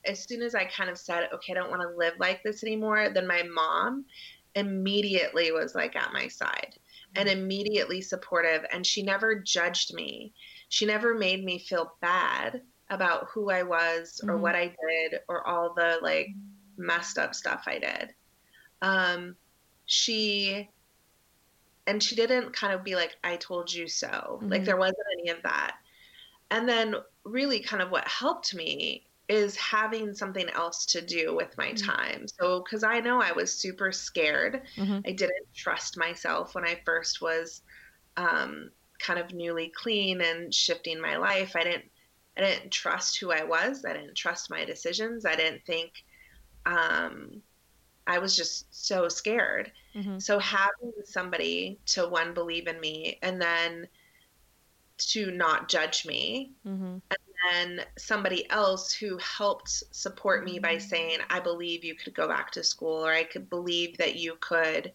as 0.05 0.23
soon 0.23 0.43
as 0.43 0.53
I 0.53 0.65
kind 0.65 0.91
of 0.91 0.99
said, 0.99 1.29
okay, 1.33 1.53
I 1.53 1.55
don't 1.55 1.71
want 1.71 1.81
to 1.81 1.97
live 1.97 2.13
like 2.19 2.43
this 2.43 2.63
anymore, 2.63 3.09
then 3.11 3.25
my 3.25 3.41
mom 3.41 4.05
immediately 4.53 5.51
was 5.51 5.73
like 5.73 5.95
at 5.95 6.13
my 6.13 6.27
side 6.27 6.75
and 7.15 7.27
mm-hmm. 7.27 7.39
immediately 7.39 8.01
supportive. 8.01 8.63
And 8.71 8.85
she 8.85 9.01
never 9.01 9.33
judged 9.33 9.95
me 9.95 10.35
she 10.70 10.86
never 10.86 11.13
made 11.13 11.43
me 11.43 11.59
feel 11.59 11.93
bad 12.01 12.61
about 12.89 13.28
who 13.34 13.49
I 13.49 13.63
was 13.63 14.22
or 14.24 14.34
mm-hmm. 14.34 14.41
what 14.41 14.55
I 14.55 14.68
did 14.68 15.20
or 15.28 15.45
all 15.45 15.74
the 15.74 15.99
like 16.01 16.30
messed 16.78 17.18
up 17.18 17.36
stuff 17.36 17.63
I 17.68 17.80
did. 17.80 18.13
Um, 18.82 19.36
she 19.86 20.70
and 21.86 22.03
she 22.03 22.15
didn't 22.15 22.53
kind 22.53 22.74
of 22.74 22.84
be 22.84 22.95
like, 22.95 23.15
I 23.24 23.38
told 23.38 23.74
you 23.74 23.88
so. 23.88 24.07
Mm-hmm. 24.07 24.49
Like 24.49 24.65
there 24.65 24.78
wasn't 24.78 24.97
any 25.20 25.30
of 25.30 25.41
that. 25.43 25.78
And 26.51 26.68
then 26.68 26.95
really 27.24 27.59
kind 27.59 27.82
of 27.82 27.91
what 27.91 28.07
helped 28.07 28.53
me 28.53 29.05
is 29.30 29.55
having 29.57 30.13
something 30.13 30.49
else 30.49 30.86
to 30.88 31.01
do 31.01 31.36
with 31.36 31.57
my 31.57 31.72
Mm-hmm. 31.72 31.86
time. 31.89 32.26
So, 32.28 32.63
because 32.63 32.84
I 32.84 32.99
know 33.01 33.22
I 33.22 33.34
was 33.34 33.53
super 33.53 33.91
scared, 33.91 34.61
Mhm. 34.78 35.01
I 35.05 35.11
didn't 35.11 35.53
trust 35.53 35.97
myself 35.97 36.55
when 36.55 36.65
I 36.65 36.82
first 36.86 37.22
was 37.22 37.61
um, 38.15 38.72
kind 38.99 39.19
of 39.19 39.33
newly 39.33 39.69
clean 39.69 40.21
and 40.21 40.53
shifting 40.53 40.99
my 40.99 41.17
life. 41.17 41.55
I 41.55 41.63
didn't, 41.63 41.91
I 42.37 42.41
didn't 42.41 42.71
trust 42.71 43.19
who 43.19 43.31
I 43.31 43.43
was. 43.43 43.85
I 43.85 43.93
didn't 43.93 44.15
trust 44.15 44.49
my 44.49 44.65
decisions. 44.65 45.25
I 45.25 45.35
didn't 45.35 45.65
think. 45.65 45.91
Um, 46.65 47.41
I 48.05 48.19
was 48.19 48.35
just 48.35 48.67
so 48.71 49.09
scared. 49.09 49.71
Mhm. 49.95 50.21
So 50.21 50.39
having 50.39 50.93
somebody 51.03 51.79
to 51.87 52.07
one 52.07 52.33
believe 52.33 52.67
in 52.67 52.79
me 52.79 53.19
and 53.21 53.41
then 53.41 53.87
to 54.97 55.29
not 55.29 55.69
judge 55.69 56.05
me 56.05 56.53
Mhm. 56.65 57.01
and 57.11 57.19
then 57.77 57.85
somebody 57.97 58.49
else 58.49 58.91
who 58.91 59.17
helped 59.17 59.69
support 59.91 60.43
me 60.43 60.57
by 60.57 60.77
saying, 60.77 61.19
I 61.29 61.39
believe 61.39 61.83
you 61.83 61.95
could 61.95 62.15
go 62.15 62.27
back 62.27 62.51
to 62.51 62.63
school, 62.63 63.05
or 63.05 63.11
I 63.11 63.23
could 63.23 63.49
believe 63.49 63.97
that 63.97 64.15
you 64.15 64.37
could, 64.37 64.93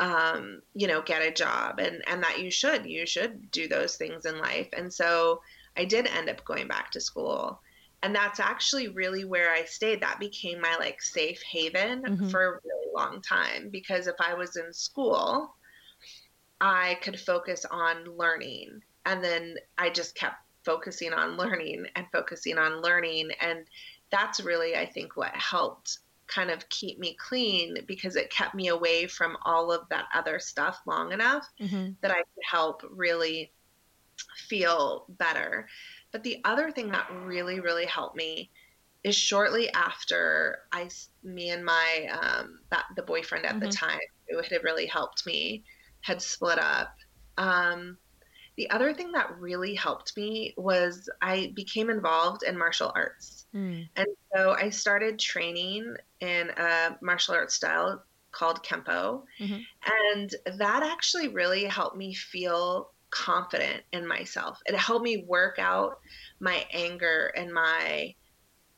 um, 0.00 0.62
you 0.74 0.86
know, 0.86 1.02
get 1.02 1.22
a 1.22 1.32
job 1.32 1.80
and, 1.80 2.02
and 2.06 2.22
that 2.22 2.40
you 2.40 2.50
should, 2.50 2.86
you 2.86 3.04
should 3.06 3.50
do 3.50 3.66
those 3.68 3.96
things 3.96 4.26
in 4.26 4.38
life. 4.38 4.68
And 4.76 4.92
so 4.92 5.42
I 5.76 5.84
did 5.84 6.06
end 6.06 6.28
up 6.28 6.44
going 6.44 6.68
back 6.68 6.90
to 6.92 7.00
school. 7.00 7.60
And 8.02 8.14
that's 8.14 8.38
actually 8.38 8.88
really 8.88 9.24
where 9.24 9.50
I 9.52 9.64
stayed. 9.64 10.00
That 10.02 10.20
became 10.20 10.60
my 10.60 10.76
like 10.76 11.02
safe 11.02 11.42
haven 11.42 12.02
Mhm. 12.02 12.30
for 12.30 12.40
a 12.42 12.60
really 12.64 12.92
long 12.94 13.20
time 13.22 13.70
because 13.70 14.06
if 14.06 14.14
I 14.20 14.34
was 14.34 14.56
in 14.56 14.72
school, 14.72 15.54
I 16.60 16.94
could 17.02 17.18
focus 17.18 17.64
on 17.68 18.04
learning. 18.16 18.82
And 19.04 19.22
then 19.22 19.56
I 19.78 19.90
just 19.90 20.14
kept 20.14 20.36
focusing 20.64 21.12
on 21.12 21.36
learning 21.36 21.86
and 21.96 22.06
focusing 22.12 22.58
on 22.58 22.82
learning. 22.82 23.30
And 23.40 23.66
that's 24.10 24.40
really, 24.40 24.76
I 24.76 24.86
think, 24.86 25.16
what 25.16 25.34
helped 25.34 25.98
kind 26.28 26.50
of 26.50 26.68
keep 26.68 26.98
me 26.98 27.16
clean 27.16 27.84
because 27.86 28.16
it 28.16 28.30
kept 28.30 28.54
me 28.54 28.68
away 28.68 29.06
from 29.06 29.36
all 29.44 29.72
of 29.72 29.88
that 29.90 30.08
other 30.14 30.38
stuff 30.38 30.80
long 30.86 31.12
enough 31.12 31.46
Mhm. 31.60 31.98
that 32.02 32.10
I 32.12 32.18
could 32.18 32.44
help 32.50 32.82
really 32.90 33.52
feel 34.48 35.06
better. 35.08 35.68
But 36.12 36.22
the 36.22 36.40
other 36.44 36.70
thing 36.70 36.90
that 36.90 37.06
really, 37.10 37.60
really 37.60 37.86
helped 37.86 38.16
me 38.16 38.50
is 39.04 39.16
shortly 39.16 39.70
after 39.72 40.60
I, 40.72 40.90
me 41.22 41.50
and 41.50 41.64
my, 41.64 42.08
um, 42.12 42.60
that 42.70 42.86
the 42.96 43.02
boyfriend 43.02 43.46
at 43.46 43.60
the 43.60 43.68
Mhm. 43.68 43.68
time 43.68 44.00
who 44.28 44.38
had 44.42 44.64
really 44.64 44.86
helped 44.86 45.26
me 45.26 45.64
had 46.02 46.22
split 46.22 46.58
up. 46.58 46.94
Um, 47.36 47.98
the 48.56 48.70
other 48.70 48.94
thing 48.94 49.12
that 49.12 49.38
really 49.38 49.74
helped 49.74 50.16
me 50.16 50.54
was 50.56 51.08
I 51.22 51.52
became 51.56 51.90
involved 51.90 52.42
in 52.42 52.58
martial 52.58 52.92
arts. 52.94 53.37
Mm. 53.54 53.88
And 53.96 54.06
so 54.34 54.52
I 54.52 54.70
started 54.70 55.18
training 55.18 55.96
in 56.20 56.50
a 56.50 56.98
martial 57.00 57.34
arts 57.34 57.54
style 57.54 58.04
called 58.30 58.62
Kempo. 58.62 59.24
Mhm. 59.38 59.66
And 60.12 60.34
that 60.58 60.82
actually 60.82 61.28
really 61.28 61.64
helped 61.64 61.96
me 61.96 62.14
feel 62.14 62.92
confident 63.10 63.82
in 63.92 64.06
myself. 64.06 64.60
It 64.66 64.74
helped 64.74 65.04
me 65.04 65.24
work 65.26 65.58
out 65.58 66.00
my 66.40 66.66
anger 66.72 67.32
and 67.36 67.52
my 67.52 68.14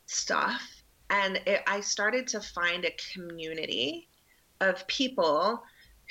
stuff. 0.06 0.62
And 1.10 1.36
it, 1.46 1.62
I 1.66 1.80
started 1.80 2.28
to 2.28 2.40
find 2.40 2.84
a 2.84 2.96
community 3.12 4.08
of 4.60 4.86
people 4.86 5.62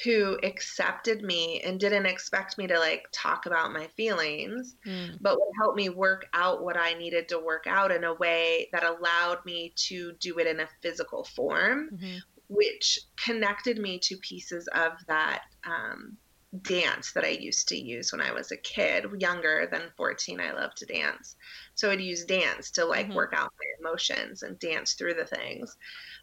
who 0.03 0.37
accepted 0.43 1.21
me 1.21 1.61
and 1.61 1.79
didn't 1.79 2.05
expect 2.05 2.57
me 2.57 2.67
to 2.67 2.79
like 2.79 3.03
talk 3.13 3.45
about 3.45 3.73
my 3.73 3.87
feelings 3.97 4.75
Mm. 4.85 5.19
but 5.19 5.35
would 5.37 5.53
help 5.61 5.75
me 5.75 5.89
work 5.89 6.25
out 6.33 6.63
what 6.63 6.77
I 6.77 6.93
needed 6.93 7.27
to 7.29 7.39
work 7.39 7.67
out 7.67 7.91
in 7.91 8.03
a 8.03 8.13
way 8.13 8.69
that 8.71 8.83
allowed 8.83 9.39
me 9.45 9.73
to 9.87 10.13
do 10.21 10.39
it 10.39 10.47
in 10.47 10.59
a 10.61 10.69
physical 10.81 11.25
form, 11.25 11.89
Mhm. 11.89 12.23
which 12.47 12.97
connected 13.23 13.77
me 13.77 13.99
to 14.03 14.17
pieces 14.27 14.67
of 14.73 14.93
that 15.07 15.43
um, 15.65 16.17
dance 16.61 17.13
that 17.13 17.23
I 17.23 17.29
used 17.29 17.67
to 17.67 17.77
use 17.77 18.11
when 18.11 18.21
I 18.21 18.31
was 18.31 18.51
a 18.51 18.57
kid, 18.57 19.05
younger 19.19 19.67
than 19.71 19.91
14. 19.97 20.39
I 20.39 20.51
loved 20.51 20.77
to 20.77 20.85
dance. 20.85 21.35
So 21.75 21.91
I'd 21.91 22.01
use 22.01 22.25
dance 22.25 22.71
to 22.71 22.85
like 22.85 23.13
Mhm. 23.13 23.13
work 23.13 23.33
out 23.33 23.51
my 23.59 23.89
emotions 23.89 24.41
and 24.41 24.57
dance 24.59 24.95
through 24.95 25.13
the 25.13 25.25
things. 25.27 25.75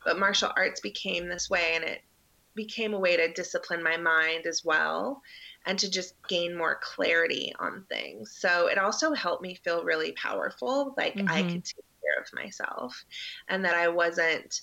But 0.05 0.18
martial 0.18 0.53
arts 0.57 0.81
became 0.81 1.29
this 1.29 1.49
way 1.49 1.72
and 1.74 1.85
it 1.85 2.01
became 2.57 2.94
a 2.94 2.98
way 2.98 3.16
to 3.16 3.32
discipline 3.32 3.82
my 3.82 3.96
mind 3.96 4.46
as 4.46 4.64
well 4.64 5.22
and 5.66 5.78
to 5.78 5.90
just 5.90 6.14
gain 6.28 6.57
more 6.57 6.80
clarity 6.82 7.52
on 7.61 7.84
things. 7.88 8.36
So 8.40 8.66
it 8.68 8.78
also 8.78 9.12
helped 9.12 9.42
me 9.42 9.54
feel 9.62 9.84
really 9.84 10.12
powerful, 10.12 10.94
like 10.96 11.14
I 11.28 11.42
Mhm. 11.42 11.52
could 11.52 11.64
take 11.64 11.84
care 12.02 12.22
of 12.22 12.32
myself 12.34 13.04
and 13.48 13.64
that 13.64 13.74
I 13.74 13.88
wasn't 13.88 14.62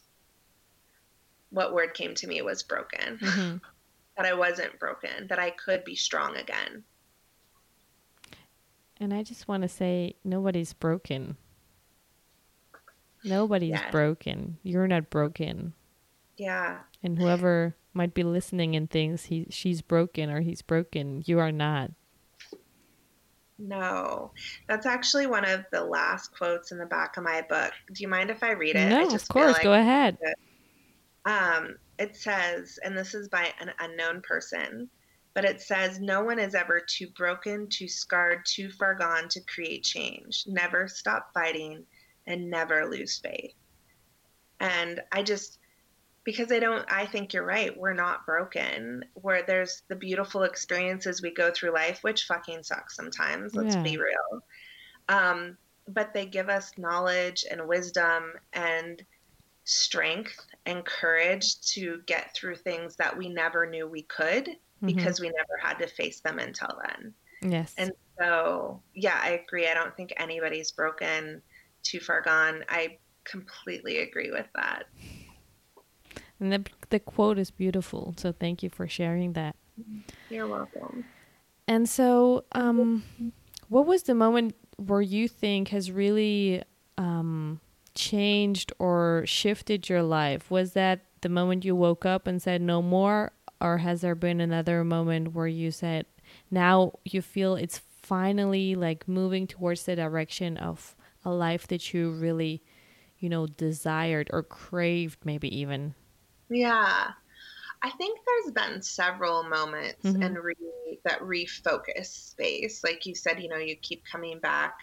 what 1.52 1.74
word 1.74 1.94
came 1.94 2.16
to 2.16 2.28
me 2.28 2.42
was 2.42 2.64
broken. 2.64 3.20
Mhm. 3.20 3.62
That 4.18 4.28
I 4.28 4.34
wasn't 4.34 4.78
broken, 4.80 5.26
that 5.30 5.40
I 5.40 5.50
could 5.50 5.84
be 5.84 5.96
strong 5.96 6.36
again. 6.38 6.84
And 9.00 9.12
I 9.12 9.24
just 9.24 9.48
want 9.48 9.64
to 9.64 9.68
say 9.70 10.16
nobody's 10.24 10.74
broken. 10.74 11.38
Nobody's 13.24 13.72
Yeah. 13.72 13.92
broken. 13.92 14.60
You're 14.64 14.88
not 14.88 15.10
broken. 15.10 15.74
Yeah. 16.38 16.80
And 17.02 17.18
whoever 17.18 17.76
might 17.94 18.14
be 18.14 18.24
listening 18.24 18.76
and 18.76 18.90
thinks 18.90 19.26
he 19.26 19.48
she's 19.50 19.82
broken 19.82 20.30
or 20.30 20.42
he's 20.42 20.62
broken, 20.62 21.24
you 21.26 21.40
are 21.40 21.52
not. 21.52 21.92
No. 23.60 24.32
That's 24.68 24.86
actually 24.86 25.28
one 25.28 25.46
of 25.46 25.66
the 25.72 25.84
last 25.84 26.36
quotes 26.36 26.72
in 26.72 26.78
the 26.78 26.86
back 26.86 27.18
of 27.18 27.24
my 27.24 27.42
book. 27.48 27.72
Do 27.94 28.02
you 28.02 28.08
mind 28.08 28.30
if 28.30 28.44
I 28.44 28.52
read 28.52 28.76
it? 28.76 28.90
no, 28.90 29.08
of 29.08 29.28
course. 29.28 29.54
like- 29.54 29.64
Go 29.64 29.74
ahead. 29.74 30.18
Um, 31.26 31.76
it 32.00 32.16
says, 32.18 32.80
and 32.84 32.98
this 32.98 33.14
is 33.14 33.30
by 33.30 33.54
an 33.62 33.72
unknown 33.80 34.22
person, 34.22 34.90
but 35.34 35.46
it 35.46 35.62
says, 35.62 36.00
No 36.00 36.24
one 36.24 36.40
is 36.40 36.56
ever 36.56 36.82
too 36.86 37.08
broken, 37.16 37.68
too 37.70 37.88
scarred, 37.88 38.46
too 38.46 38.70
far 38.72 38.96
gone 38.96 39.30
to 39.30 39.40
create 39.42 39.84
change. 39.84 40.44
Never 40.48 40.88
stop 40.88 41.30
fighting 41.34 41.86
and 42.28 42.50
never 42.50 42.86
lose 42.86 43.20
faith. 43.20 43.54
And 44.60 45.02
I 45.12 45.24
just, 45.24 45.60
because 46.24 46.52
I 46.52 46.60
don't, 46.60 46.86
I 46.92 47.06
think 47.06 47.34
you're 47.34 47.46
right. 47.46 47.76
We're 47.78 47.94
not 47.94 48.26
broken. 48.26 49.04
Where 49.14 49.44
there's 49.44 49.84
the 49.90 49.96
beautiful 49.96 50.44
experiences 50.44 51.22
we 51.22 51.34
go 51.34 51.52
through 51.52 51.74
life, 51.74 52.00
which 52.04 52.24
fucking 52.24 52.64
sucks 52.64 52.96
sometimes. 52.96 53.54
Let's 53.56 53.76
Yeah. 53.76 53.84
be 53.84 53.98
real. 53.98 54.44
Um, 55.10 55.58
but 55.88 56.14
they 56.14 56.26
give 56.26 56.50
us 56.50 56.78
knowledge 56.78 57.44
and 57.50 57.68
wisdom 57.68 58.34
and 58.54 59.04
strength 59.66 60.38
and 60.66 60.86
courage 60.86 61.60
to 61.74 62.02
get 62.06 62.34
through 62.36 62.56
things 62.56 62.96
that 62.98 63.18
we 63.18 63.30
never 63.30 63.66
knew 63.66 63.88
we 63.88 64.04
could 64.04 64.48
Mhm. 64.48 64.58
because 64.86 65.20
we 65.20 65.28
never 65.30 65.58
had 65.62 65.78
to 65.80 65.88
face 65.88 66.22
them 66.22 66.40
until 66.40 66.80
then. 66.88 67.14
yes. 67.42 67.74
And 67.78 67.92
so, 68.18 68.82
yeah, 68.94 69.20
I 69.22 69.32
agree. 69.32 69.68
I 69.68 69.74
don't 69.74 69.96
think 69.98 70.14
anybody's 70.16 70.72
broken, 70.72 71.42
too 71.82 72.00
far 72.00 72.22
gone. 72.22 72.64
I 72.70 73.00
completely 73.26 74.00
agree 74.00 74.32
with 74.32 74.48
that. 74.56 74.86
And 76.44 76.52
the 76.52 76.66
the 76.90 77.00
quote 77.00 77.40
is 77.40 77.52
beautiful. 77.52 78.14
So 78.18 78.34
thank 78.34 78.64
you 78.64 78.70
for 78.70 78.86
sharing 78.86 79.32
that. 79.34 79.56
You're 80.30 80.48
welcome. 80.48 81.06
And 81.70 81.88
so, 81.88 82.44
um, 82.52 83.04
what 83.70 83.86
was 83.86 84.04
the 84.04 84.14
moment 84.14 84.54
where 84.76 85.02
you 85.02 85.30
think 85.30 85.70
has 85.70 85.90
really 85.90 86.62
um, 86.98 87.62
changed 87.96 88.74
or 88.78 89.24
shifted 89.26 89.88
your 89.88 90.04
life? 90.04 90.52
Was 90.52 90.74
that 90.74 91.06
the 91.22 91.30
moment 91.30 91.64
you 91.64 91.78
woke 91.78 92.06
up 92.06 92.28
and 92.28 92.42
said 92.42 92.62
no 92.62 92.82
more, 92.82 93.32
or 93.62 93.78
has 93.78 94.02
there 94.02 94.14
been 94.14 94.42
another 94.42 94.84
moment 94.84 95.34
where 95.34 95.48
you 95.48 95.72
said 95.72 96.06
now 96.52 96.92
you 97.06 97.22
feel 97.22 97.56
it's 97.56 97.80
finally 98.02 98.76
like 98.76 99.08
moving 99.08 99.48
towards 99.48 99.86
the 99.86 99.96
direction 99.96 100.58
of 100.58 100.94
a 101.24 101.32
life 101.32 101.68
that 101.68 101.94
you 101.94 102.12
really, 102.12 102.62
you 103.18 103.30
know, 103.30 103.48
desired 103.48 104.30
or 104.34 104.44
craved, 104.44 105.20
maybe 105.24 105.48
even? 105.58 105.96
Yeah. 106.50 107.12
I 107.84 107.92
think 107.92 108.20
there's 108.26 108.54
been 108.54 108.82
several 108.82 109.44
moments 109.44 110.16
Mhm. 110.16 110.22
and 110.22 110.38
re- 110.40 110.56
that 111.06 111.22
refocus 111.22 112.08
space. 112.08 112.84
Like 112.84 113.06
you 113.06 113.16
said, 113.16 113.42
you 113.42 113.50
know, 113.50 113.58
you 113.58 113.78
keep 113.78 114.04
coming 114.12 114.40
back, 114.40 114.76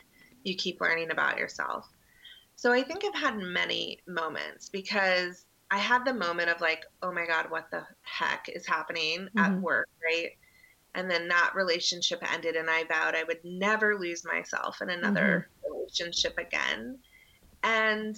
you 0.45 0.57
keep 0.57 0.81
learning 0.81 1.11
about 1.11 1.39
yourself. 1.39 1.89
So 2.57 2.73
I 2.73 2.83
think 2.85 3.05
I've 3.05 3.15
had 3.21 3.39
many 3.39 4.01
moments 4.09 4.71
because 4.71 5.47
I 5.71 5.79
had 5.79 6.05
the 6.05 6.15
moment 6.15 6.51
of 6.51 6.61
like, 6.61 6.85
oh 7.03 7.13
my 7.13 7.27
God, 7.27 7.51
what 7.51 7.71
the 7.71 7.87
heck 8.03 8.49
is 8.49 8.67
happening 8.67 9.29
at 9.39 9.59
Mhm. 9.59 9.63
work, 9.63 9.89
right? 10.05 10.31
And 10.95 11.11
then 11.11 11.29
that 11.29 11.53
relationship 11.55 12.21
ended, 12.33 12.57
and 12.57 12.71
I 12.71 12.85
vowed 12.85 13.15
I 13.17 13.25
would 13.25 13.41
never 13.45 13.99
lose 13.99 14.25
myself 14.25 14.83
in 14.83 14.91
another 14.91 15.51
relationship 15.65 16.35
again. 16.39 16.99
And 17.63 18.17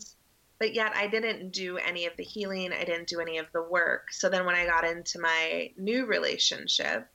but 0.63 0.75
yet 0.75 0.93
I 0.95 1.09
didn't 1.09 1.51
do 1.51 1.77
any 1.77 2.07
of 2.07 2.17
the 2.17 2.23
healing, 2.23 2.73
I 2.73 2.85
didn't 2.85 3.09
do 3.09 3.19
any 3.19 3.39
of 3.39 3.47
the 3.53 3.65
work. 3.65 4.13
So 4.13 4.29
then 4.29 4.47
when 4.47 4.55
I 4.55 4.65
got 4.65 4.85
into 4.85 5.19
my 5.19 5.73
new 5.77 6.07
relationship, 6.07 7.09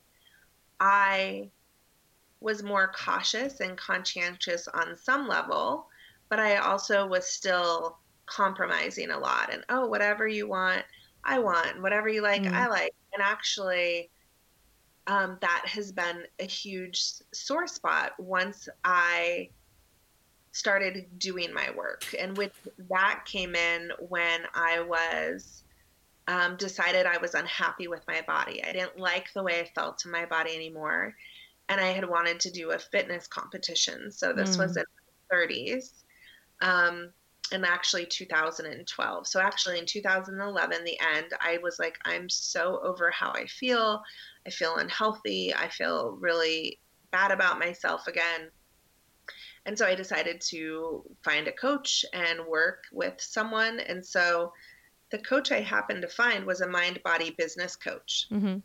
I 0.82 1.50
was 2.41 2.62
more 2.62 2.91
cautious 2.91 3.62
and 3.62 3.78
conscientious 3.78 4.68
on 4.68 4.98
some 4.98 5.30
level, 5.30 5.88
but 6.28 6.39
I 6.39 6.58
also 6.58 7.08
was 7.08 7.26
still 7.26 8.00
compromising 8.26 9.12
a 9.12 9.18
lot 9.18 9.50
and 9.54 9.64
oh 9.70 9.88
whatever 9.88 10.28
you 10.28 10.50
want 10.50 10.84
I 11.24 11.39
want 11.39 11.82
whatever 11.82 12.10
you 12.10 12.22
like 12.22 12.41
mm. 12.41 12.52
I 12.52 12.68
like 12.68 12.93
and 13.14 13.24
actually 13.24 14.10
um, 15.08 15.38
that 15.39 15.64
has 15.68 15.93
been 15.93 16.24
a 16.39 16.43
huge 16.43 17.02
sore 17.32 17.68
spot 17.68 18.12
once 18.20 18.68
I 18.84 19.52
started 20.52 21.06
doing 21.18 21.54
my 21.54 21.70
work. 21.76 22.04
And 22.18 22.38
with 22.38 22.52
that 22.89 23.24
came 23.26 23.56
in 23.56 23.91
when 24.00 24.41
I 24.54 24.82
was 24.82 25.64
um, 26.28 26.58
decided 26.58 27.06
I 27.06 27.18
was 27.18 27.36
unhappy 27.36 27.88
with 27.88 28.04
my 28.08 28.22
body. 28.28 28.64
I 28.64 28.74
didn't 28.74 29.00
like 29.00 29.32
the 29.34 29.43
way 29.43 29.62
I 29.62 29.72
felt 29.74 30.04
in 30.06 30.12
my 30.12 30.26
body 30.26 30.56
anymore. 30.56 31.16
And 31.70 31.80
I 31.80 31.91
had 31.91 32.08
wanted 32.08 32.39
to 32.41 32.52
do 32.52 32.72
a 32.72 32.80
fitness 32.80 33.28
competition. 33.28 34.12
So 34.12 34.34
this 34.34 34.56
mm. 34.56 34.60
was 34.60 34.78
in 34.78 34.84
the 35.30 35.36
30s. 35.36 35.91
Um, 36.62 37.12
and 37.52 37.66
actually 37.66 38.06
2012. 38.06 39.28
So 39.28 39.39
actually 39.39 39.80
in 39.80 39.86
2011, 39.86 40.84
the 40.84 41.00
end, 41.16 41.28
I 41.39 41.60
was 41.64 41.80
like, 41.80 41.98
I'm 42.04 42.30
so 42.30 42.80
over 42.84 43.10
how 43.12 43.32
I 43.32 43.45
feel. 43.45 44.02
I 44.45 44.50
feel 44.50 44.76
unhealthy. 44.76 45.54
I 45.54 45.70
feel 45.70 46.18
really 46.20 46.80
bad 47.12 47.32
about 47.32 47.60
myself 47.60 48.08
again. 48.08 48.50
And 49.68 49.78
so 49.78 49.86
I 49.86 49.95
decided 49.95 50.39
to 50.41 51.03
find 51.24 51.47
a 51.47 51.51
coach 51.51 52.05
and 52.13 52.39
work 52.47 52.86
with 52.91 53.15
someone. 53.20 53.82
And 53.82 54.03
so 54.03 54.53
the 55.11 55.20
coach 55.20 55.51
I 55.51 55.59
happened 55.59 56.01
to 56.03 56.07
find 56.07 56.45
was 56.45 56.61
a 56.61 56.68
mind 56.68 57.01
body 57.03 57.36
business 57.38 57.76
coach. 57.76 58.28
Mm-hmm. 58.32 58.59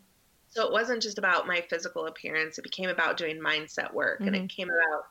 So 0.50 0.66
it 0.66 0.72
wasn't 0.72 1.02
just 1.02 1.18
about 1.18 1.48
my 1.48 1.60
physical 1.68 2.06
appearance, 2.06 2.56
it 2.58 2.62
became 2.62 2.88
about 2.88 3.16
doing 3.16 3.40
mindset 3.40 3.92
work. 3.92 4.20
Mm-hmm. 4.20 4.26
And 4.28 4.36
it 4.36 4.38
mm-hmm. 4.40 4.46
came 4.46 4.68
about, 4.68 5.04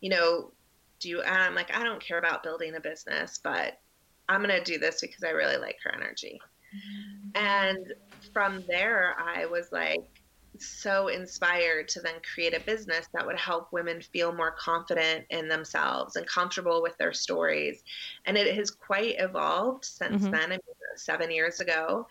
you 0.00 0.10
know, 0.10 0.52
do 0.98 1.08
you, 1.10 1.22
I'm 1.22 1.54
like, 1.54 1.76
I 1.76 1.84
don't 1.84 2.02
care 2.02 2.18
about 2.18 2.42
building 2.42 2.74
a 2.74 2.80
business, 2.80 3.38
but 3.42 3.78
I'm 4.28 4.42
going 4.42 4.58
to 4.58 4.64
do 4.64 4.78
this 4.78 5.00
because 5.00 5.22
I 5.22 5.30
really 5.30 5.58
like 5.58 5.76
her 5.84 5.94
energy. 5.94 6.40
Mm-hmm. 6.74 7.28
And 7.34 7.92
from 8.32 8.64
there, 8.66 9.14
I 9.18 9.46
was 9.46 9.70
like, 9.70 10.15
so 10.60 11.08
inspired 11.08 11.88
to 11.88 12.00
then 12.00 12.14
create 12.34 12.54
a 12.54 12.60
business 12.60 13.08
that 13.12 13.26
would 13.26 13.38
help 13.38 13.72
women 13.72 14.00
feel 14.00 14.32
more 14.32 14.52
confident 14.52 15.26
in 15.30 15.48
themselves 15.48 16.16
and 16.16 16.26
comfortable 16.26 16.82
with 16.82 16.96
their 16.98 17.12
stories. 17.12 17.82
And 18.24 18.36
it 18.36 18.54
has 18.54 18.70
quite 18.70 19.16
evolved 19.18 19.84
since 19.84 20.22
mm-hmm. 20.22 20.32
then, 20.32 20.44
I 20.44 20.48
mean, 20.48 20.60
seven 20.96 21.30
years 21.30 21.60
ago. 21.60 22.06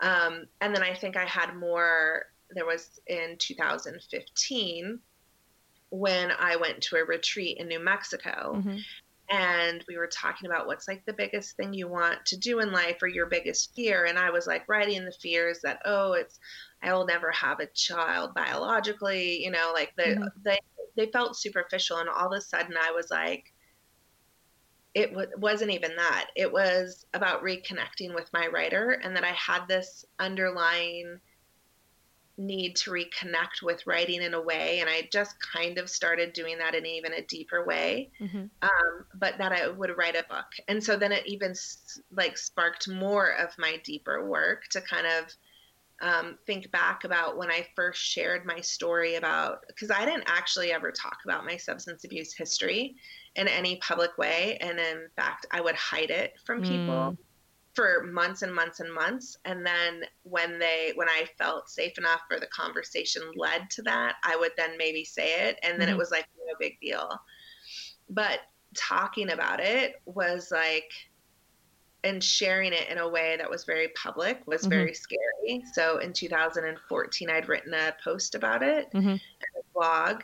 Um, 0.00 0.46
and 0.60 0.74
then 0.74 0.82
I 0.82 0.94
think 0.94 1.16
I 1.16 1.24
had 1.24 1.56
more, 1.56 2.26
there 2.50 2.66
was 2.66 3.00
in 3.06 3.36
2015 3.38 4.98
when 5.90 6.30
I 6.38 6.56
went 6.56 6.82
to 6.82 6.96
a 6.96 7.04
retreat 7.04 7.58
in 7.58 7.68
New 7.68 7.82
Mexico. 7.82 8.56
Mm-hmm 8.56 8.76
and 9.28 9.84
we 9.88 9.96
were 9.96 10.06
talking 10.06 10.48
about 10.48 10.66
what's 10.66 10.86
like 10.86 11.04
the 11.04 11.12
biggest 11.12 11.56
thing 11.56 11.74
you 11.74 11.88
want 11.88 12.24
to 12.26 12.36
do 12.36 12.60
in 12.60 12.70
life 12.72 13.02
or 13.02 13.08
your 13.08 13.26
biggest 13.26 13.74
fear 13.74 14.04
and 14.04 14.18
i 14.18 14.30
was 14.30 14.46
like 14.46 14.68
writing 14.68 15.04
the 15.04 15.12
fears 15.12 15.60
that 15.62 15.80
oh 15.84 16.12
it's 16.12 16.38
i 16.86 16.92
will 16.92 17.06
never 17.06 17.30
have 17.30 17.60
a 17.60 17.66
child 17.66 18.34
biologically 18.34 19.42
you 19.42 19.50
know 19.50 19.70
like 19.74 19.92
the, 19.96 20.02
mm-hmm. 20.02 20.24
they 20.42 20.58
they 20.96 21.06
felt 21.06 21.36
superficial 21.36 21.98
and 21.98 22.08
all 22.08 22.32
of 22.32 22.38
a 22.38 22.40
sudden 22.40 22.74
i 22.80 22.90
was 22.90 23.10
like 23.10 23.52
it 24.94 25.10
w- 25.10 25.30
wasn't 25.36 25.70
even 25.70 25.94
that 25.96 26.28
it 26.34 26.50
was 26.50 27.04
about 27.12 27.42
reconnecting 27.42 28.14
with 28.14 28.32
my 28.32 28.46
writer 28.46 28.92
and 29.02 29.14
that 29.14 29.24
i 29.24 29.32
had 29.32 29.66
this 29.68 30.04
underlying 30.18 31.20
need 32.38 32.76
to 32.76 32.90
reconnect 32.90 33.62
with 33.62 33.86
writing 33.86 34.22
in 34.22 34.34
a 34.34 34.40
way 34.40 34.80
and 34.80 34.90
i 34.90 35.08
just 35.10 35.36
kind 35.40 35.78
of 35.78 35.88
started 35.88 36.32
doing 36.32 36.58
that 36.58 36.74
in 36.74 36.84
even 36.84 37.12
a 37.14 37.22
deeper 37.22 37.64
way 37.64 38.10
mm-hmm. 38.20 38.44
um, 38.62 39.04
but 39.14 39.38
that 39.38 39.52
i 39.52 39.68
would 39.68 39.96
write 39.96 40.16
a 40.16 40.24
book 40.28 40.46
and 40.68 40.82
so 40.82 40.96
then 40.96 41.12
it 41.12 41.26
even 41.26 41.54
like 42.14 42.36
sparked 42.36 42.88
more 42.88 43.30
of 43.36 43.50
my 43.58 43.80
deeper 43.84 44.28
work 44.28 44.64
to 44.68 44.80
kind 44.82 45.06
of 45.06 45.34
um, 46.02 46.38
think 46.46 46.70
back 46.70 47.04
about 47.04 47.38
when 47.38 47.50
i 47.50 47.66
first 47.74 48.02
shared 48.02 48.44
my 48.44 48.60
story 48.60 49.14
about 49.14 49.64
because 49.66 49.90
i 49.90 50.04
didn't 50.04 50.24
actually 50.26 50.72
ever 50.72 50.92
talk 50.92 51.18
about 51.24 51.46
my 51.46 51.56
substance 51.56 52.04
abuse 52.04 52.34
history 52.34 52.96
in 53.36 53.48
any 53.48 53.76
public 53.76 54.16
way. 54.18 54.56
And 54.60 54.78
in 54.78 55.08
fact 55.16 55.46
i 55.50 55.60
would 55.60 55.76
hide 55.76 56.10
it 56.10 56.34
from 56.44 56.62
people 56.62 57.12
mm 57.12 57.16
for 57.76 58.04
months 58.04 58.40
and 58.40 58.54
months 58.54 58.80
and 58.80 58.90
months. 58.90 59.36
And 59.44 59.64
then 59.64 60.04
when 60.22 60.58
they 60.58 60.92
when 60.94 61.10
i 61.10 61.28
felt 61.36 61.68
safe 61.68 61.98
enough 61.98 62.22
or 62.30 62.40
the 62.40 62.46
conversation 62.46 63.22
led 63.36 63.68
to 63.72 63.82
that 63.82 64.16
i 64.24 64.34
would 64.34 64.52
then 64.56 64.78
maybe 64.78 65.04
say 65.04 65.46
it. 65.46 65.58
And 65.62 65.78
then 65.78 65.88
mm-hmm. 65.88 65.96
it 65.96 65.98
was 65.98 66.10
like 66.10 66.26
no 66.38 66.54
big 66.58 66.80
deal. 66.80 67.20
But 68.08 68.40
talking 68.74 69.30
about 69.30 69.60
it 69.60 70.00
was 70.06 70.50
like 70.50 70.90
and 72.06 72.22
sharing 72.22 72.72
it 72.72 72.88
in 72.88 72.98
a 72.98 73.08
way 73.08 73.36
that 73.36 73.50
was 73.50 73.64
very 73.64 73.88
public 73.88 74.42
was 74.46 74.62
mm-hmm. 74.62 74.70
very 74.70 74.94
scary 74.94 75.64
so 75.72 75.98
in 75.98 76.12
2014 76.12 77.30
i'd 77.30 77.48
written 77.48 77.74
a 77.74 77.94
post 78.02 78.34
about 78.34 78.62
it 78.62 78.90
mm-hmm. 78.92 79.14
a 79.14 79.62
blog 79.74 80.22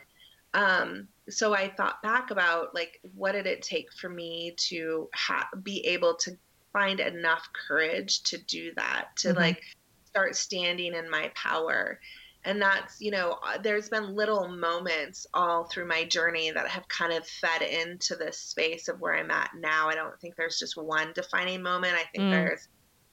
um, 0.55 1.07
so 1.29 1.53
i 1.53 1.67
thought 1.67 2.01
back 2.01 2.31
about 2.31 2.73
like 2.73 2.99
what 3.15 3.31
did 3.33 3.47
it 3.47 3.61
take 3.61 3.91
for 3.93 4.09
me 4.09 4.53
to 4.57 5.09
ha- 5.13 5.49
be 5.63 5.85
able 5.85 6.15
to 6.15 6.31
find 6.73 6.99
enough 6.99 7.47
courage 7.67 8.23
to 8.23 8.37
do 8.39 8.73
that, 8.75 9.09
to 9.17 9.29
mm-hmm. 9.29 9.37
like 9.37 9.61
start 10.05 10.35
standing 10.35 10.93
in 10.93 11.09
my 11.09 11.31
power. 11.35 11.99
And 12.45 12.61
that's, 12.61 13.01
you 13.01 13.11
know, 13.11 13.37
uh, 13.45 13.57
there's 13.57 13.89
been 13.89 14.15
little 14.15 14.47
moments 14.49 15.25
all 15.33 15.65
through 15.65 15.87
my 15.87 16.03
journey 16.03 16.51
that 16.51 16.67
have 16.67 16.87
kind 16.89 17.13
of 17.13 17.25
fed 17.25 17.61
into 17.61 18.15
this 18.15 18.37
space 18.37 18.87
of 18.89 18.99
where 18.99 19.15
I'm 19.15 19.31
at 19.31 19.51
now. 19.57 19.87
I 19.87 19.95
don't 19.95 20.19
think 20.19 20.35
there's 20.35 20.59
just 20.59 20.75
one 20.75 21.13
defining 21.13 21.63
moment. 21.63 21.93
I 21.93 22.03
think 22.11 22.25
mm. 22.25 22.31
there's 22.31 22.67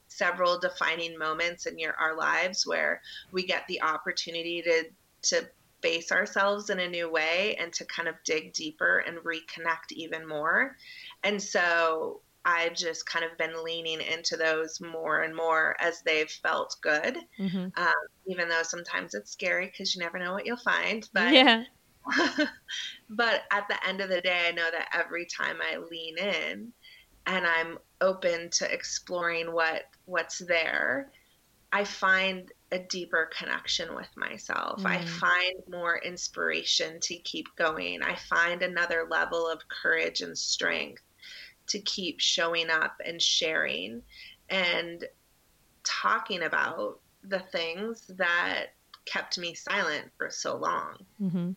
several 0.09 0.59
defining 0.59 1.17
moments 1.17 1.67
in 1.67 1.79
your 1.79 1.95
our 1.95 2.17
lives 2.17 2.67
where 2.67 3.01
we 3.31 3.47
get 3.47 3.67
the 3.69 3.81
opportunity 3.83 4.61
to 4.63 4.85
to 5.23 5.49
face 5.83 6.13
ourselves 6.13 6.69
in 6.69 6.81
a 6.81 6.89
new 6.89 7.11
way 7.11 7.57
and 7.59 7.73
to 7.73 7.85
kind 7.85 8.09
of 8.09 8.15
dig 8.25 8.53
deeper 8.53 8.99
and 8.99 9.19
reconnect 9.19 9.93
even 9.93 10.27
more. 10.27 10.77
And 11.23 11.43
so 11.43 12.21
I've 12.45 12.75
just 12.75 13.07
kind 13.07 13.25
of 13.25 13.37
been 13.37 13.63
leaning 13.63 14.01
into 14.01 14.37
those 14.37 14.81
more 14.81 15.23
and 15.23 15.35
more 15.35 15.77
as 15.81 16.01
they've 16.03 16.31
felt 16.31 16.77
good. 16.81 17.19
Mm-hmm. 17.39 17.69
Um, 17.77 17.95
even 18.27 18.49
though 18.49 18.63
sometimes 18.63 19.15
it's 19.15 19.31
scary 19.31 19.67
because 19.67 19.95
you 19.95 20.01
never 20.01 20.19
know 20.19 20.33
what 20.33 20.47
you'll 20.47 20.57
find. 20.57 21.09
But 21.13 21.33
yeah. 21.33 21.65
but 23.11 23.43
at 23.51 23.69
the 23.69 23.87
end 23.87 24.01
of 24.01 24.09
the 24.09 24.23
day, 24.23 24.47
I 24.49 24.53
know 24.53 24.71
that 24.71 24.89
every 24.95 25.27
time 25.27 25.59
I 25.61 25.77
lean 25.77 26.17
in 26.17 26.73
and 27.27 27.47
I'm 27.47 27.79
open 28.01 28.49
to 28.51 28.73
exploring 28.73 29.53
what 29.53 29.83
what's 30.07 30.39
there, 30.39 31.11
I 31.73 31.85
find 31.85 32.51
a 32.73 32.79
deeper 32.79 33.29
connection 33.37 33.95
with 33.95 34.09
myself. 34.17 34.83
Mm. 34.83 34.87
I 34.87 35.05
find 35.05 35.63
more 35.69 35.99
inspiration 35.99 36.99
to 37.01 37.17
keep 37.17 37.47
going. 37.57 38.03
I 38.03 38.17
find 38.17 38.63
another 38.63 39.07
level 39.11 39.47
of 39.47 39.61
courage 39.69 40.23
and 40.23 40.37
strength 40.37 41.03
to 41.71 41.81
keep 41.81 42.21
showing 42.21 42.71
up 42.71 43.01
and 43.05 43.21
sharing 43.21 44.03
and 44.49 45.05
talking 45.85 46.43
about 46.43 47.01
the 47.25 47.39
things 47.39 48.07
that 48.17 48.67
kept 49.07 49.39
me 49.39 49.55
silent 49.55 50.11
for 50.17 50.31
so 50.31 50.57
long. 50.57 50.97
Mm-hmm. 51.21 51.51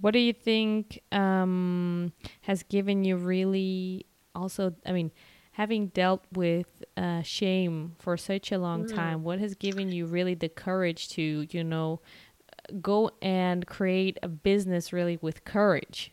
What 0.00 0.12
do 0.12 0.18
you 0.18 0.32
think 0.32 1.00
um, 1.12 2.12
has 2.42 2.62
given 2.62 3.04
you 3.04 3.16
really 3.16 4.06
also, 4.34 4.74
I 4.86 4.92
mean, 4.92 5.10
having 5.52 5.88
dealt 5.88 6.24
with 6.32 6.82
uh, 6.96 7.22
shame 7.22 7.94
for 7.98 8.16
such 8.16 8.52
a 8.52 8.58
long 8.58 8.84
mm. 8.84 8.94
time, 8.94 9.22
what 9.22 9.38
has 9.38 9.54
given 9.54 9.92
you 9.92 10.06
really 10.06 10.34
the 10.34 10.48
courage 10.48 11.08
to, 11.10 11.46
you 11.50 11.64
know, 11.64 12.00
go 12.80 13.10
and 13.20 13.66
create 13.66 14.18
a 14.22 14.28
business 14.28 14.92
really 14.92 15.18
with 15.20 15.44
courage? 15.44 16.12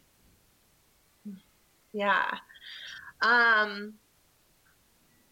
Yeah. 1.94 2.38
Um, 3.22 3.94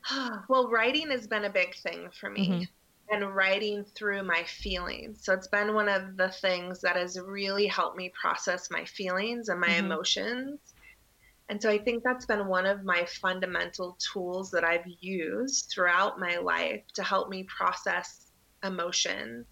well, 0.49 0.69
writing 0.69 1.09
has 1.11 1.27
been 1.27 1.45
a 1.45 1.49
big 1.49 1.75
thing 1.75 2.09
for 2.19 2.29
me. 2.29 2.49
Mm-hmm. 2.49 2.63
And 3.09 3.33
writing 3.33 3.85
through 3.95 4.23
my 4.23 4.43
feelings. 4.43 5.23
So 5.23 5.31
it's 5.31 5.47
been 5.47 5.73
one 5.73 5.87
of 5.87 6.17
the 6.17 6.27
things 6.27 6.81
that 6.81 6.97
has 6.97 7.17
really 7.17 7.65
helped 7.65 7.95
me 7.95 8.11
process 8.19 8.69
my 8.69 8.83
feelings 8.83 9.47
and 9.47 9.61
my 9.61 9.69
mm-hmm. 9.69 9.85
emotions. 9.85 10.59
And 11.47 11.61
so 11.61 11.69
I 11.69 11.77
think 11.77 12.03
that's 12.03 12.25
been 12.25 12.47
one 12.47 12.65
of 12.65 12.83
my 12.83 13.05
fundamental 13.05 13.97
tools 14.11 14.51
that 14.51 14.65
I've 14.65 14.85
used 14.99 15.69
throughout 15.69 16.19
my 16.19 16.37
life 16.37 16.83
to 16.95 17.03
help 17.03 17.29
me 17.29 17.43
process 17.43 18.31
emotion, 18.63 19.45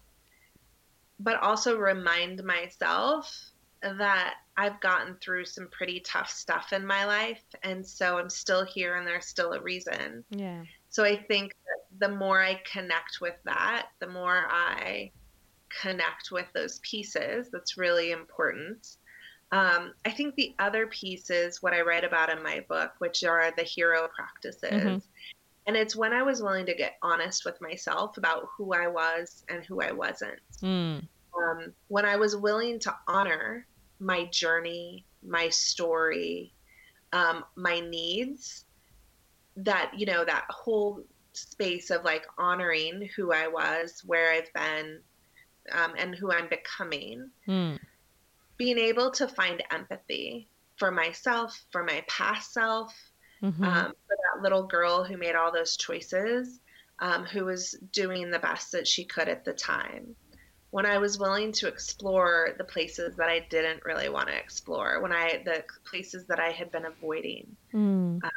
but 1.18 1.40
also 1.40 1.78
remind 1.78 2.44
myself 2.44 3.34
that 3.80 4.34
I've 4.56 4.80
gotten 4.80 5.16
through 5.16 5.44
some 5.44 5.68
pretty 5.68 6.00
tough 6.00 6.30
stuff 6.30 6.72
in 6.72 6.86
my 6.86 7.04
life. 7.04 7.42
And 7.62 7.86
so 7.86 8.18
I'm 8.18 8.30
still 8.30 8.64
here 8.64 8.96
and 8.96 9.06
there's 9.06 9.26
still 9.26 9.52
a 9.52 9.60
reason. 9.60 10.24
Yeah. 10.30 10.62
So 10.88 11.04
I 11.04 11.16
think 11.16 11.54
the 11.98 12.08
more 12.08 12.42
I 12.42 12.60
connect 12.70 13.20
with 13.20 13.36
that, 13.44 13.88
the 13.98 14.06
more 14.06 14.46
I 14.48 15.10
connect 15.82 16.30
with 16.30 16.46
those 16.54 16.78
pieces, 16.78 17.48
that's 17.52 17.76
really 17.76 18.12
important. 18.12 18.96
Um, 19.52 19.92
I 20.04 20.10
think 20.10 20.34
the 20.34 20.54
other 20.58 20.86
piece 20.86 21.30
is 21.30 21.62
what 21.62 21.74
I 21.74 21.82
write 21.82 22.04
about 22.04 22.30
in 22.30 22.42
my 22.42 22.64
book, 22.68 22.92
which 22.98 23.24
are 23.24 23.52
the 23.56 23.62
hero 23.62 24.08
practices. 24.14 24.70
Mm-hmm. 24.70 24.98
And 25.66 25.76
it's 25.76 25.96
when 25.96 26.12
I 26.12 26.22
was 26.22 26.42
willing 26.42 26.66
to 26.66 26.74
get 26.74 26.96
honest 27.02 27.44
with 27.44 27.60
myself 27.60 28.16
about 28.16 28.48
who 28.56 28.72
I 28.72 28.86
was 28.86 29.44
and 29.48 29.64
who 29.64 29.80
I 29.80 29.92
wasn't. 29.92 30.40
Mm. 30.62 31.06
Um, 31.36 31.72
when 31.88 32.04
I 32.04 32.16
was 32.16 32.36
willing 32.36 32.78
to 32.80 32.94
honor 33.08 33.66
my 33.98 34.26
journey, 34.26 35.04
my 35.26 35.48
story, 35.48 36.52
um, 37.12 37.44
my 37.56 37.80
needs, 37.80 38.64
that, 39.56 39.92
you 39.96 40.06
know, 40.06 40.24
that 40.24 40.44
whole 40.50 41.02
space 41.32 41.90
of 41.90 42.04
like 42.04 42.26
honoring 42.38 43.08
who 43.16 43.32
I 43.32 43.48
was, 43.48 44.02
where 44.04 44.32
I've 44.32 44.52
been, 44.52 45.00
um, 45.72 45.92
and 45.96 46.14
who 46.14 46.32
I'm 46.32 46.48
becoming. 46.48 47.30
Mm. 47.48 47.78
Being 48.56 48.78
able 48.78 49.10
to 49.12 49.28
find 49.28 49.62
empathy 49.70 50.48
for 50.76 50.90
myself, 50.90 51.64
for 51.70 51.82
my 51.84 52.04
past 52.08 52.52
self, 52.52 52.94
mm-hmm. 53.42 53.64
um, 53.64 53.92
for 54.06 54.16
that 54.16 54.42
little 54.42 54.66
girl 54.66 55.04
who 55.04 55.16
made 55.16 55.34
all 55.34 55.52
those 55.52 55.76
choices, 55.76 56.60
um, 56.98 57.24
who 57.24 57.44
was 57.44 57.72
doing 57.92 58.30
the 58.30 58.38
best 58.38 58.72
that 58.72 58.86
she 58.86 59.04
could 59.04 59.28
at 59.28 59.44
the 59.44 59.52
time. 59.52 60.14
When 60.76 60.84
I 60.84 60.98
was 60.98 61.18
willing 61.18 61.52
to 61.52 61.68
explore 61.68 62.50
the 62.58 62.64
places 62.64 63.16
that 63.16 63.30
I 63.30 63.38
didn't 63.48 63.82
really 63.86 64.10
want 64.10 64.28
to 64.28 64.36
explore, 64.36 65.00
when 65.00 65.10
I 65.10 65.40
the 65.42 65.64
places 65.90 66.26
that 66.26 66.38
I 66.38 66.50
had 66.50 66.70
been 66.70 66.84
avoiding, 66.84 67.56
mm. 67.72 68.22
uh, 68.22 68.28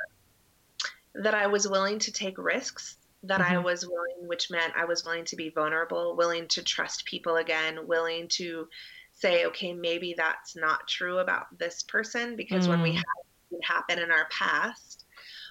that 1.16 1.34
I 1.34 1.48
was 1.48 1.68
willing 1.68 2.00
to 2.00 2.14
take 2.14 2.38
risks, 2.38 2.96
that 3.24 3.42
mm-hmm. 3.42 3.56
I 3.56 3.58
was 3.58 3.86
willing, 3.86 4.26
which 4.30 4.50
meant 4.50 4.72
I 4.78 4.86
was 4.86 5.04
willing 5.04 5.26
to 5.26 5.36
be 5.36 5.50
vulnerable, 5.50 6.16
willing 6.16 6.48
to 6.56 6.64
trust 6.64 7.04
people 7.04 7.36
again, 7.36 7.88
willing 7.88 8.30
to 8.40 8.70
say, 9.12 9.46
okay, 9.48 9.74
maybe 9.74 10.16
that's 10.16 10.56
not 10.56 10.88
true 10.88 11.18
about 11.18 11.48
this 11.58 11.84
person, 11.84 12.38
because 12.38 12.68
mm. 12.68 12.70
when 12.70 12.82
we 12.82 12.92
mm. 12.92 12.96
have 12.96 13.04
happen 13.64 14.00
in 14.00 14.12
our 14.12 14.28
past, 14.30 15.04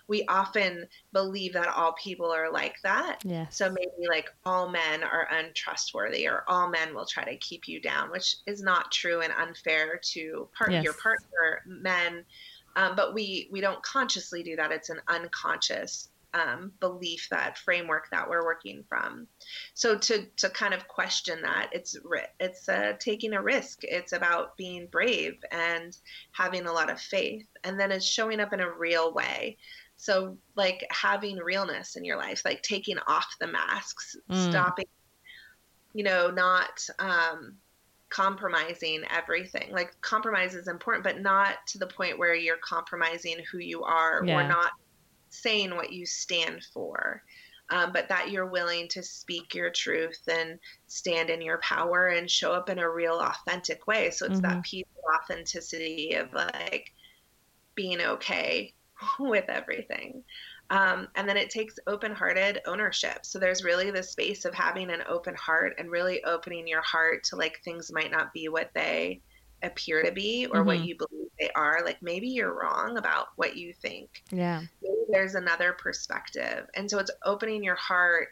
we 0.09 0.24
often 0.26 0.86
believe 1.12 1.52
that 1.52 1.68
all 1.68 1.92
people 1.92 2.30
are 2.30 2.50
like 2.50 2.76
that. 2.82 3.20
Yeah. 3.24 3.46
So 3.50 3.68
maybe 3.70 4.09
like 4.09 4.30
all 4.44 4.68
men 4.68 5.04
are 5.04 5.28
untrustworthy 5.30 6.26
or 6.26 6.44
all 6.48 6.68
men 6.68 6.94
will 6.94 7.04
try 7.04 7.24
to 7.24 7.36
keep 7.36 7.68
you 7.68 7.80
down, 7.80 8.11
which 8.11 8.36
is 8.46 8.62
not 8.62 8.90
true 8.90 9.20
and 9.20 9.32
unfair 9.34 10.00
to 10.14 10.48
part 10.56 10.72
yes. 10.72 10.82
your 10.82 10.94
partner, 10.94 11.62
men. 11.66 12.24
Um, 12.76 12.96
but 12.96 13.12
we 13.12 13.48
we 13.52 13.61
don't 13.61 13.82
consciously 13.82 14.42
do 14.42 14.56
that. 14.56 14.72
It's 14.72 14.88
an 14.88 15.00
unconscious 15.09 16.09
um, 16.35 16.72
belief, 16.81 17.29
that 17.31 17.59
framework 17.59 18.09
that 18.11 18.29
we're 18.29 18.45
working 18.45 18.85
from. 18.89 19.26
So 19.74 19.97
to 19.99 20.26
to 20.37 20.51
kind 20.51 20.74
of 20.74 20.89
question 20.89 21.41
that, 21.43 21.70
it's 21.72 21.97
it's 22.41 22.68
uh, 22.68 22.95
taking 22.99 23.33
a 23.33 23.43
risk. 23.43 23.81
It's 23.83 24.12
about 24.12 24.57
being 24.57 24.87
brave 24.87 25.37
and 25.51 25.97
having 26.33 26.66
a 26.66 26.72
lot 26.72 26.91
of 26.91 27.01
faith, 27.01 27.47
and 27.64 27.79
then 27.79 27.93
it's 27.93 28.05
showing 28.05 28.41
up 28.41 28.53
in 28.53 28.61
a 28.61 28.70
real 28.70 29.12
way. 29.12 29.57
So 29.97 30.39
like 30.55 30.87
having 30.91 31.37
realness 31.39 31.97
in 31.97 32.05
your 32.05 32.16
life, 32.16 32.43
like 32.45 32.62
taking 32.62 32.99
off 33.09 33.35
the 33.41 33.49
masks, 33.49 34.16
mm. 34.31 34.51
stopping, 34.51 34.87
you 35.93 36.05
know, 36.05 36.31
not 36.31 36.87
um, 37.01 37.57
compromising 38.09 39.03
everything. 39.11 39.72
Like 39.72 40.01
compromise 40.01 40.55
is 40.55 40.68
important, 40.68 41.03
but 41.03 41.20
not 41.20 41.57
to 41.68 41.79
the 41.79 41.87
point 41.87 42.18
where 42.18 42.35
you're 42.35 42.59
compromising 42.59 43.39
who 43.51 43.59
you 43.59 43.83
are 43.83 44.22
yeah. 44.24 44.39
or 44.39 44.47
not 44.47 44.70
saying 45.31 45.74
what 45.74 45.93
you 45.93 46.07
stand 46.07 46.64
for. 46.72 47.22
Um, 47.70 47.93
but 47.93 48.09
that 48.09 48.31
you're 48.31 48.47
willing 48.47 48.89
to 48.89 49.03
speak 49.03 49.55
your 49.55 49.68
truth 49.68 50.22
and 50.26 50.59
stand 50.87 51.29
in 51.29 51.43
your 51.43 51.59
power 51.59 52.07
and 52.07 52.31
show 52.31 52.53
up 52.53 52.70
in 52.70 52.79
a 52.79 52.89
real 52.89 53.18
authentic 53.20 53.87
way. 53.87 54.11
So 54.11 54.24
it's 54.24 54.41
mm-hmm. 54.41 54.51
that 54.51 54.62
piece 54.62 54.87
of 54.97 55.20
authenticity 55.22 56.14
of 56.14 56.33
like 56.33 56.95
being 57.74 58.01
okay 58.01 58.72
with 59.20 59.45
everything. 59.49 60.24
Um, 60.70 61.09
and 61.14 61.29
then 61.29 61.37
it 61.37 61.51
takes 61.51 61.79
open 61.87 62.12
hearted 62.12 62.61
ownership. 62.66 63.24
So 63.24 63.39
there's 63.39 63.64
really 63.64 63.91
the 63.91 64.03
space 64.03 64.45
of 64.45 64.55
having 64.55 64.91
an 64.91 65.03
open 65.09 65.35
heart 65.35 65.74
and 65.79 65.91
really 65.91 66.22
opening 66.24 66.66
your 66.66 66.83
heart 66.83 67.24
to 67.24 67.37
like 67.37 67.61
things 67.64 67.93
might 67.93 68.11
not 68.11 68.33
be 68.35 68.49
what 68.49 68.70
they 68.74 69.20
appear 69.62 70.02
to 70.02 70.12
be 70.12 70.46
or 70.46 70.59
mm-hmm. 70.59 70.66
what 70.66 70.84
you 70.84 70.96
believe 70.96 71.28
they 71.38 71.50
are. 71.54 71.82
Like 71.84 72.02
maybe 72.02 72.28
you're 72.28 72.54
wrong 72.54 72.96
about 72.96 73.28
what 73.36 73.56
you 73.56 73.72
think. 73.72 74.22
Yeah. 74.30 74.62
Maybe 74.82 74.96
there's 75.11 75.34
another 75.34 75.72
perspective. 75.72 76.66
And 76.74 76.90
so 76.90 76.98
it's 76.98 77.11
opening 77.24 77.62
your 77.64 77.76
heart 77.76 78.28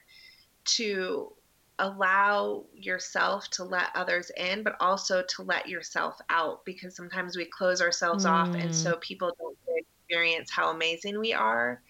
to 0.76 1.32
allow 1.78 2.64
yourself 2.74 3.48
to 3.50 3.64
let 3.64 3.88
others 3.94 4.30
in, 4.36 4.62
but 4.62 4.76
also 4.80 5.22
to 5.28 5.42
let 5.42 5.68
yourself 5.68 6.18
out 6.30 6.64
because 6.64 6.96
sometimes 6.96 7.36
we 7.36 7.44
close 7.44 7.82
ourselves 7.82 8.24
mm. 8.24 8.30
off. 8.30 8.54
And 8.54 8.74
so 8.74 8.94
mm. 8.94 9.00
people 9.00 9.36
don't 9.38 9.56
experience 9.76 10.50
how 10.50 10.70
amazing 10.70 11.18
we 11.18 11.32
are 11.32 11.82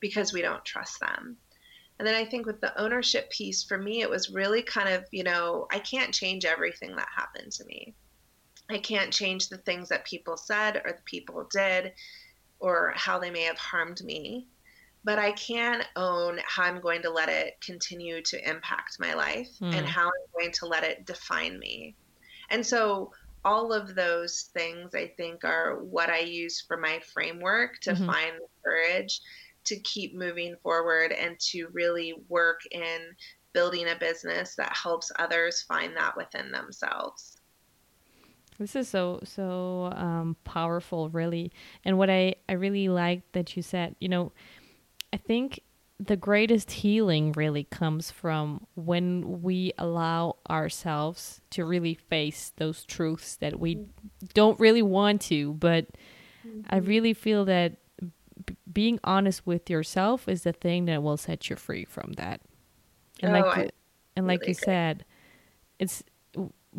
because 0.00 0.32
we 0.32 0.42
don't 0.42 0.64
trust 0.64 1.00
them. 1.00 1.36
And 1.98 2.06
then 2.06 2.14
I 2.14 2.24
think 2.24 2.46
with 2.46 2.60
the 2.60 2.78
ownership 2.80 3.30
piece, 3.30 3.62
for 3.62 3.78
me, 3.78 4.02
it 4.02 4.10
was 4.10 4.30
really 4.30 4.62
kind 4.62 4.88
of, 4.88 5.04
you 5.12 5.24
know, 5.24 5.66
I 5.70 5.78
can't 5.78 6.12
change 6.12 6.44
everything 6.44 6.94
that 6.96 7.08
happened 7.14 7.52
to 7.52 7.64
me. 7.64 7.94
I 8.70 8.78
can't 8.78 9.12
change 9.12 9.48
the 9.48 9.58
things 9.58 9.88
that 9.88 10.04
people 10.04 10.36
said 10.36 10.82
or 10.84 10.92
the 10.92 11.02
people 11.04 11.48
did 11.52 11.92
or 12.58 12.92
how 12.96 13.18
they 13.18 13.30
may 13.30 13.42
have 13.42 13.58
harmed 13.58 14.02
me. 14.02 14.48
But 15.04 15.20
I 15.20 15.32
can 15.32 15.84
own 15.94 16.40
how 16.44 16.64
I'm 16.64 16.80
going 16.80 17.02
to 17.02 17.10
let 17.10 17.28
it 17.28 17.60
continue 17.60 18.22
to 18.22 18.48
impact 18.50 18.98
my 18.98 19.14
life 19.14 19.50
mm. 19.60 19.72
and 19.72 19.86
how 19.86 20.06
I'm 20.06 20.40
going 20.40 20.52
to 20.52 20.66
let 20.66 20.82
it 20.82 21.06
define 21.06 21.60
me. 21.60 21.94
And 22.50 22.66
so 22.66 23.12
all 23.44 23.72
of 23.72 23.94
those 23.94 24.50
things 24.52 24.96
I 24.96 25.06
think 25.16 25.44
are 25.44 25.78
what 25.78 26.10
I 26.10 26.18
use 26.18 26.60
for 26.60 26.76
my 26.76 27.00
framework 27.14 27.78
to 27.82 27.92
mm-hmm. 27.92 28.06
find 28.06 28.32
the 28.36 28.48
courage 28.64 29.20
to 29.66 29.76
keep 29.80 30.16
moving 30.16 30.56
forward 30.62 31.12
and 31.12 31.38
to 31.38 31.68
really 31.72 32.14
work 32.28 32.60
in 32.72 33.14
building 33.52 33.88
a 33.88 33.94
business 33.94 34.56
that 34.56 34.76
helps 34.76 35.12
others 35.18 35.62
find 35.62 35.96
that 35.96 36.16
within 36.16 36.50
themselves. 36.50 37.35
This 38.58 38.74
is 38.74 38.88
so 38.88 39.20
so 39.24 39.92
um, 39.94 40.36
powerful, 40.44 41.08
really. 41.10 41.52
And 41.84 41.98
what 41.98 42.10
I 42.10 42.36
I 42.48 42.54
really 42.54 42.88
like 42.88 43.32
that 43.32 43.56
you 43.56 43.62
said, 43.62 43.96
you 44.00 44.08
know, 44.08 44.32
I 45.12 45.16
think 45.18 45.60
the 45.98 46.16
greatest 46.16 46.70
healing 46.70 47.32
really 47.32 47.64
comes 47.64 48.10
from 48.10 48.66
when 48.74 49.42
we 49.42 49.72
allow 49.78 50.36
ourselves 50.48 51.40
to 51.50 51.64
really 51.64 51.94
face 51.94 52.52
those 52.56 52.84
truths 52.84 53.36
that 53.36 53.58
we 53.58 53.86
don't 54.34 54.60
really 54.60 54.82
want 54.82 55.22
to. 55.22 55.54
But 55.54 55.86
mm-hmm. 56.46 56.60
I 56.68 56.78
really 56.78 57.14
feel 57.14 57.46
that 57.46 57.76
b- 58.44 58.56
being 58.70 59.00
honest 59.04 59.46
with 59.46 59.70
yourself 59.70 60.28
is 60.28 60.42
the 60.42 60.52
thing 60.52 60.84
that 60.86 61.02
will 61.02 61.16
set 61.16 61.48
you 61.48 61.56
free 61.56 61.84
from 61.86 62.12
that. 62.14 62.42
And 63.22 63.34
oh, 63.34 63.40
like, 63.40 63.58
I 63.58 63.70
and 64.16 64.26
like 64.26 64.46
you 64.46 64.54
said, 64.54 65.04
it's 65.78 66.02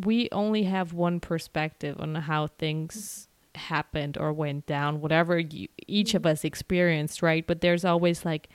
we 0.06 0.30
only 0.32 0.64
have 0.64 0.94
one 0.94 1.20
perspective 1.20 1.98
on 2.00 2.14
how 2.16 2.48
things 2.48 3.28
happened 3.56 4.18
or 4.18 4.32
went 4.32 4.66
down, 4.66 5.02
whatever 5.02 5.40
you, 5.40 5.68
each 5.88 6.14
of 6.14 6.26
us 6.26 6.44
experienced, 6.44 7.22
right? 7.22 7.46
But 7.46 7.62
there's 7.62 7.84
always 7.84 8.24
like 8.24 8.50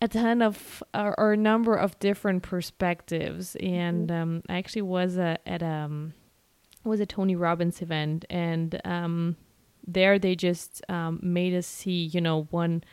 a 0.00 0.08
ton 0.08 0.40
of 0.40 0.82
or, 0.94 1.18
or 1.18 1.32
a 1.32 1.36
number 1.36 1.74
of 1.74 1.98
different 1.98 2.42
perspectives. 2.42 3.56
And 3.56 4.08
mm-hmm. 4.08 4.22
um, 4.22 4.42
I 4.48 4.58
actually 4.58 4.82
was 4.82 5.18
uh, 5.18 5.36
at 5.46 5.62
um 5.62 6.14
was 6.84 7.00
a 7.00 7.06
Tony 7.06 7.36
Robbins 7.36 7.82
event, 7.82 8.24
and 8.30 8.80
um, 8.86 9.36
there 9.86 10.18
they 10.18 10.34
just 10.34 10.82
um, 10.88 11.18
made 11.22 11.54
us 11.54 11.66
see, 11.66 12.04
you 12.04 12.20
know, 12.20 12.46
one 12.50 12.84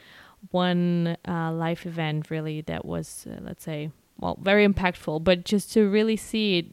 one 0.52 1.18
uh, 1.28 1.52
life 1.52 1.86
event 1.86 2.30
really 2.30 2.62
that 2.62 2.86
was, 2.86 3.28
uh, 3.30 3.40
let's 3.42 3.64
say, 3.64 3.92
well, 4.20 4.38
very 4.42 4.68
impactful, 4.68 5.24
but 5.24 5.46
just 5.46 5.72
to 5.74 5.90
really 5.90 6.16
see 6.18 6.60
it 6.60 6.66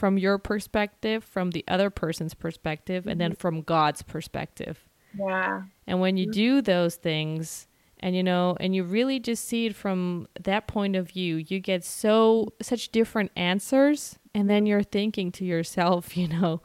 from 0.00 0.16
your 0.16 0.38
perspective, 0.38 1.22
from 1.22 1.50
the 1.50 1.62
other 1.68 1.90
person's 1.90 2.32
perspective, 2.32 3.06
and 3.06 3.20
then 3.20 3.32
mm-hmm. 3.32 3.38
from 3.38 3.60
God's 3.60 4.00
perspective. 4.00 4.88
Yeah. 5.14 5.64
And 5.86 6.00
when 6.00 6.16
you 6.16 6.24
mm-hmm. 6.24 6.32
do 6.32 6.62
those 6.62 6.96
things, 6.96 7.68
and 8.00 8.16
you 8.16 8.22
know, 8.22 8.56
and 8.60 8.74
you 8.74 8.82
really 8.82 9.20
just 9.20 9.46
see 9.46 9.66
it 9.66 9.76
from 9.76 10.26
that 10.40 10.66
point 10.66 10.96
of 10.96 11.10
view, 11.10 11.36
you 11.36 11.60
get 11.60 11.84
so 11.84 12.54
such 12.62 12.92
different 12.92 13.30
answers, 13.36 14.18
and 14.34 14.48
then 14.48 14.64
you're 14.64 14.82
thinking 14.82 15.30
to 15.32 15.44
yourself, 15.44 16.16
you 16.16 16.28
know, 16.28 16.62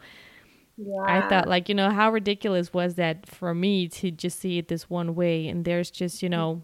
yeah. 0.78 1.02
I 1.06 1.28
thought 1.28 1.50
like, 1.50 1.68
you 1.68 1.76
know, 1.76 1.90
how 1.90 2.12
ridiculous 2.12 2.72
was 2.74 2.96
that 2.96 3.28
for 3.28 3.54
me 3.54 3.90
to 3.90 4.12
just 4.12 4.40
see 4.40 4.60
it 4.60 4.70
this 4.70 4.90
one 4.90 5.14
way, 5.14 5.50
and 5.50 5.66
there's 5.66 5.92
just, 5.92 6.24
you 6.24 6.30
know, 6.30 6.62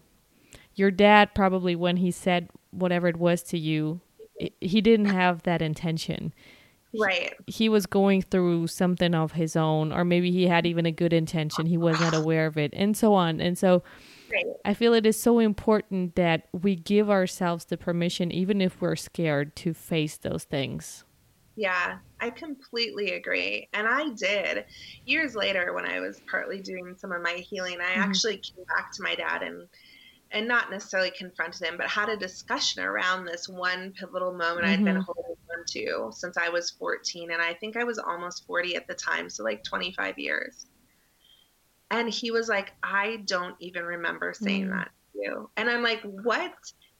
your 0.74 0.90
dad 0.90 1.34
probably 1.34 1.76
when 1.76 1.98
he 1.98 2.10
said 2.10 2.48
whatever 2.70 3.08
it 3.08 3.18
was 3.18 3.42
to 3.42 3.58
you, 3.58 4.00
he 4.62 4.80
didn't 4.80 5.12
have 5.12 5.42
that 5.42 5.60
intention 5.60 6.32
Right. 6.98 7.34
He, 7.46 7.68
was 7.68 7.86
going 7.86 8.22
through 8.22 8.66
something 8.66 9.14
of 9.14 9.32
his 9.32 9.56
own, 9.56 9.92
or 9.92 10.04
maybe 10.04 10.30
he 10.30 10.46
had 10.46 10.66
even 10.66 10.86
a 10.86 10.92
good 10.92 11.12
intention. 11.12 11.66
He 11.66 11.78
was 11.78 11.98
not 12.00 12.14
aware 12.14 12.46
of 12.46 12.58
it, 12.58 12.72
and 12.74 12.96
so 12.96 13.14
on. 13.14 13.40
And 13.40 13.56
so 13.56 13.82
right. 14.30 14.44
I 14.64 14.74
feel 14.74 14.92
it 14.92 15.06
is 15.06 15.18
so 15.18 15.38
important 15.38 16.16
that 16.16 16.48
we 16.52 16.76
give 16.76 17.08
ourselves 17.08 17.64
the 17.64 17.76
permission, 17.76 18.30
even 18.30 18.60
if 18.60 18.80
we're 18.80 18.96
scared, 18.96 19.56
to 19.56 19.72
face 19.72 20.18
those 20.18 20.44
things. 20.44 21.04
Yeah, 21.54 21.98
I 22.20 22.30
completely 22.30 23.12
agree. 23.12 23.68
And 23.74 23.86
I 23.86 24.10
did. 24.10 24.64
Years 25.04 25.34
later, 25.34 25.74
when 25.74 25.84
I 25.84 26.00
was 26.00 26.20
partly 26.30 26.60
doing 26.60 26.94
some 26.96 27.12
of 27.12 27.22
my 27.22 27.34
healing, 27.34 27.78
I 27.80 27.92
mm-hmm. 27.92 28.02
actually 28.02 28.38
came 28.38 28.64
back 28.64 28.92
to 28.92 29.02
my 29.02 29.14
dad 29.14 29.42
and 29.42 29.68
and 30.32 30.48
not 30.48 30.70
necessarily 30.70 31.10
confronted 31.10 31.62
him, 31.62 31.76
but 31.76 31.88
had 31.88 32.08
a 32.08 32.16
discussion 32.16 32.82
around 32.82 33.24
this 33.24 33.48
one 33.48 33.92
pivotal 33.92 34.32
moment 34.32 34.66
mm-hmm. 34.66 34.72
I'd 34.72 34.84
been 34.84 34.96
mm-hmm. 34.96 35.02
holding 35.02 35.36
on 35.52 35.64
to 35.68 36.10
since 36.12 36.36
I 36.36 36.48
was 36.48 36.70
14. 36.70 37.30
And 37.30 37.42
I 37.42 37.54
think 37.54 37.76
I 37.76 37.84
was 37.84 37.98
almost 37.98 38.46
40 38.46 38.76
at 38.76 38.86
the 38.86 38.94
time, 38.94 39.28
so 39.28 39.44
like 39.44 39.62
25 39.62 40.18
years. 40.18 40.66
And 41.90 42.08
he 42.08 42.30
was 42.30 42.48
like, 42.48 42.72
I 42.82 43.16
don't 43.26 43.54
even 43.60 43.84
remember 43.84 44.32
saying 44.32 44.62
mm-hmm. 44.62 44.76
that 44.76 44.90
to 45.12 45.18
you. 45.20 45.50
And 45.56 45.68
I'm 45.68 45.82
like, 45.82 46.00
what? 46.02 46.54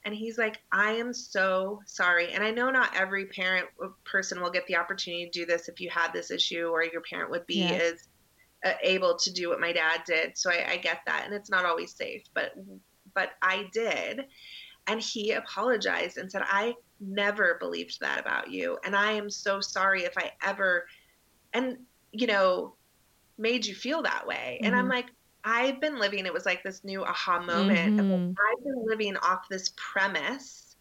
And 0.05 0.13
he's 0.13 0.37
like, 0.37 0.59
I 0.71 0.91
am 0.91 1.13
so 1.13 1.81
sorry. 1.85 2.33
And 2.33 2.43
I 2.43 2.51
know 2.51 2.69
not 2.69 2.95
every 2.95 3.25
parent 3.25 3.67
uh, 3.83 3.87
person 4.05 4.41
will 4.41 4.51
get 4.51 4.67
the 4.67 4.75
opportunity 4.75 5.25
to 5.25 5.31
do 5.31 5.45
this 5.45 5.69
if 5.69 5.79
you 5.79 5.89
had 5.89 6.11
this 6.13 6.29
issue 6.29 6.67
or 6.67 6.83
your 6.83 7.01
parent 7.01 7.31
would 7.31 7.47
be 7.47 7.63
yeah. 7.63 7.71
as 7.71 8.07
uh, 8.63 8.73
able 8.83 9.17
to 9.17 9.33
do 9.33 9.49
what 9.49 9.59
my 9.59 9.71
dad 9.71 10.01
did. 10.05 10.37
So 10.37 10.51
I, 10.51 10.73
I 10.73 10.77
get 10.77 10.99
that. 11.07 11.23
And 11.25 11.33
it's 11.33 11.49
not 11.49 11.65
always 11.65 11.95
safe, 11.95 12.23
but, 12.35 12.53
but 13.13 13.31
I 13.41 13.69
did. 13.71 14.25
And 14.87 14.99
he 14.99 15.31
apologized 15.31 16.17
and 16.17 16.31
said, 16.31 16.43
I 16.45 16.75
never 16.99 17.57
believed 17.59 17.99
that 18.01 18.19
about 18.19 18.51
you. 18.51 18.77
And 18.83 18.95
I 18.95 19.13
am 19.13 19.29
so 19.29 19.61
sorry 19.61 20.03
if 20.03 20.17
I 20.17 20.31
ever, 20.43 20.85
and, 21.53 21.77
you 22.11 22.27
know, 22.27 22.75
made 23.37 23.65
you 23.65 23.75
feel 23.75 24.01
that 24.03 24.27
way. 24.27 24.57
Mm-hmm. 24.57 24.65
And 24.65 24.75
I'm 24.75 24.83
mm-hmm. 24.83 24.91
like, 24.91 25.05
I've 25.45 25.81
been 25.81 25.99
living, 25.99 26.25
it 26.25 26.33
was 26.33 26.45
like 26.45 26.63
this 26.63 26.83
new 26.83 27.03
aha 27.03 27.39
moment. 27.39 27.99
Mm-hmm. 27.99 28.31
I've 28.31 28.63
been 28.63 28.85
living 28.85 29.17
off 29.17 29.49
this 29.49 29.73
premise 29.75 30.75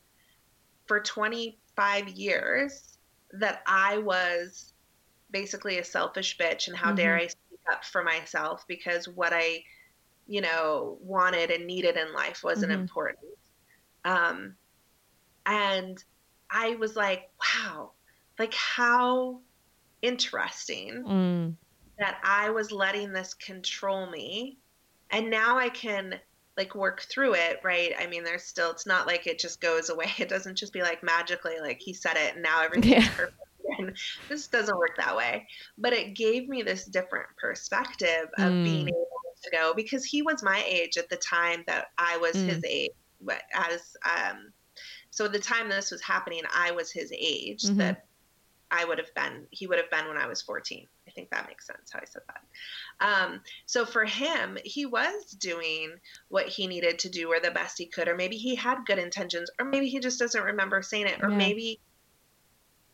for 0.87 1.01
25 1.01 2.09
years 2.11 2.99
that 3.33 3.63
I 3.67 3.99
was 3.99 4.75
basically 5.31 5.79
a 5.79 5.85
selfish 5.85 6.37
bitch 6.39 6.69
and 6.69 6.77
how 6.77 6.89
mm-hmm. 6.89 6.97
dare 6.97 7.17
I 7.17 7.27
speak 7.27 7.61
up 7.71 7.85
for 7.85 8.03
myself 8.05 8.65
because 8.69 9.09
what 9.09 9.33
I, 9.33 9.65
you 10.33 10.41
know, 10.41 10.97
wanted 11.03 11.51
and 11.51 11.67
needed 11.67 11.99
in 11.99 12.15
life 12.15 12.43
wasn't 12.43 12.73
mm-hmm. 12.73 12.81
important. 12.81 13.19
Um, 14.07 14.55
and 15.45 16.03
I 16.51 16.77
was 16.77 16.97
like, 16.97 17.31
wow, 17.39 17.91
like 18.39 18.55
how 18.55 19.41
interesting 20.01 21.05
mm 21.07 21.55
that 21.99 22.19
I 22.25 22.51
was 22.51 22.73
letting 22.73 23.13
this 23.13 23.35
control 23.35 24.11
me. 24.11 24.59
And 25.11 25.31
now 25.31 25.59
I 25.59 25.69
can 25.69 26.19
like 26.57 26.75
work 26.75 27.03
through 27.03 27.35
it, 27.35 27.61
right? 27.63 27.93
I 27.97 28.07
mean, 28.07 28.25
there's 28.25 28.43
still, 28.43 28.73
it's 28.73 28.87
not 28.87 29.07
like 29.07 29.27
it 29.27 29.39
just 29.39 29.61
goes 29.61 29.91
away. 29.91 30.11
It 30.19 30.29
doesn't 30.29 30.57
just 30.57 30.73
be 30.73 30.83
like 30.83 31.05
magically, 31.05 31.61
like 31.61 31.81
he 31.81 31.93
said 31.93 32.17
it 32.17 32.35
and 32.35 32.43
now 32.43 32.63
everything's 32.63 33.05
yeah. 33.05 33.09
perfect. 33.15 33.37
And 33.79 33.97
this 34.29 34.49
doesn't 34.49 34.77
work 34.77 34.97
that 34.97 35.15
way. 35.15 35.47
But 35.79 35.93
it 35.93 36.15
gave 36.15 36.49
me 36.49 36.63
this 36.63 36.87
different 36.87 37.29
perspective 37.39 38.31
of 38.39 38.53
mm. 38.53 38.65
being 38.65 38.89
able 38.89 39.22
to 39.43 39.51
go 39.51 39.73
because 39.75 40.05
he 40.05 40.23
was 40.23 40.43
my 40.43 40.63
age 40.67 40.97
at 40.97 41.09
the 41.09 41.17
time 41.17 41.65
that 41.67 41.87
I 41.99 42.17
was 42.19 42.37
mm. 42.37 42.49
his 42.49 42.65
age. 42.65 42.91
But 43.21 43.43
as, 43.55 43.97
um, 44.05 44.53
so 45.11 45.27
at 45.27 45.33
the 45.33 45.39
time 45.39 45.69
this 45.69 45.91
was 45.91 46.03
happening, 46.03 46.43
I 46.55 46.73
was 46.73 46.91
his 46.91 47.13
age 47.13 47.63
mm-hmm. 47.63 47.79
that 47.79 48.05
I 48.73 48.85
would 48.85 48.99
have 48.99 49.15
been, 49.15 49.47
he 49.51 49.67
would 49.67 49.79
have 49.79 49.91
been 49.91 50.09
when 50.09 50.17
I 50.17 50.27
was 50.27 50.43
14. 50.43 50.87
I 51.07 51.11
think 51.11 51.31
that 51.31 51.47
makes 51.47 51.67
sense 51.67 51.91
how 51.93 52.01
I 52.01 52.07
said 52.07 52.23
that. 52.29 53.07
Um, 53.07 53.41
so 53.67 53.85
for 53.85 54.05
him, 54.05 54.57
he 54.65 54.87
was 54.87 55.37
doing 55.39 55.93
what 56.29 56.49
he 56.49 56.67
needed 56.67 56.99
to 57.01 57.11
do 57.11 57.31
or 57.31 57.39
the 57.39 57.51
best 57.51 57.77
he 57.77 57.87
could, 57.87 58.09
or 58.09 58.17
maybe 58.17 58.39
he 58.39 58.55
had 58.55 58.87
good 58.87 58.99
intentions, 58.99 59.51
or 59.61 59.67
maybe 59.67 59.89
he 59.89 60.01
just 60.01 60.19
doesn't 60.19 60.43
remember 60.43 60.81
saying 60.81 61.07
it, 61.07 61.23
or 61.23 61.31
yeah. 61.31 61.37
maybe, 61.37 61.81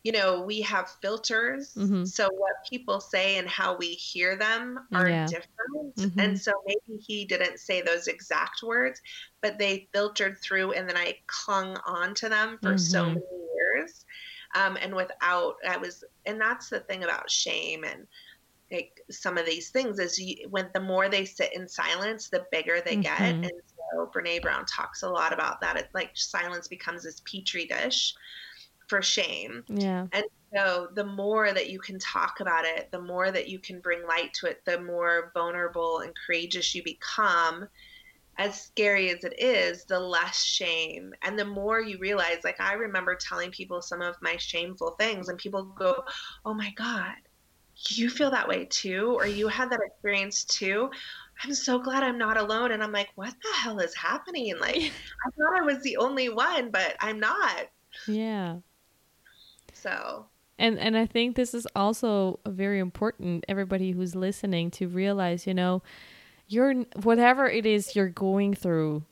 you 0.03 0.11
know, 0.11 0.41
we 0.41 0.61
have 0.61 0.89
filters. 1.01 1.73
Mm-hmm. 1.75 2.05
So 2.05 2.29
what 2.31 2.53
people 2.69 3.01
say 3.01 3.37
and 3.37 3.47
how 3.47 3.75
we 3.75 3.87
hear 3.87 4.37
them 4.37 4.79
are 4.93 5.09
yeah. 5.09 5.27
different. 5.27 5.95
Mm-hmm. 5.97 6.19
And 6.19 6.39
so 6.39 6.53
maybe 6.65 7.01
he 7.05 7.25
didn't 7.25 7.59
say 7.59 7.81
those 7.81 8.07
exact 8.07 8.63
words, 8.63 9.01
but 9.41 9.59
they 9.59 9.89
filtered 9.93 10.37
through 10.41 10.71
and 10.71 10.87
then 10.87 10.95
I 10.95 11.17
clung 11.27 11.77
on 11.85 12.13
to 12.15 12.29
them 12.29 12.57
for 12.61 12.69
mm-hmm. 12.69 12.77
so 12.77 13.05
many 13.05 13.21
years 13.55 14.05
um, 14.55 14.77
and 14.81 14.95
without 14.95 15.55
i 15.67 15.77
was 15.77 16.03
and 16.25 16.39
that's 16.39 16.69
the 16.69 16.79
thing 16.81 17.03
about 17.03 17.29
shame 17.29 17.83
and 17.83 18.07
like 18.71 19.01
some 19.09 19.37
of 19.37 19.45
these 19.45 19.69
things 19.69 19.99
is 19.99 20.19
you, 20.19 20.47
when 20.49 20.69
the 20.73 20.79
more 20.79 21.09
they 21.09 21.25
sit 21.25 21.55
in 21.55 21.67
silence 21.67 22.29
the 22.29 22.45
bigger 22.51 22.81
they 22.83 22.93
mm-hmm. 22.93 23.01
get 23.01 23.21
and 23.21 23.51
so 23.93 24.09
brene 24.13 24.41
brown 24.41 24.65
talks 24.65 25.03
a 25.03 25.09
lot 25.09 25.33
about 25.33 25.61
that 25.61 25.77
it's 25.77 25.93
like 25.93 26.11
silence 26.13 26.67
becomes 26.67 27.03
this 27.03 27.21
petri 27.21 27.65
dish 27.65 28.13
for 28.89 29.01
shame 29.01 29.63
yeah 29.69 30.07
and 30.11 30.23
so 30.55 30.87
the 30.95 31.05
more 31.05 31.53
that 31.53 31.69
you 31.69 31.79
can 31.79 31.99
talk 31.99 32.39
about 32.39 32.65
it 32.65 32.89
the 32.91 33.01
more 33.01 33.31
that 33.31 33.47
you 33.47 33.59
can 33.59 33.79
bring 33.81 34.05
light 34.07 34.33
to 34.33 34.47
it 34.47 34.61
the 34.65 34.81
more 34.81 35.31
vulnerable 35.33 35.99
and 35.99 36.13
courageous 36.25 36.73
you 36.73 36.83
become 36.83 37.67
as 38.37 38.61
scary 38.61 39.09
as 39.09 39.25
it 39.25 39.37
is, 39.37 39.83
the 39.85 39.99
less 39.99 40.43
shame. 40.43 41.13
And 41.23 41.37
the 41.37 41.45
more 41.45 41.81
you 41.81 41.97
realize, 41.99 42.37
like, 42.45 42.59
I 42.61 42.73
remember 42.73 43.15
telling 43.15 43.51
people 43.51 43.81
some 43.81 44.01
of 44.01 44.15
my 44.21 44.37
shameful 44.37 44.95
things, 44.97 45.27
and 45.27 45.37
people 45.37 45.63
go, 45.63 46.01
Oh 46.45 46.53
my 46.53 46.71
God, 46.77 47.15
you 47.89 48.09
feel 48.09 48.31
that 48.31 48.47
way 48.47 48.65
too? 48.65 49.13
Or 49.13 49.27
you 49.27 49.49
had 49.49 49.69
that 49.71 49.81
experience 49.85 50.45
too? 50.45 50.89
I'm 51.43 51.53
so 51.53 51.79
glad 51.79 52.03
I'm 52.03 52.17
not 52.17 52.37
alone. 52.37 52.71
And 52.71 52.81
I'm 52.83 52.93
like, 52.93 53.09
What 53.15 53.33
the 53.43 53.57
hell 53.57 53.79
is 53.79 53.95
happening? 53.95 54.57
Like, 54.57 54.77
I 54.77 55.29
thought 55.37 55.61
I 55.61 55.65
was 55.65 55.83
the 55.83 55.97
only 55.97 56.29
one, 56.29 56.71
but 56.71 56.95
I'm 57.01 57.19
not. 57.19 57.67
Yeah. 58.07 58.59
So. 59.81 60.25
And, 60.57 60.77
and 60.77 60.97
I 60.97 61.05
think 61.05 61.35
this 61.35 61.53
is 61.53 61.65
also 61.73 62.39
very 62.45 62.79
important, 62.79 63.45
everybody 63.47 63.91
who's 63.91 64.13
listening, 64.13 64.71
to 64.71 64.87
realize, 64.89 65.47
you 65.47 65.53
know, 65.53 65.81
you're 66.49 66.73
whatever 67.03 67.47
it 67.47 67.65
is 67.65 67.95
you're 67.95 68.09
going 68.09 68.53
through 68.53 69.03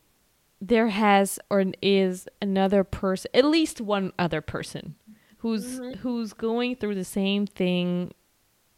there 0.60 0.88
has 0.88 1.40
or 1.50 1.64
is 1.82 2.28
another 2.42 2.84
person 2.84 3.30
at 3.34 3.46
least 3.46 3.80
one 3.80 4.12
other 4.18 4.42
person 4.42 4.96
who's 5.38 5.80
mm-hmm. 5.80 6.00
who's 6.00 6.34
going 6.34 6.76
through 6.76 6.96
the 6.96 7.06
same 7.06 7.46
thing 7.46 8.12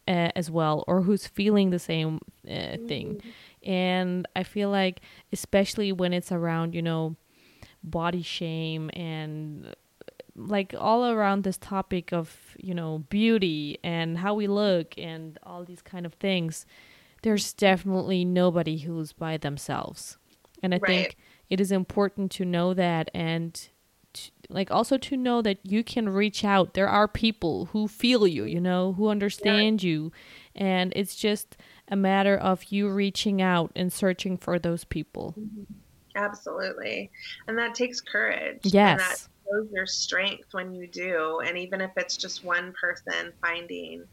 uh, 0.06 0.30
as 0.36 0.50
well 0.50 0.84
or 0.86 1.02
who's 1.02 1.26
feeling 1.26 1.70
the 1.70 1.78
same 1.78 2.20
uh, 2.46 2.76
thing 2.86 3.16
mm-hmm. 3.16 3.70
and 3.70 4.28
i 4.36 4.42
feel 4.42 4.68
like 4.68 5.00
especially 5.32 5.90
when 5.90 6.12
it's 6.12 6.30
around 6.30 6.74
you 6.74 6.82
know 6.82 7.16
body 7.82 8.22
shame 8.22 8.90
and 8.92 9.74
like 10.48 10.74
all 10.78 11.06
around 11.06 11.44
this 11.44 11.58
topic 11.58 12.12
of 12.12 12.56
you 12.58 12.74
know 12.74 13.04
beauty 13.08 13.78
and 13.82 14.18
how 14.18 14.34
we 14.34 14.46
look 14.46 14.94
and 14.96 15.38
all 15.42 15.64
these 15.64 15.82
kind 15.82 16.06
of 16.06 16.14
things 16.14 16.66
there's 17.22 17.52
definitely 17.52 18.24
nobody 18.24 18.78
who's 18.78 19.12
by 19.12 19.36
themselves. 19.36 20.16
And 20.62 20.74
I 20.74 20.78
right. 20.78 20.86
think 20.88 21.16
it 21.48 21.60
is 21.60 21.72
important 21.72 22.30
to 22.32 22.44
know 22.44 22.74
that 22.74 23.10
and 23.14 23.54
to, 24.12 24.30
like 24.48 24.70
also 24.70 24.98
to 24.98 25.16
know 25.16 25.42
that 25.42 25.58
you 25.62 25.84
can 25.84 26.08
reach 26.08 26.44
out. 26.44 26.74
There 26.74 26.88
are 26.88 27.08
people 27.08 27.66
who 27.66 27.88
feel 27.88 28.26
you, 28.26 28.44
you 28.44 28.60
know, 28.60 28.94
who 28.94 29.08
understand 29.08 29.82
yeah. 29.82 29.90
you. 29.90 30.12
And 30.54 30.92
it's 30.96 31.14
just 31.14 31.56
a 31.88 31.96
matter 31.96 32.36
of 32.36 32.64
you 32.64 32.88
reaching 32.88 33.40
out 33.42 33.72
and 33.76 33.92
searching 33.92 34.36
for 34.36 34.58
those 34.58 34.84
people. 34.84 35.34
Mm-hmm. 35.38 35.62
Absolutely. 36.16 37.10
And 37.46 37.56
that 37.58 37.74
takes 37.74 38.00
courage. 38.00 38.60
Yes. 38.64 39.28
Shows 39.50 39.68
your 39.72 39.86
strength 39.86 40.52
when 40.52 40.74
you 40.74 40.86
do. 40.86 41.40
And 41.44 41.58
even 41.58 41.80
if 41.80 41.90
it's 41.96 42.16
just 42.16 42.44
one 42.44 42.72
person 42.80 43.32
finding 43.40 44.04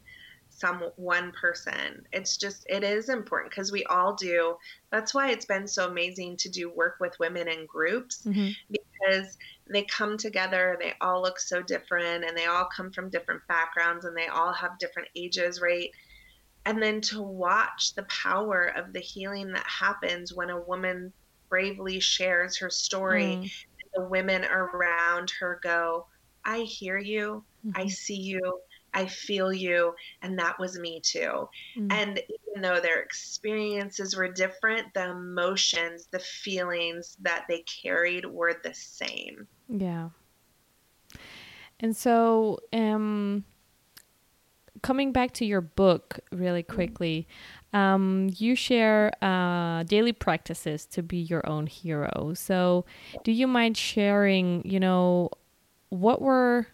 some 0.58 0.82
one 0.96 1.32
person. 1.32 2.04
It's 2.12 2.36
just 2.36 2.66
it 2.68 2.82
is 2.82 3.08
important 3.08 3.50
because 3.50 3.70
we 3.70 3.84
all 3.84 4.14
do. 4.14 4.56
That's 4.90 5.14
why 5.14 5.30
it's 5.30 5.44
been 5.44 5.68
so 5.68 5.88
amazing 5.88 6.36
to 6.38 6.48
do 6.48 6.70
work 6.70 6.96
with 7.00 7.18
women 7.20 7.48
in 7.48 7.66
groups 7.66 8.22
mm-hmm. 8.26 8.50
because 8.70 9.38
they 9.70 9.82
come 9.84 10.16
together, 10.18 10.76
they 10.80 10.94
all 11.00 11.22
look 11.22 11.38
so 11.38 11.62
different 11.62 12.24
and 12.24 12.36
they 12.36 12.46
all 12.46 12.68
come 12.74 12.90
from 12.90 13.10
different 13.10 13.42
backgrounds 13.48 14.04
and 14.04 14.16
they 14.16 14.26
all 14.26 14.52
have 14.52 14.78
different 14.78 15.08
ages, 15.14 15.60
right? 15.60 15.90
And 16.66 16.82
then 16.82 17.00
to 17.02 17.22
watch 17.22 17.94
the 17.94 18.02
power 18.04 18.72
of 18.76 18.92
the 18.92 19.00
healing 19.00 19.52
that 19.52 19.66
happens 19.66 20.34
when 20.34 20.50
a 20.50 20.60
woman 20.60 21.12
bravely 21.48 22.00
shares 22.00 22.58
her 22.58 22.68
story 22.68 23.38
mm. 23.42 23.50
The 23.94 24.04
women 24.04 24.44
around 24.44 25.32
her 25.40 25.60
go, 25.62 26.06
I 26.44 26.60
hear 26.60 26.98
you, 26.98 27.44
mm-hmm. 27.66 27.80
I 27.80 27.88
see 27.88 28.16
you, 28.16 28.60
I 28.94 29.06
feel 29.06 29.52
you, 29.52 29.94
and 30.22 30.38
that 30.38 30.58
was 30.58 30.78
me 30.78 31.00
too. 31.00 31.48
Mm-hmm. 31.76 31.92
And 31.92 32.18
even 32.18 32.62
though 32.62 32.80
their 32.80 33.00
experiences 33.00 34.16
were 34.16 34.28
different, 34.28 34.94
the 34.94 35.10
emotions, 35.10 36.08
the 36.10 36.18
feelings 36.18 37.16
that 37.20 37.44
they 37.48 37.62
carried 37.62 38.24
were 38.24 38.54
the 38.62 38.74
same. 38.74 39.46
Yeah. 39.68 40.10
And 41.80 41.96
so, 41.96 42.58
um, 42.72 43.44
coming 44.82 45.12
back 45.12 45.32
to 45.32 45.44
your 45.44 45.60
book 45.60 46.20
really 46.32 46.62
mm-hmm. 46.62 46.74
quickly, 46.74 47.28
um, 47.72 48.30
you 48.36 48.54
share 48.54 49.12
uh, 49.22 49.82
daily 49.84 50.12
practices 50.12 50.86
to 50.86 51.02
be 51.02 51.18
your 51.18 51.46
own 51.48 51.66
hero. 51.66 52.32
So, 52.34 52.84
do 53.24 53.32
you 53.32 53.46
mind 53.46 53.76
sharing, 53.76 54.62
you 54.64 54.80
know, 54.80 55.30
what 55.90 56.20
were 56.22 56.66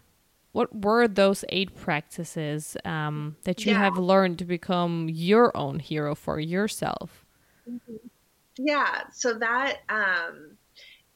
what 0.52 0.84
were 0.84 1.08
those 1.08 1.44
eight 1.48 1.74
practices 1.74 2.76
um, 2.84 3.36
that 3.42 3.64
you 3.64 3.72
Yeah. 3.72 3.78
have 3.78 3.98
learned 3.98 4.38
to 4.38 4.44
become 4.44 5.08
your 5.10 5.54
own 5.56 5.80
hero 5.80 6.14
for 6.14 6.38
yourself? 6.38 7.24
Yeah, 8.56 9.02
so 9.12 9.34
that 9.34 9.78
um, 9.88 10.56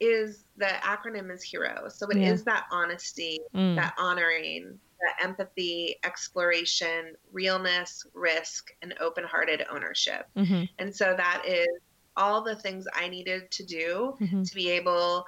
is 0.01 0.43
the 0.57 0.65
acronym 0.65 1.31
is 1.33 1.41
HERO. 1.41 1.87
So 1.89 2.07
it 2.09 2.17
is 2.17 2.41
Yeah. 2.41 2.53
that 2.53 2.65
honesty, 2.71 3.39
Mm. 3.55 3.75
that 3.75 3.93
honoring, 3.97 4.77
empathy, 5.21 5.95
exploration, 6.03 7.15
realness, 7.31 8.05
risk, 8.13 8.67
and 8.81 8.93
open 8.99 9.23
hearted 9.23 9.63
ownership. 9.69 10.25
hmm 10.35 10.63
And 10.77 10.95
so 10.95 11.13
that 11.15 11.43
is 11.45 11.67
all 12.15 12.43
the 12.43 12.55
things 12.55 12.85
I 12.93 13.07
needed 13.07 13.51
to 13.51 13.65
do 13.65 14.19
hmm 14.19 14.43
to 14.45 14.55
be 14.55 14.69
able 14.71 15.25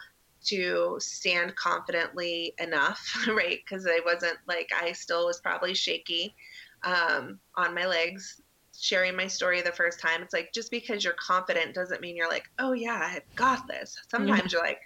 to 0.48 0.98
stand 1.00 1.56
confidently 1.56 2.54
enough, 2.60 3.00
right? 3.28 3.60
Because 3.64 3.86
I 3.88 4.02
wasn't 4.06 4.38
like, 4.48 4.70
I 4.76 4.92
still 4.94 5.26
was 5.28 5.40
probably 5.42 5.74
shaky 5.74 6.36
um, 6.84 7.40
on 7.56 7.76
my 7.76 7.86
legs 7.86 8.42
sharing 8.74 9.16
my 9.16 9.28
story 9.28 9.62
the 9.62 9.72
first 9.72 10.00
time. 10.00 10.24
It's 10.24 10.34
like, 10.34 10.52
just 10.54 10.72
because 10.72 11.04
you're 11.04 11.14
confident 11.14 11.76
doesn't 11.76 12.02
mean 12.02 12.16
you're 12.16 12.30
like, 12.30 12.46
oh 12.58 12.72
yeah, 12.74 13.00
I've 13.14 13.36
got 13.36 13.68
this. 13.68 13.96
Sometimes 14.10 14.52
you're 14.52 14.64
like, 14.64 14.80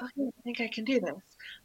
okay, 0.00 0.28
I 0.38 0.42
think 0.42 0.60
I 0.60 0.68
can 0.68 0.84
do 0.84 1.00
this. 1.00 1.14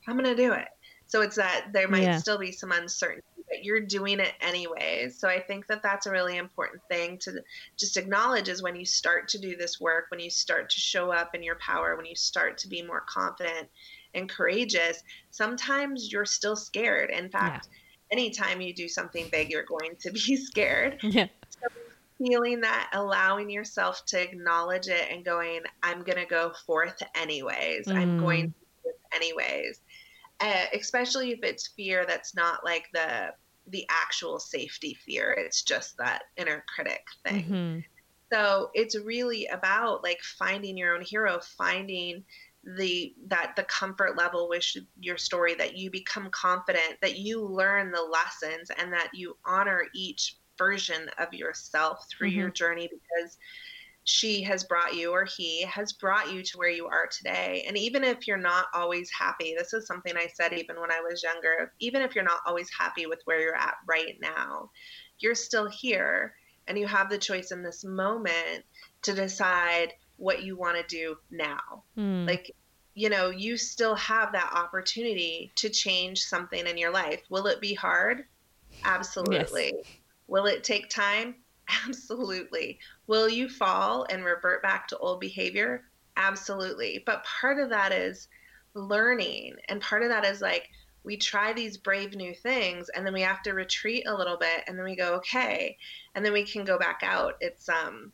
I'm 0.08 0.18
going 0.18 0.36
to 0.36 0.42
do 0.42 0.54
it. 0.54 0.68
So 1.10 1.22
it's 1.22 1.38
that 1.38 1.68
there 1.74 1.90
might 1.90 2.04
Yeah. 2.04 2.16
still 2.16 2.38
be 2.38 2.52
some 2.52 2.72
uncertainty, 2.72 3.24
but 3.50 3.64
you're 3.64 3.82
doing 3.86 4.20
it 4.20 4.34
anyways. 4.42 5.20
So 5.20 5.28
I 5.28 5.42
think 5.42 5.68
that 5.68 5.82
that's 5.84 6.06
a 6.06 6.12
really 6.12 6.38
important 6.38 6.84
thing 6.90 7.18
to 7.24 7.44
just 7.80 7.98
acknowledge 7.98 8.48
is 8.48 8.62
when 8.64 8.76
you 8.76 8.86
start 8.86 9.28
to 9.30 9.40
do 9.40 9.58
this 9.58 9.80
work, 9.82 10.06
when 10.12 10.20
you 10.22 10.30
start 10.30 10.70
to 10.70 10.80
show 10.80 11.12
up 11.12 11.36
in 11.36 11.44
your 11.44 11.58
power, 11.66 11.98
when 11.98 12.06
you 12.06 12.16
start 12.16 12.60
to 12.60 12.70
be 12.70 12.84
more 12.84 13.04
confident 13.10 13.70
and 14.14 14.30
courageous, 14.30 15.02
sometimes 15.32 16.12
you're 16.12 16.26
still 16.26 16.56
scared. 16.56 17.10
In 17.12 17.32
fact, 17.32 17.68
anytime 18.12 18.62
you 18.62 18.74
do 18.76 18.88
something 18.88 19.30
big, 19.32 19.50
you're 19.50 19.66
going 19.66 19.96
to 20.02 20.12
be 20.12 20.36
scared. 20.46 21.02
Yeah. 21.04 21.28
Feeling 22.20 22.62
that, 22.62 22.90
allowing 22.94 23.50
yourself 23.50 24.02
to 24.08 24.22
acknowledge 24.22 24.88
it 24.90 25.10
and 25.10 25.24
going, 25.24 25.62
I'm 25.82 26.04
going 26.04 26.18
to 26.18 26.26
go 26.26 26.52
forth 26.68 27.02
anyways. 27.16 27.90
I'm 27.96 28.10
Mm. 28.10 28.20
going 28.20 28.42
to 28.42 28.48
do 28.48 28.66
this 28.84 28.96
anyways. 29.16 29.80
Uh, 30.42 30.66
especially 30.74 31.32
if 31.32 31.40
it's 31.44 31.68
fear 31.68 32.06
that's 32.06 32.36
not 32.36 32.64
like 32.64 32.86
the 32.94 33.34
the 33.68 33.86
actual 33.90 34.40
safety 34.40 34.98
fear 35.06 35.32
it's 35.32 35.62
just 35.62 35.96
that 35.98 36.24
inner 36.38 36.64
critic 36.74 37.04
thing. 37.24 37.44
Hmm 37.44 37.80
so 38.32 38.70
it's 38.74 38.98
really 38.98 39.48
about 39.48 40.04
like 40.04 40.22
finding 40.22 40.78
your 40.78 40.96
own 40.96 41.02
hero 41.02 41.40
finding 41.58 42.24
the 42.78 43.14
that 43.28 43.54
the 43.56 43.64
comfort 43.64 44.18
level 44.18 44.50
with 44.50 44.66
your 45.00 45.18
story 45.18 45.56
that 45.56 45.78
you 45.78 45.90
become 45.90 46.30
confident 46.32 46.96
that 47.02 47.18
you 47.18 47.44
learn 47.44 47.92
the 47.92 48.02
lessons 48.02 48.70
and 48.78 48.92
that 48.92 49.10
you 49.14 49.36
honor 49.46 49.86
each 49.96 50.36
version 50.58 51.10
of 51.18 51.34
yourself 51.34 52.06
through 52.10 52.28
your 52.28 52.50
journey 52.50 52.90
because 52.92 53.38
she 54.12 54.42
has 54.42 54.64
brought 54.64 54.96
you 54.96 55.12
or 55.12 55.24
he 55.24 55.62
has 55.66 55.94
brought 55.94 56.34
you 56.34 56.42
to 56.42 56.58
where 56.58 56.72
you 56.72 56.88
are 56.88 57.06
today. 57.06 57.64
And 57.68 57.78
even 57.78 58.04
if 58.04 58.28
you're 58.28 58.38
not 58.38 58.66
always 58.74 59.12
happy 59.12 59.54
this 59.56 59.72
is 59.74 59.86
something 59.86 60.18
i 60.18 60.28
said 60.34 60.52
even 60.54 60.80
when 60.80 60.92
i 60.92 61.00
was 61.00 61.22
younger 61.22 61.72
even 61.80 62.02
if 62.02 62.16
you're 62.16 62.24
not 62.24 62.40
always 62.48 62.70
happy 62.78 63.06
with 63.06 63.20
where 63.26 63.40
you're 63.40 63.56
at 63.56 63.76
right 63.88 64.18
now 64.20 64.72
you're 65.20 65.36
still 65.36 65.70
here 65.70 66.34
and 66.68 66.78
you 66.78 66.88
have 66.88 67.10
the 67.10 67.20
choice 67.20 67.52
in 67.52 67.62
this 67.62 67.84
moment 67.84 68.64
to 69.04 69.14
decide 69.14 69.94
what 70.18 70.44
you 70.44 70.58
want 70.58 70.78
to 70.78 70.96
do 70.96 71.16
now. 71.30 71.84
Mm. 71.96 72.26
like 72.26 72.56
you 72.96 73.10
know 73.10 73.30
you 73.30 73.58
still 73.58 73.96
have 73.96 74.32
that 74.32 74.52
opportunity 74.56 75.52
to 75.56 75.70
change 75.70 76.22
something 76.22 76.66
in 76.66 76.80
your 76.80 76.92
life. 76.92 77.22
Will 77.30 77.46
it 77.46 77.62
be 77.62 77.76
hard? 77.76 78.26
Absolutely. 78.84 79.74
Will 80.28 80.48
it 80.48 80.64
take 80.64 80.90
time? 80.90 81.36
Absolutely 81.88 82.80
will 83.10 83.30
you 83.30 83.50
fall 83.50 84.06
and 84.10 84.24
revert 84.26 84.64
back 84.64 84.88
to 84.88 84.98
old 85.00 85.20
behavior? 85.20 85.84
Absolutely. 86.18 87.04
But 87.06 87.24
part 87.24 87.60
of 87.60 87.70
that 87.70 87.92
is 87.92 88.28
learning 88.76 89.56
and 89.68 89.82
part 89.82 90.04
of 90.04 90.10
that 90.10 90.26
is 90.26 90.42
like 90.42 90.68
we 91.04 91.18
try 91.18 91.54
these 91.54 91.78
brave 91.78 92.14
new 92.14 92.36
things 92.36 92.90
and 92.90 93.06
then 93.06 93.14
we 93.14 93.22
have 93.22 93.42
to 93.44 93.54
retreat 93.54 94.06
a 94.06 94.14
little 94.16 94.38
bit 94.38 94.64
and 94.68 94.78
then 94.78 94.86
we 94.86 94.96
go 94.96 95.16
okay 95.16 95.76
and 96.14 96.24
then 96.24 96.34
we 96.34 96.46
can 96.46 96.66
go 96.66 96.78
back 96.78 97.00
out. 97.02 97.36
It's 97.40 97.68
um 97.70 98.14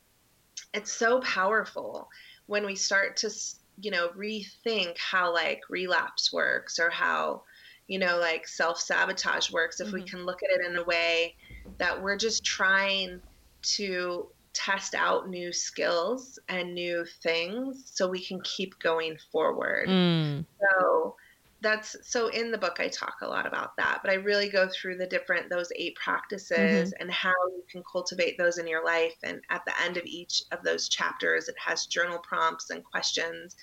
it's 0.73 0.91
so 0.93 1.21
powerful 1.21 2.09
when 2.47 2.65
we 2.65 2.75
start 2.75 3.17
to 3.17 3.31
you 3.77 3.91
know 3.91 4.09
rethink 4.11 4.97
how 4.99 5.33
like 5.33 5.61
relapse 5.69 6.33
works 6.33 6.79
or 6.79 6.89
how 6.91 7.43
you 7.87 7.99
know 7.99 8.17
like 8.19 8.47
self-sabotage 8.47 9.51
works 9.51 9.79
if 9.81 9.91
we 9.93 10.01
Mhm. 10.01 10.05
can 10.05 10.25
look 10.25 10.39
at 10.43 10.59
it 10.59 10.65
in 10.65 10.77
a 10.77 10.83
way 10.85 11.35
that 11.79 12.01
we're 12.03 12.17
just 12.17 12.45
trying 12.45 13.21
to 13.63 14.29
test 14.55 14.95
out 14.95 15.29
new 15.29 15.51
skills 15.51 16.39
and 16.49 16.73
new 16.73 17.05
things 17.21 17.91
so 17.93 18.07
we 18.07 18.23
can 18.23 18.41
keep 18.41 18.77
going 18.79 19.17
forward. 19.31 19.87
Mm. 19.87 20.45
so 20.59 21.15
that's 21.61 21.95
so 22.03 22.27
in 22.27 22.51
the 22.51 22.57
book 22.57 22.77
I 22.79 22.87
talk 22.87 23.15
a 23.21 23.27
lot 23.27 23.47
about 23.47 23.75
that, 23.77 23.99
but 24.03 24.11
I 24.11 24.15
really 24.15 24.49
go 24.49 24.67
through 24.69 24.97
the 24.97 25.07
different 25.07 25.49
those 25.49 25.71
eight 25.75 25.95
practices 25.95 26.93
and 26.99 27.09
how 27.11 27.33
you 27.47 27.63
can 27.69 27.83
cultivate 27.91 28.37
those 28.37 28.57
in 28.57 28.67
your 28.67 28.85
life. 28.85 29.15
And 29.23 29.41
at 29.49 29.63
the 29.65 29.73
end 29.81 29.97
of 29.97 30.05
each 30.05 30.43
of 30.51 30.63
those 30.63 30.89
chapters 30.89 31.47
it 31.47 31.55
has 31.57 31.85
journal 31.85 32.19
prompts 32.19 32.69
and 32.69 32.83
questions 32.83 33.55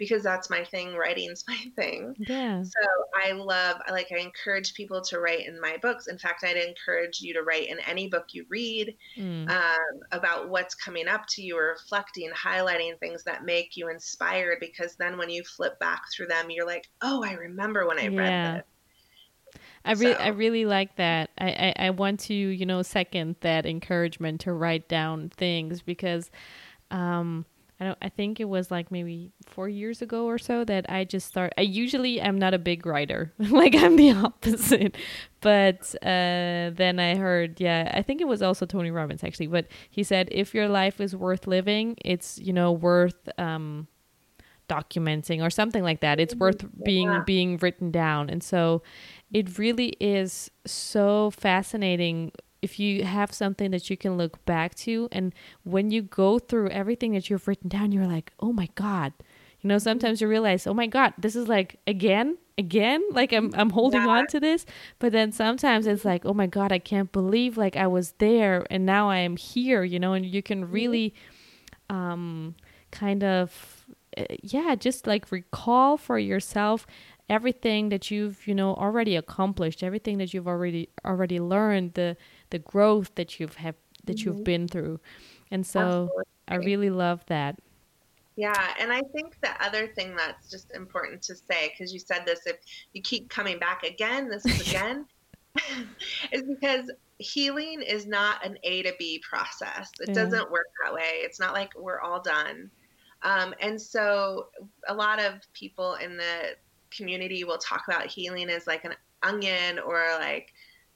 because 0.00 0.24
that's 0.24 0.50
my 0.50 0.64
thing 0.64 0.96
writing's 0.96 1.44
my 1.48 1.64
thing. 1.76 2.16
Yeah. 2.18 2.64
So 2.64 2.80
I 3.14 3.32
love 3.32 3.78
I 3.86 3.92
like 3.92 4.08
I 4.12 4.20
encourage 4.20 4.74
people 4.74 5.02
to 5.02 5.20
write 5.20 5.46
in 5.46 5.60
my 5.60 5.76
books. 5.82 6.08
In 6.08 6.18
fact, 6.18 6.44
I'd 6.44 6.56
encourage 6.56 7.20
you 7.20 7.34
to 7.34 7.42
write 7.44 7.68
in 7.68 7.78
any 7.80 8.08
book 8.08 8.26
you 8.32 8.46
read 8.50 8.96
Mm. 9.16 9.54
um, 9.54 10.00
about 10.12 10.48
what's 10.50 10.74
coming 10.74 11.08
up 11.08 11.22
to 11.30 11.42
you 11.42 11.58
or 11.58 11.68
reflecting, 11.70 12.30
highlighting 12.32 12.98
things 13.00 13.24
that 13.24 13.44
make 13.44 13.76
you 13.76 13.88
inspired 13.90 14.58
because 14.60 14.96
then 14.96 15.18
when 15.18 15.30
you 15.30 15.44
flip 15.44 15.78
back 15.80 16.02
through 16.14 16.28
them, 16.28 16.50
you're 16.50 16.66
like, 16.66 16.88
oh, 17.02 17.24
I 17.24 17.34
remember 17.34 17.86
when 17.86 17.98
I 17.98 18.08
Yeah. 18.08 18.14
read 18.16 18.34
this. 18.42 18.64
I 19.84 19.92
really, 19.92 20.18
I 20.18 20.28
really 20.28 20.66
like 20.66 20.96
that. 20.96 21.30
I, 21.38 21.74
I, 21.76 21.86
I 21.86 21.90
want 21.90 22.20
to, 22.20 22.34
you 22.34 22.66
know, 22.66 22.82
second 22.82 23.36
that 23.40 23.66
encouragement 23.66 24.40
to 24.42 24.52
write 24.52 24.88
down 24.88 25.30
things 25.30 25.82
because, 25.82 26.30
um, 26.90 27.46
I 27.80 27.86
don't. 27.86 27.98
I 28.02 28.10
think 28.10 28.40
it 28.40 28.44
was 28.44 28.70
like 28.70 28.90
maybe 28.90 29.32
four 29.46 29.66
years 29.68 30.02
ago 30.02 30.26
or 30.26 30.38
so 30.38 30.64
that 30.64 30.84
I 30.90 31.04
just 31.04 31.26
start. 31.26 31.54
I 31.56 31.62
usually 31.62 32.20
am 32.20 32.38
not 32.38 32.52
a 32.52 32.58
big 32.58 32.84
writer. 32.84 33.32
like 33.38 33.74
I'm 33.74 33.96
the 33.96 34.10
opposite. 34.26 34.96
But 35.40 35.94
uh, 36.02 36.76
then 36.76 36.98
I 36.98 37.16
heard, 37.16 37.58
yeah, 37.58 37.90
I 37.94 38.02
think 38.02 38.20
it 38.20 38.28
was 38.28 38.42
also 38.42 38.66
Tony 38.66 38.90
Robbins 38.90 39.24
actually. 39.24 39.46
But 39.46 39.66
he 39.88 40.02
said, 40.02 40.28
if 40.30 40.52
your 40.54 40.68
life 40.68 41.00
is 41.00 41.16
worth 41.16 41.46
living, 41.46 41.96
it's 42.04 42.38
you 42.38 42.52
know 42.52 42.70
worth 42.70 43.16
um, 43.38 43.88
documenting 44.68 45.42
or 45.42 45.50
something 45.50 45.82
like 45.82 46.00
that. 46.00 46.20
It's 46.20 46.34
worth 46.34 46.64
being 46.84 47.08
Yeah. 47.10 47.20
being 47.20 47.56
written 47.58 47.90
down. 47.90 48.28
And 48.30 48.42
so 48.42 48.82
it 49.32 49.58
really 49.58 49.96
is 50.00 50.50
so 50.66 51.30
fascinating 51.30 52.32
if 52.62 52.78
you 52.78 53.04
have 53.04 53.32
something 53.32 53.70
that 53.70 53.88
you 53.90 53.96
can 53.96 54.16
look 54.16 54.44
back 54.44 54.74
to 54.74 55.08
and 55.12 55.32
when 55.64 55.90
you 55.90 56.02
go 56.02 56.38
through 56.38 56.68
everything 56.70 57.12
that 57.12 57.30
you've 57.30 57.46
written 57.48 57.68
down 57.68 57.92
you're 57.92 58.06
like, 58.06 58.32
"Oh 58.40 58.52
my 58.52 58.68
god." 58.74 59.12
You 59.62 59.68
know, 59.68 59.78
sometimes 59.78 60.20
you 60.22 60.28
realize, 60.28 60.66
"Oh 60.66 60.74
my 60.74 60.86
god, 60.86 61.12
this 61.18 61.36
is 61.36 61.46
like 61.48 61.76
again, 61.86 62.38
again, 62.56 63.02
like 63.12 63.32
I'm 63.32 63.52
I'm 63.54 63.70
holding 63.70 64.02
Yeah. 64.02 64.08
on 64.16 64.26
to 64.28 64.40
this." 64.40 64.64
But 64.98 65.12
then 65.12 65.32
sometimes 65.32 65.86
it's 65.86 66.04
like, 66.04 66.24
"Oh 66.24 66.32
my 66.34 66.46
god, 66.46 66.72
I 66.72 66.78
can't 66.78 67.12
believe 67.12 67.58
like 67.58 67.76
I 67.76 67.86
was 67.86 68.12
there 68.18 68.66
and 68.70 68.86
now 68.86 69.10
I 69.10 69.18
am 69.18 69.36
here," 69.36 69.84
you 69.84 69.98
know, 69.98 70.12
and 70.14 70.24
you 70.24 70.42
can 70.42 70.70
really 70.70 71.12
um 71.88 72.54
kind 72.90 73.22
of 73.22 73.86
uh, 74.16 74.24
yeah 74.42 74.74
just 74.74 75.06
like 75.06 75.30
recall 75.30 75.96
for 75.96 76.18
yourself 76.18 76.86
everything 77.28 77.88
that 77.90 78.10
you've 78.10 78.46
you 78.46 78.54
know 78.54 78.74
already 78.74 79.14
accomplished 79.16 79.82
everything 79.82 80.18
that 80.18 80.34
you've 80.34 80.48
already 80.48 80.88
already 81.04 81.38
learned 81.38 81.94
the 81.94 82.16
the 82.50 82.58
growth 82.58 83.14
that 83.14 83.38
you've 83.40 83.56
have 83.56 83.76
that 84.04 84.24
you've 84.24 84.44
been 84.44 84.66
through 84.66 84.98
and 85.50 85.66
so 85.66 86.10
i 86.48 86.54
really 86.56 86.90
love 86.90 87.24
that 87.26 87.58
Yeah, 88.36 88.74
and 88.78 88.92
I 88.92 89.02
think 89.12 89.36
the 89.42 89.50
other 89.62 89.88
thing 89.88 90.16
that's 90.16 90.48
just 90.50 90.74
important 90.74 91.22
to 91.22 91.34
say, 91.34 91.68
because 91.70 91.92
you 91.92 91.98
said 91.98 92.24
this, 92.24 92.40
if 92.46 92.56
you 92.92 93.02
keep 93.02 93.28
coming 93.28 93.58
back 93.58 93.82
again, 93.82 94.28
this 94.28 94.46
is 94.46 94.60
again, 94.68 95.06
is 96.32 96.42
because 96.42 96.90
healing 97.18 97.82
is 97.82 98.06
not 98.06 98.44
an 98.44 98.56
A 98.64 98.82
to 98.82 98.94
B 98.98 99.22
process. 99.28 99.90
It 100.00 100.08
Yeah. 100.08 100.14
doesn't 100.14 100.50
work 100.50 100.66
that 100.82 100.94
way. 100.94 101.20
It's 101.20 101.38
not 101.38 101.52
like 101.52 101.70
we're 101.76 102.00
all 102.00 102.22
done. 102.22 102.70
Um, 103.22 103.54
and 103.60 103.80
so 103.80 104.46
a 104.88 104.94
lot 104.94 105.20
of 105.20 105.34
people 105.52 105.94
in 105.96 106.16
the 106.16 106.56
community 106.90 107.44
will 107.44 107.58
talk 107.58 107.82
about 107.86 108.06
healing 108.06 108.48
as 108.48 108.66
like 108.66 108.84
an 108.84 108.94
onion 109.22 109.78
or 109.78 110.02
like 110.18 110.48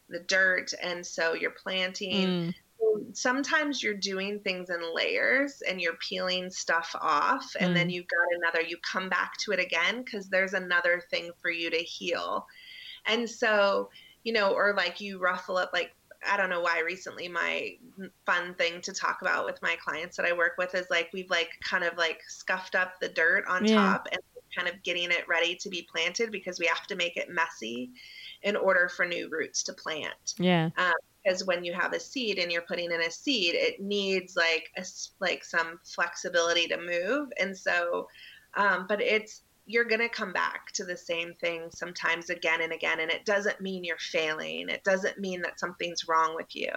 the 0.08 0.20
dirt. 0.20 0.72
And 0.82 1.06
so 1.06 1.34
you're 1.34 1.54
planting 1.62 2.36
Mm, 2.36 2.54
sometimes 3.12 3.82
you're 3.82 3.94
doing 3.94 4.40
things 4.40 4.68
in 4.70 4.94
layers 4.94 5.62
and 5.68 5.80
you're 5.80 5.96
peeling 6.08 6.50
stuff 6.50 6.94
off 7.00 7.44
and 7.58 7.74
then 7.74 7.88
Mm. 7.88 7.90
you've 7.90 8.06
got 8.08 8.36
another 8.38 8.60
you 8.68 8.76
come 8.90 9.08
back 9.08 9.32
to 9.38 9.52
it 9.52 9.60
again 9.60 10.02
because 10.02 10.28
there's 10.28 10.54
another 10.54 11.02
thing 11.10 11.30
for 11.40 11.50
you 11.50 11.70
to 11.70 11.78
heal 11.78 12.46
And 13.06 13.28
so, 13.28 13.90
you 14.24 14.32
know, 14.32 14.52
or 14.54 14.74
like 14.76 15.00
you 15.00 15.20
ruffle 15.20 15.56
up 15.58 15.70
like 15.72 15.92
I 16.26 16.36
don't 16.38 16.50
know 16.50 16.60
why 16.62 16.80
recently 16.80 17.28
my 17.28 17.72
fun 18.26 18.54
thing 18.54 18.80
to 18.82 18.92
talk 18.94 19.18
about 19.22 19.44
with 19.46 19.58
my 19.62 19.76
clients 19.84 20.16
that 20.16 20.26
I 20.26 20.32
work 20.32 20.54
with 20.58 20.74
is 20.74 20.86
like 20.90 21.10
we've 21.12 21.30
like 21.30 21.50
kind 21.68 21.84
of 21.84 21.96
like 21.98 22.20
scuffed 22.28 22.74
up 22.74 22.94
the 23.00 23.10
dirt 23.10 23.44
on 23.46 23.64
yeah. 23.64 23.66
top 23.66 24.08
and 24.10 24.20
kind 24.56 24.68
of 24.68 24.82
getting 24.84 25.10
it 25.10 25.28
ready 25.28 25.56
to 25.56 25.68
be 25.68 25.86
planted 25.90 26.30
because 26.32 26.58
we 26.60 26.66
have 26.66 26.86
to 26.86 26.96
make 26.96 27.16
it 27.16 27.28
messy 27.28 27.92
in 28.44 28.54
order 28.54 28.88
for 28.88 29.04
new 29.04 29.28
roots 29.30 29.64
to 29.64 29.72
plant. 29.72 30.34
Yeah. 30.38 30.70
Um, 30.76 30.92
because 31.24 31.44
when 31.46 31.64
you 31.64 31.72
have 31.72 31.94
a 31.94 32.00
seed 32.00 32.38
and 32.38 32.52
you're 32.52 32.62
putting 32.62 32.92
in 32.92 33.00
a 33.00 33.10
seed, 33.10 33.54
it 33.54 33.80
needs 33.80 34.36
like 34.36 34.70
a 34.76 34.84
like 35.20 35.42
some 35.42 35.80
flexibility 35.82 36.66
to 36.68 36.76
move, 36.76 37.30
and 37.40 37.56
so, 37.56 38.08
um, 38.58 38.84
but 38.86 39.00
it's 39.00 39.40
you're 39.66 39.84
going 39.84 40.00
to 40.00 40.08
come 40.08 40.32
back 40.32 40.70
to 40.72 40.84
the 40.84 40.96
same 40.96 41.32
thing 41.40 41.70
sometimes 41.74 42.28
again 42.28 42.60
and 42.60 42.72
again. 42.72 43.00
And 43.00 43.10
it 43.10 43.24
doesn't 43.24 43.60
mean 43.62 43.82
you're 43.82 43.96
failing. 43.96 44.68
It 44.68 44.84
doesn't 44.84 45.18
mean 45.18 45.40
that 45.42 45.58
something's 45.58 46.06
wrong 46.06 46.34
with 46.34 46.54
you. 46.54 46.72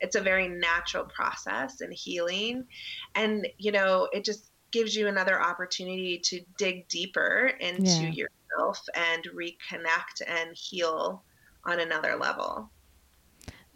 It's 0.00 0.16
a 0.16 0.20
very 0.20 0.48
natural 0.48 1.04
process 1.04 1.80
and 1.80 1.92
healing. 1.92 2.66
And, 3.14 3.46
you 3.58 3.70
know, 3.70 4.08
it 4.12 4.24
just 4.24 4.50
gives 4.74 4.96
you 4.96 5.06
another 5.06 5.40
opportunity 5.40 6.18
to 6.18 6.40
dig 6.58 6.88
deeper 6.88 7.52
into 7.60 8.10
yeah. 8.10 8.10
yourself 8.10 8.82
and 8.94 9.24
reconnect 9.32 10.26
and 10.26 10.50
heal 10.54 11.22
on 11.64 11.78
another 11.78 12.16
level. 12.16 12.70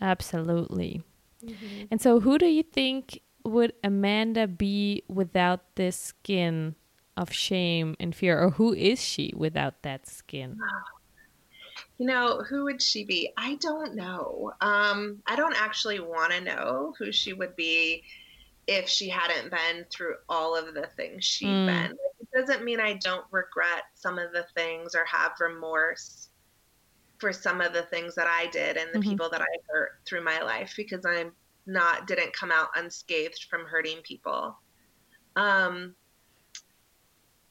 Absolutely. 0.01 1.03
Mm-hmm. 1.44 1.84
And 1.92 2.03
so, 2.03 2.18
who 2.18 2.36
do 2.36 2.46
you 2.46 2.64
think 2.64 3.20
would 3.44 3.72
Amanda 3.84 4.49
be 4.49 5.05
without 5.09 5.76
this 5.76 5.96
skin 5.96 6.74
of 7.16 7.32
shame 7.32 7.94
and 8.01 8.14
fear, 8.14 8.42
or 8.42 8.51
who 8.51 8.74
is 8.74 9.01
she 9.01 9.32
without 9.36 9.82
that 9.82 10.07
skin? 10.07 10.59
You 12.01 12.07
know, 12.07 12.44
who 12.49 12.62
would 12.64 12.80
she 12.80 13.05
be? 13.05 13.32
I 13.36 13.57
don't 13.57 13.96
know. 13.96 14.53
Um, 14.61 15.20
I 15.26 15.34
don't 15.34 15.61
actually 15.61 15.99
want 15.99 16.32
to 16.32 16.40
know 16.40 16.94
who 16.96 17.11
she 17.11 17.32
would 17.32 17.57
be 17.57 18.05
if 18.68 18.86
she 18.86 19.08
hadn't 19.08 19.50
been 19.50 19.86
through 19.90 20.14
all 20.28 20.54
of 20.54 20.74
the 20.74 20.86
things 20.94 21.24
she'd 21.24 21.46
mm. 21.46 21.66
been. 21.66 21.96
It 22.20 22.28
doesn't 22.36 22.64
mean 22.64 22.80
I 22.80 22.92
don't 23.02 23.24
regret 23.30 23.84
some 23.94 24.18
of 24.18 24.30
the 24.32 24.44
things 24.54 24.94
or 24.94 25.06
have 25.06 25.32
remorse 25.40 26.28
for 27.16 27.32
some 27.32 27.62
of 27.62 27.72
the 27.72 27.82
things 27.84 28.14
that 28.14 28.26
I 28.28 28.46
did 28.48 28.76
and 28.76 28.90
the 28.92 28.98
mm-hmm. 28.98 29.08
people 29.08 29.30
that 29.30 29.40
I 29.40 29.56
hurt 29.68 29.92
through 30.04 30.22
my 30.22 30.40
life 30.42 30.74
because 30.76 31.04
I'm 31.06 31.32
not 31.66 32.06
didn't 32.06 32.34
come 32.34 32.52
out 32.52 32.68
unscathed 32.76 33.46
from 33.50 33.64
hurting 33.64 34.02
people. 34.02 34.56
Um, 35.34 35.94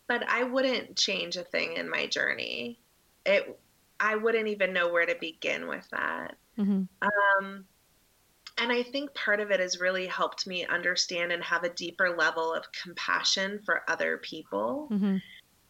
but 0.08 0.24
I 0.30 0.44
wouldn't 0.44 0.96
change 0.96 1.36
a 1.36 1.44
thing 1.44 1.74
in 1.74 1.90
my 1.90 2.06
journey. 2.06 2.80
It, 3.26 3.60
I 4.00 4.16
wouldn't 4.16 4.48
even 4.48 4.72
know 4.72 4.92
where 4.92 5.06
to 5.06 5.16
begin 5.20 5.68
with 5.68 5.88
that. 5.92 6.36
Mm-hmm. 6.60 6.84
Um, 7.02 7.66
and 8.58 8.72
I 8.72 8.84
think 8.84 9.14
part 9.14 9.40
of 9.40 9.52
it 9.52 9.60
has 9.60 9.80
really 9.80 10.08
helped 10.08 10.48
me 10.48 10.66
understand 10.66 11.32
and 11.32 11.44
have 11.44 11.64
a 11.64 11.70
deeper 11.70 12.16
level 12.16 12.54
of 12.54 12.66
compassion 12.72 13.60
for 13.66 13.84
other 13.88 14.18
people. 14.18 14.88
Mm-hmm. 14.92 15.18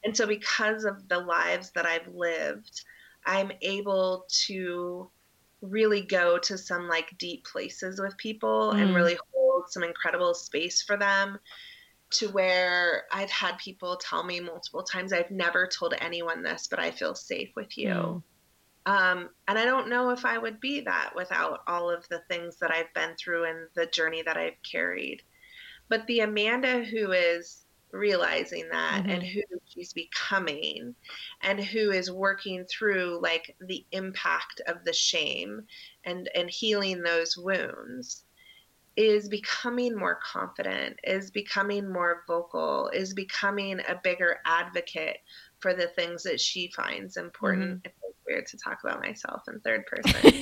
And 0.04 0.16
so, 0.16 0.26
because 0.26 0.86
of 0.86 1.08
the 1.10 1.20
lives 1.20 1.72
that 1.72 1.86
I've 1.86 2.08
lived, 2.14 2.84
I'm 3.26 3.52
able 3.62 4.26
to 4.46 5.10
really 5.62 6.02
go 6.02 6.38
to 6.38 6.58
some 6.58 6.88
like 6.88 7.18
deep 7.18 7.46
places 7.46 8.00
with 8.00 8.16
people 8.18 8.74
mm. 8.74 8.82
and 8.82 8.96
really 8.96 9.18
hold 9.34 9.66
some 9.70 9.84
incredible 9.84 10.34
space 10.34 10.82
for 10.82 10.98
them 10.98 11.40
to 12.10 12.30
where 12.30 13.04
I've 13.12 13.32
had 13.32 13.58
people 13.58 13.98
tell 13.98 14.24
me 14.24 14.40
multiple 14.40 14.84
times, 14.84 15.12
I've 15.12 15.32
never 15.32 15.68
told 15.68 15.94
anyone 16.00 16.42
this, 16.42 16.68
but 16.68 16.80
I 16.80 16.92
feel 16.92 17.16
safe 17.16 17.50
with 17.56 17.78
you. 17.78 17.90
Mm. 17.90 18.24
Um, 18.88 19.30
and 19.50 19.60
I 19.60 19.66
don't 19.66 19.90
know 19.90 20.12
if 20.12 20.24
I 20.24 20.38
would 20.38 20.62
be 20.62 20.80
that 20.82 21.12
without 21.14 21.60
all 21.68 21.90
of 21.92 22.08
the 22.08 22.22
things 22.30 22.56
that 22.60 22.72
I've 22.72 22.94
been 22.94 23.16
through 23.18 23.44
and 23.44 23.68
the 23.76 23.86
journey 23.86 24.22
that 24.22 24.38
I've 24.38 24.62
carried. 24.64 25.22
But 25.90 26.08
the 26.08 26.22
Amanda 26.22 26.86
who 26.86 27.12
is 27.12 27.66
realizing 27.92 28.70
that 28.70 29.02
mm-hmm. 29.02 29.10
and 29.10 29.24
who 29.24 29.42
she's 29.66 29.92
becoming 29.92 30.96
and 31.42 31.60
who 31.60 31.92
is 31.92 32.10
working 32.10 32.64
through 32.66 33.20
like 33.22 33.58
the 33.60 33.86
impact 33.92 34.62
of 34.68 34.84
the 34.86 34.94
shame 34.94 35.64
and 36.06 36.30
and 36.34 36.50
healing 36.50 37.02
those 37.02 37.38
wounds 37.38 38.24
is 38.96 39.30
becoming 39.30 39.96
more 39.96 40.20
confident, 40.24 41.00
is 41.04 41.30
becoming 41.30 41.92
more 41.92 42.24
vocal, 42.26 42.90
is 42.94 43.14
becoming 43.14 43.80
a 43.88 44.00
bigger 44.04 44.40
advocate 44.46 45.18
for 45.60 45.74
the 45.74 45.88
things 45.88 46.24
that 46.24 46.42
she 46.42 46.72
finds 46.76 47.18
important. 47.18 47.84
Mm-hmm. 47.84 48.07
Weird 48.28 48.48
to 48.48 48.58
talk 48.58 48.80
about 48.84 49.02
myself 49.02 49.44
in 49.48 49.60
third 49.62 49.86
person. 49.86 50.42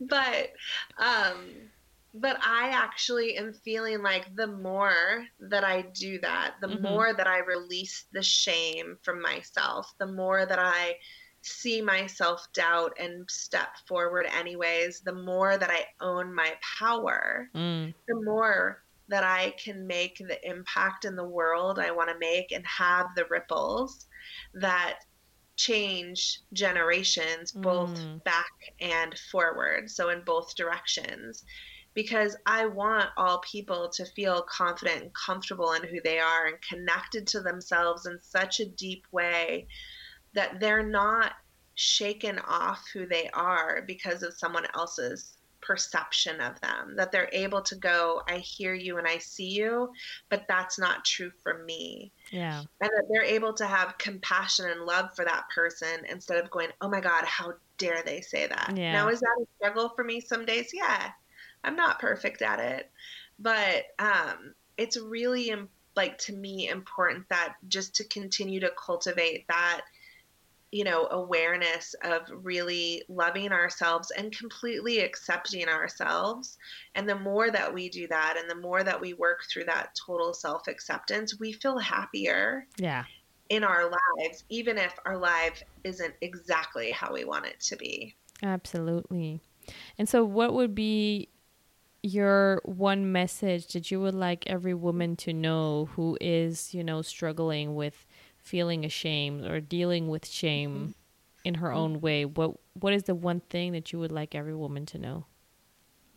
but 0.00 0.52
um 0.98 1.70
but 2.14 2.38
I 2.40 2.68
actually 2.68 3.36
am 3.36 3.52
feeling 3.52 4.00
like 4.00 4.36
the 4.36 4.46
more 4.46 5.26
that 5.40 5.64
I 5.64 5.82
do 5.82 6.20
that, 6.20 6.54
the 6.60 6.68
mm-hmm. 6.68 6.82
more 6.82 7.12
that 7.12 7.26
I 7.26 7.40
release 7.40 8.04
the 8.12 8.22
shame 8.22 8.96
from 9.02 9.20
myself, 9.20 9.92
the 9.98 10.06
more 10.06 10.46
that 10.46 10.60
I 10.60 10.94
see 11.42 11.82
my 11.82 12.06
self 12.06 12.46
doubt 12.52 12.92
and 13.00 13.28
step 13.28 13.76
forward 13.88 14.26
anyways, 14.26 15.00
the 15.00 15.12
more 15.12 15.58
that 15.58 15.70
I 15.70 15.86
own 16.00 16.32
my 16.32 16.52
power, 16.78 17.50
mm. 17.54 17.92
the 18.06 18.22
more 18.22 18.82
that 19.08 19.24
I 19.24 19.52
can 19.62 19.86
make 19.86 20.18
the 20.18 20.38
impact 20.48 21.04
in 21.04 21.16
the 21.16 21.24
world 21.24 21.78
I 21.78 21.90
want 21.90 22.10
to 22.10 22.18
make 22.18 22.52
and 22.52 22.64
have 22.64 23.08
the 23.14 23.26
ripples 23.28 24.06
that 24.54 25.00
change 25.56 26.40
generations 26.52 27.52
both 27.52 27.94
mm. 27.98 28.22
back 28.24 28.72
and 28.80 29.16
forward. 29.30 29.90
So, 29.90 30.10
in 30.10 30.22
both 30.22 30.54
directions. 30.54 31.44
Because 31.94 32.36
I 32.44 32.66
want 32.66 33.10
all 33.16 33.38
people 33.38 33.88
to 33.90 34.04
feel 34.04 34.42
confident 34.42 35.02
and 35.02 35.14
comfortable 35.14 35.72
in 35.74 35.84
who 35.84 36.00
they 36.02 36.18
are 36.18 36.46
and 36.46 36.56
connected 36.60 37.24
to 37.28 37.40
themselves 37.40 38.06
in 38.06 38.18
such 38.20 38.58
a 38.58 38.66
deep 38.66 39.06
way 39.12 39.68
that 40.32 40.58
they're 40.58 40.82
not 40.82 41.34
shaken 41.76 42.40
off 42.40 42.84
who 42.92 43.06
they 43.06 43.28
are 43.30 43.82
because 43.86 44.22
of 44.22 44.34
someone 44.34 44.66
else's 44.74 45.36
perception 45.64 46.40
of 46.40 46.60
them 46.60 46.94
that 46.96 47.10
they're 47.10 47.30
able 47.32 47.62
to 47.62 47.74
go 47.74 48.22
i 48.28 48.36
hear 48.36 48.74
you 48.74 48.98
and 48.98 49.06
i 49.06 49.16
see 49.18 49.48
you 49.48 49.90
but 50.28 50.44
that's 50.48 50.78
not 50.78 51.04
true 51.04 51.30
for 51.42 51.62
me. 51.64 52.12
Yeah. 52.30 52.60
And 52.80 52.90
that 52.90 53.04
they're 53.10 53.22
able 53.22 53.52
to 53.54 53.66
have 53.66 53.98
compassion 53.98 54.66
and 54.68 54.82
love 54.82 55.14
for 55.14 55.24
that 55.24 55.44
person 55.54 56.04
instead 56.08 56.42
of 56.42 56.50
going 56.50 56.68
oh 56.80 56.88
my 56.88 57.00
god 57.00 57.24
how 57.24 57.54
dare 57.78 58.02
they 58.04 58.20
say 58.20 58.46
that? 58.46 58.72
Yeah. 58.76 58.92
now 58.92 59.08
is 59.08 59.20
that 59.20 59.40
a 59.40 59.46
struggle 59.56 59.90
for 59.90 60.04
me 60.04 60.20
some 60.20 60.44
days? 60.44 60.70
Yeah. 60.72 61.10
I'm 61.62 61.76
not 61.76 61.98
perfect 61.98 62.42
at 62.42 62.60
it. 62.60 62.90
But 63.38 63.84
um 63.98 64.54
it's 64.76 64.98
really 64.98 65.54
like 65.96 66.18
to 66.18 66.32
me 66.32 66.68
important 66.68 67.28
that 67.28 67.54
just 67.68 67.94
to 67.96 68.04
continue 68.04 68.60
to 68.60 68.72
cultivate 68.76 69.46
that 69.48 69.82
you 70.74 70.82
know, 70.82 71.06
awareness 71.12 71.94
of 72.02 72.22
really 72.42 73.04
loving 73.08 73.52
ourselves 73.52 74.10
and 74.10 74.36
completely 74.36 74.98
accepting 74.98 75.68
ourselves. 75.68 76.58
And 76.96 77.08
the 77.08 77.14
more 77.14 77.48
that 77.48 77.72
we 77.72 77.88
do 77.88 78.08
that 78.08 78.34
and 78.36 78.50
the 78.50 78.60
more 78.60 78.82
that 78.82 79.00
we 79.00 79.14
work 79.14 79.44
through 79.48 79.66
that 79.66 79.90
total 79.94 80.34
self 80.34 80.66
acceptance, 80.66 81.38
we 81.38 81.52
feel 81.52 81.78
happier. 81.78 82.66
Yeah. 82.76 83.04
In 83.50 83.62
our 83.62 83.84
lives, 83.84 84.42
even 84.48 84.76
if 84.76 84.98
our 85.06 85.16
life 85.16 85.62
isn't 85.84 86.14
exactly 86.22 86.90
how 86.90 87.12
we 87.12 87.24
want 87.24 87.46
it 87.46 87.60
to 87.60 87.76
be. 87.76 88.16
Absolutely. 88.42 89.40
And 89.96 90.08
so, 90.08 90.24
what 90.24 90.54
would 90.54 90.74
be 90.74 91.28
your 92.02 92.60
one 92.64 93.12
message 93.12 93.68
that 93.74 93.92
you 93.92 94.00
would 94.00 94.14
like 94.14 94.44
every 94.48 94.74
woman 94.74 95.14
to 95.16 95.32
know 95.32 95.88
who 95.92 96.18
is, 96.20 96.74
you 96.74 96.82
know, 96.82 97.00
struggling 97.00 97.76
with 97.76 98.06
feeling 98.44 98.84
ashamed 98.84 99.44
or 99.44 99.60
dealing 99.60 100.08
with 100.08 100.26
shame 100.26 100.74
mm-hmm. 100.74 100.90
in 101.44 101.54
her 101.54 101.72
own 101.72 102.00
way, 102.00 102.24
what 102.24 102.52
what 102.74 102.92
is 102.92 103.04
the 103.04 103.14
one 103.14 103.40
thing 103.40 103.72
that 103.72 103.92
you 103.92 103.98
would 103.98 104.12
like 104.12 104.34
every 104.34 104.54
woman 104.54 104.86
to 104.86 104.98
know? 104.98 105.24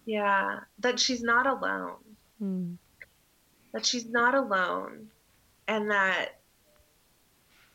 Yeah, 0.06 0.60
that 0.80 1.00
she's 1.00 1.22
not 1.22 1.48
alone. 1.48 1.98
Mm. 2.42 2.78
That 3.74 3.86
she's 3.86 4.08
not 4.08 4.36
alone 4.36 5.08
and 5.68 5.92
that 5.92 6.40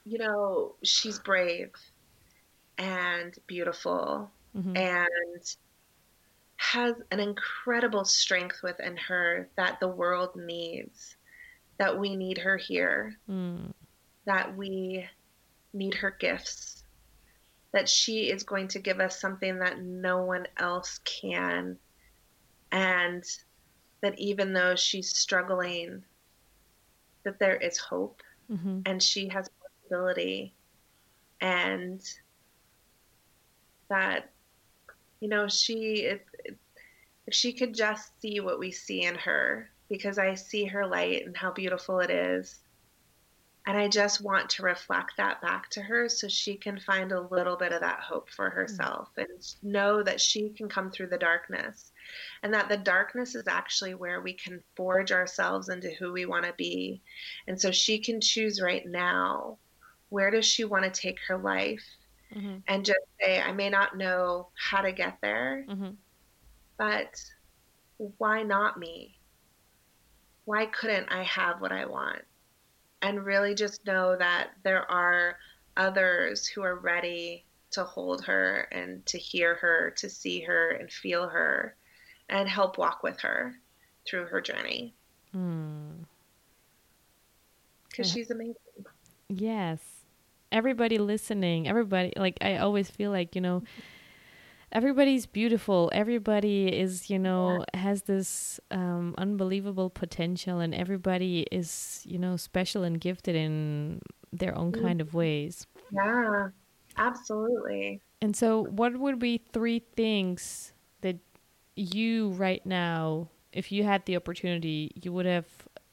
you 0.04 0.18
know, 0.18 0.74
she's 0.82 1.20
brave 1.20 1.70
and 2.76 3.38
beautiful 3.46 4.30
mm-hmm. 4.56 4.76
and 4.76 5.56
has 6.56 6.94
an 7.10 7.20
incredible 7.20 8.04
strength 8.04 8.62
within 8.62 8.96
her 8.96 9.48
that 9.56 9.78
the 9.78 9.88
world 9.88 10.30
needs 10.34 11.16
that 11.78 11.98
we 11.98 12.16
need 12.16 12.38
her 12.38 12.56
here 12.56 13.16
mm 13.28 13.72
that 14.24 14.56
we 14.56 15.06
need 15.72 15.94
her 15.94 16.10
gifts, 16.10 16.84
that 17.72 17.88
she 17.88 18.30
is 18.30 18.42
going 18.42 18.68
to 18.68 18.78
give 18.78 19.00
us 19.00 19.20
something 19.20 19.58
that 19.58 19.80
no 19.80 20.24
one 20.24 20.46
else 20.58 21.00
can, 21.04 21.78
and 22.70 23.24
that 24.02 24.18
even 24.18 24.52
though 24.52 24.74
she's 24.76 25.16
struggling, 25.16 26.02
that 27.24 27.38
there 27.38 27.56
is 27.56 27.78
hope. 27.78 28.22
Mm-hmm. 28.50 28.80
and 28.84 29.02
she 29.02 29.28
has 29.28 29.48
possibility. 29.48 30.52
And 31.40 32.02
that 33.92 34.30
you 35.20 35.28
know 35.28 35.46
she 35.48 36.04
if, 36.04 36.20
if 37.26 37.34
she 37.34 37.52
could 37.52 37.74
just 37.74 38.18
see 38.20 38.40
what 38.40 38.58
we 38.58 38.72
see 38.72 39.02
in 39.02 39.14
her 39.16 39.68
because 39.90 40.18
I 40.18 40.34
see 40.34 40.64
her 40.64 40.86
light 40.86 41.26
and 41.26 41.36
how 41.36 41.52
beautiful 41.52 42.00
it 42.00 42.10
is 42.10 42.60
and 43.66 43.78
I 43.78 43.88
just 43.88 44.20
want 44.20 44.50
to 44.50 44.64
reflect 44.64 45.16
that 45.16 45.40
back 45.40 45.70
to 45.70 45.82
her 45.82 46.08
so 46.08 46.26
she 46.26 46.56
can 46.56 46.80
find 46.80 47.12
a 47.12 47.20
little 47.20 47.56
bit 47.56 47.72
of 47.72 47.80
that 47.80 48.00
hope 48.00 48.28
for 48.28 48.50
mm. 48.50 48.54
herself 48.54 49.10
mm-hmm. 49.16 49.20
and 49.20 49.54
know 49.62 50.02
that 50.02 50.20
she 50.20 50.50
can 50.50 50.68
come 50.68 50.90
through 50.90 51.08
the 51.08 51.18
darkness 51.18 51.92
and 52.42 52.52
that 52.54 52.68
the 52.68 52.76
darkness 52.76 53.36
is 53.36 53.46
actually 53.46 53.94
where 53.94 54.20
we 54.20 54.32
can 54.32 54.60
forge 54.76 55.12
ourselves 55.12 55.68
into 55.68 55.90
who 55.90 56.12
we 56.12 56.26
want 56.26 56.44
to 56.44 56.52
be. 56.54 57.00
And 57.46 57.60
so 57.60 57.70
she 57.70 57.98
can 57.98 58.20
choose 58.20 58.60
right 58.60 58.84
now 58.84 59.58
where 60.08 60.30
does 60.30 60.44
she 60.44 60.64
want 60.64 60.84
to 60.84 60.90
take 60.90 61.18
her 61.28 61.38
life 61.38 61.84
mm-hmm. 62.34 62.56
and 62.66 62.84
just 62.84 62.98
say, 63.20 63.40
I 63.40 63.52
may 63.52 63.70
not 63.70 63.96
know 63.96 64.48
how 64.54 64.82
to 64.82 64.92
get 64.92 65.18
there, 65.22 65.64
mm-hmm. 65.68 65.90
but 66.76 67.22
why 68.18 68.42
not 68.42 68.76
me? 68.76 69.16
Why 70.46 70.66
couldn't 70.66 71.10
I 71.10 71.22
have 71.22 71.60
what 71.60 71.70
I 71.70 71.86
want? 71.86 72.22
And 73.02 73.24
really 73.24 73.54
just 73.54 73.84
know 73.84 74.16
that 74.16 74.50
there 74.62 74.90
are 74.90 75.36
others 75.76 76.46
who 76.46 76.62
are 76.62 76.76
ready 76.76 77.44
to 77.72 77.84
hold 77.84 78.24
her 78.24 78.68
and 78.70 79.04
to 79.06 79.18
hear 79.18 79.56
her, 79.56 79.92
to 79.96 80.08
see 80.08 80.40
her 80.40 80.70
and 80.70 80.90
feel 80.90 81.28
her, 81.28 81.74
and 82.28 82.48
help 82.48 82.78
walk 82.78 83.02
with 83.02 83.20
her 83.20 83.54
through 84.06 84.26
her 84.26 84.40
journey. 84.40 84.94
Because 85.32 86.06
mm. 87.98 88.14
she's 88.14 88.30
amazing. 88.30 88.54
Yes. 89.28 89.80
Everybody 90.50 90.98
listening, 90.98 91.66
everybody, 91.66 92.12
like, 92.16 92.36
I 92.42 92.58
always 92.58 92.90
feel 92.90 93.10
like, 93.10 93.34
you 93.34 93.40
know, 93.40 93.62
everybody's 94.72 95.26
beautiful 95.26 95.90
everybody 95.92 96.66
is 96.66 97.10
you 97.10 97.18
know 97.18 97.64
yeah. 97.74 97.80
has 97.80 98.02
this 98.02 98.58
um, 98.70 99.14
unbelievable 99.18 99.90
potential 99.90 100.60
and 100.60 100.74
everybody 100.74 101.46
is 101.52 102.02
you 102.04 102.18
know 102.18 102.36
special 102.36 102.82
and 102.82 103.00
gifted 103.00 103.36
in 103.36 104.00
their 104.32 104.56
own 104.56 104.72
kind 104.72 105.00
of 105.00 105.12
ways 105.12 105.66
yeah 105.92 106.48
absolutely 106.96 108.00
and 108.22 108.34
so 108.34 108.64
what 108.64 108.96
would 108.98 109.18
be 109.18 109.42
three 109.52 109.82
things 109.94 110.72
that 111.02 111.16
you 111.76 112.30
right 112.30 112.64
now 112.64 113.28
if 113.52 113.70
you 113.70 113.84
had 113.84 114.04
the 114.06 114.16
opportunity 114.16 114.90
you 115.02 115.12
would 115.12 115.26
have 115.26 115.46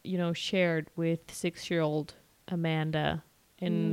you 0.03 0.17
know 0.17 0.31
shared 0.31 0.87
with 0.95 1.19
six 1.31 1.69
year 1.69 1.81
old 1.81 2.13
amanda 2.47 3.21
and 3.59 3.73
mm. 3.73 3.88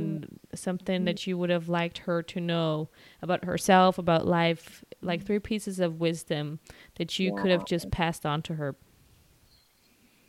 Something 0.57 1.05
that 1.05 1.27
you 1.27 1.37
would 1.37 1.49
have 1.49 1.69
liked 1.69 1.99
her 1.99 2.21
to 2.23 2.39
know 2.39 2.89
about 3.21 3.45
herself, 3.45 3.97
about 3.97 4.25
life, 4.25 4.83
like 5.01 5.25
three 5.25 5.39
pieces 5.39 5.79
of 5.79 5.99
wisdom 5.99 6.59
that 6.95 7.19
you 7.19 7.33
yeah. 7.35 7.41
could 7.41 7.51
have 7.51 7.65
just 7.65 7.91
passed 7.91 8.25
on 8.25 8.41
to 8.43 8.55
her? 8.55 8.75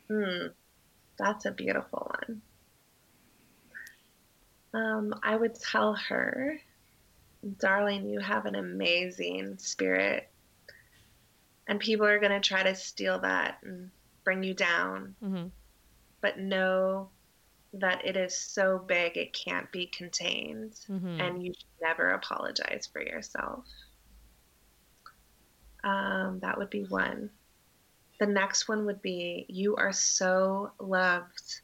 Mm, 0.09 0.51
that's 1.17 1.45
a 1.45 1.51
beautiful 1.51 2.11
one. 2.19 2.41
Um, 4.73 5.15
I 5.23 5.35
would 5.35 5.55
tell 5.55 5.93
her, 5.93 6.59
darling, 7.59 8.07
you 8.07 8.19
have 8.19 8.45
an 8.45 8.55
amazing 8.55 9.57
spirit. 9.57 10.29
And 11.67 11.79
people 11.79 12.05
are 12.05 12.19
going 12.19 12.31
to 12.31 12.39
try 12.39 12.63
to 12.63 12.75
steal 12.75 13.19
that 13.19 13.57
and 13.63 13.91
bring 14.23 14.43
you 14.43 14.53
down. 14.53 15.15
Mm-hmm. 15.23 15.47
But 16.21 16.39
know 16.39 17.09
that 17.73 18.03
it 18.03 18.17
is 18.17 18.35
so 18.35 18.79
big 18.79 19.15
it 19.15 19.33
can't 19.33 19.71
be 19.71 19.85
contained 19.85 20.73
mm-hmm. 20.89 21.21
and 21.21 21.43
you 21.43 21.53
should 21.53 21.81
never 21.81 22.09
apologize 22.09 22.87
for 22.91 23.01
yourself. 23.01 23.65
Um, 25.83 26.39
that 26.41 26.57
would 26.57 26.69
be 26.69 26.83
one. 26.83 27.29
The 28.19 28.25
next 28.25 28.67
one 28.67 28.85
would 28.85 29.01
be 29.01 29.45
you 29.47 29.75
are 29.75 29.93
so 29.93 30.71
loved 30.79 31.61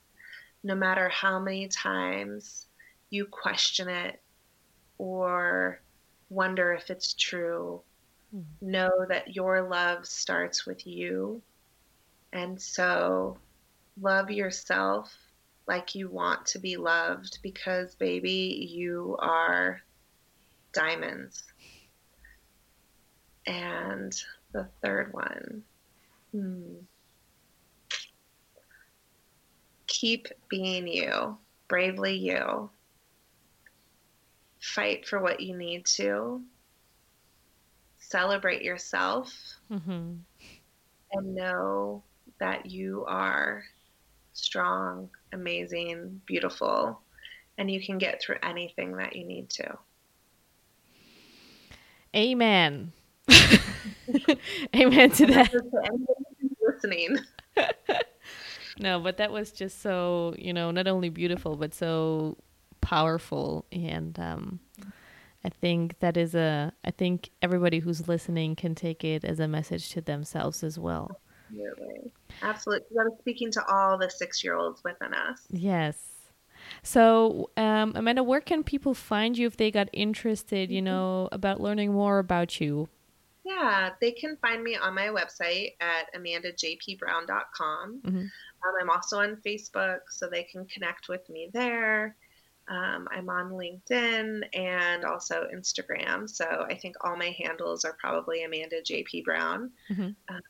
no 0.64 0.76
matter 0.76 1.10
how 1.10 1.40
many 1.40 1.68
times 1.68 2.68
you 3.10 3.26
question 3.26 3.90
it 3.90 4.22
or 4.98 5.82
wonder 6.30 6.74
if 6.74 6.90
it's 6.90 7.14
true. 7.14 7.82
Mm-hmm. 8.36 8.72
Know 8.72 9.06
that 9.10 9.36
your 9.36 9.68
love 9.68 10.06
starts 10.06 10.66
with 10.66 10.86
you. 10.88 11.42
And 12.32 12.62
so 12.62 13.38
love 14.00 14.30
yourself 14.30 15.16
like 15.68 15.96
you 15.96 16.10
want 16.10 16.46
to 16.48 16.60
be 16.60 16.78
loved 16.78 17.40
because, 17.42 17.96
baby, 17.96 18.70
you 18.72 19.18
are 19.20 19.82
diamonds. 20.74 21.44
And 23.48 24.16
the 24.52 24.68
third 24.82 25.14
one, 25.14 25.64
hmm. 26.32 26.76
keep 29.88 30.28
being 30.50 30.88
you, 30.88 31.38
bravely 31.68 32.16
you. 32.16 32.70
Fight 34.60 35.08
for 35.08 35.22
what 35.22 35.42
you 35.42 35.56
need 35.56 35.86
to. 35.86 36.42
Celebrate 38.00 38.64
yourself. 38.64 39.34
Mm-hmm. 39.72 40.14
And 41.12 41.36
know 41.36 42.04
that 42.40 42.66
you 42.66 43.06
are 43.08 43.64
strong, 44.34 45.10
amazing, 45.36 46.22
beautiful, 46.26 47.00
and 47.58 47.70
you 47.70 47.86
can 47.86 47.98
get 47.98 48.22
through 48.22 48.38
anything 48.42 48.98
that 48.98 49.16
you 49.16 49.26
need 49.26 49.50
to. 49.52 49.78
Amen. 52.16 52.92
Amen 54.76 55.12
to 55.12 55.26
that. 55.28 55.54
Listening. 56.66 57.18
no, 58.80 59.00
but 59.00 59.18
that 59.18 59.32
was 59.32 59.52
just 59.52 59.82
so, 59.82 60.34
you 60.38 60.54
know, 60.54 60.72
not 60.72 60.88
only 60.88 61.10
beautiful, 61.10 61.56
but 61.58 61.74
so 61.74 62.38
powerful. 62.82 63.66
And 63.72 64.18
um, 64.20 64.60
I 65.44 65.50
think 65.50 66.00
that 66.00 66.16
is 66.16 66.36
a, 66.36 66.72
I 66.84 66.92
think 66.92 67.32
everybody 67.42 67.80
who's 67.80 68.08
listening 68.08 68.56
can 68.56 68.76
take 68.76 69.04
it 69.04 69.26
as 69.26 69.40
a 69.40 69.48
message 69.48 69.90
to 69.92 70.02
themselves 70.02 70.64
as 70.64 70.80
well. 70.80 71.20
Absolutely. 71.56 72.12
Absolutely. 72.42 72.98
I'm 73.00 73.18
speaking 73.20 73.52
to 73.52 73.66
all 73.66 73.98
the 73.98 74.10
six 74.10 74.44
year 74.44 74.56
olds 74.56 74.84
within 74.84 75.14
us. 75.14 75.42
Yes. 75.50 75.98
So, 76.84 77.50
um, 77.58 77.94
Amanda, 77.96 78.24
where 78.24 78.42
can 78.42 78.64
people 78.64 78.94
find 78.94 79.38
you 79.38 79.48
if 79.48 79.58
they 79.58 79.72
got 79.72 79.90
interested, 79.94 80.72
you 80.72 80.82
know, 80.82 81.30
about 81.32 81.62
learning 81.62 81.94
more 81.94 82.20
about 82.20 82.60
you? 82.60 82.90
Yeah, 83.44 83.92
they 84.02 84.12
can 84.12 84.38
find 84.38 84.64
me 84.64 84.76
on 84.76 84.96
my 84.96 85.08
website 85.08 85.74
at 85.80 86.12
amandajpbrown.com. 86.16 88.02
Mm-hmm. 88.02 88.18
Um, 88.18 88.74
I'm 88.82 88.90
also 88.90 89.20
on 89.20 89.38
Facebook, 89.46 90.00
so 90.10 90.28
they 90.28 90.44
can 90.44 90.66
connect 90.66 91.10
with 91.10 91.30
me 91.30 91.52
there. 91.54 92.16
Um, 92.68 93.08
I'm 93.12 93.30
on 93.30 93.52
LinkedIn 93.52 94.42
and 94.58 95.06
also 95.06 95.46
Instagram. 95.56 96.28
So 96.28 96.66
I 96.68 96.76
think 96.76 96.96
all 97.02 97.16
my 97.16 97.36
handles 97.38 97.86
are 97.86 97.96
probably 98.00 98.44
Amanda 98.44 98.82
JP 98.82 99.24
Brown. 99.24 99.70
Mm-hmm. 99.92 100.10
Um, 100.30 100.42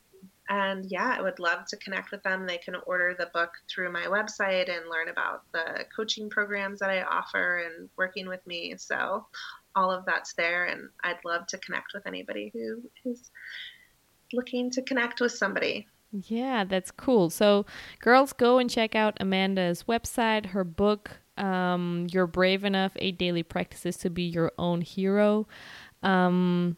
and 0.48 0.84
yeah, 0.86 1.14
I 1.18 1.22
would 1.22 1.38
love 1.38 1.66
to 1.66 1.76
connect 1.76 2.12
with 2.12 2.22
them. 2.22 2.46
They 2.46 2.58
can 2.58 2.76
order 2.86 3.14
the 3.18 3.30
book 3.32 3.50
through 3.68 3.92
my 3.92 4.02
website 4.02 4.70
and 4.70 4.88
learn 4.90 5.08
about 5.08 5.42
the 5.52 5.84
coaching 5.94 6.30
programs 6.30 6.78
that 6.78 6.90
I 6.90 7.02
offer 7.02 7.58
and 7.58 7.88
working 7.96 8.28
with 8.28 8.46
me. 8.46 8.74
So 8.76 9.26
all 9.74 9.90
of 9.90 10.04
that's 10.06 10.34
there 10.34 10.66
and 10.66 10.88
I'd 11.02 11.24
love 11.24 11.46
to 11.48 11.58
connect 11.58 11.92
with 11.94 12.06
anybody 12.06 12.50
who 12.54 12.82
is 13.04 13.30
looking 14.32 14.70
to 14.70 14.82
connect 14.82 15.20
with 15.20 15.32
somebody. 15.32 15.86
Yeah, 16.12 16.64
that's 16.64 16.90
cool. 16.90 17.30
So, 17.30 17.66
girls, 18.00 18.32
go 18.32 18.58
and 18.58 18.70
check 18.70 18.94
out 18.94 19.16
Amanda's 19.20 19.82
website, 19.84 20.46
her 20.46 20.64
book, 20.64 21.10
um, 21.36 22.06
You're 22.10 22.26
Brave 22.26 22.64
Enough 22.64 22.92
Eight 22.96 23.18
Daily 23.18 23.42
Practices 23.42 23.96
to 23.98 24.10
Be 24.10 24.22
Your 24.22 24.52
Own 24.56 24.80
Hero. 24.80 25.46
Um, 26.02 26.76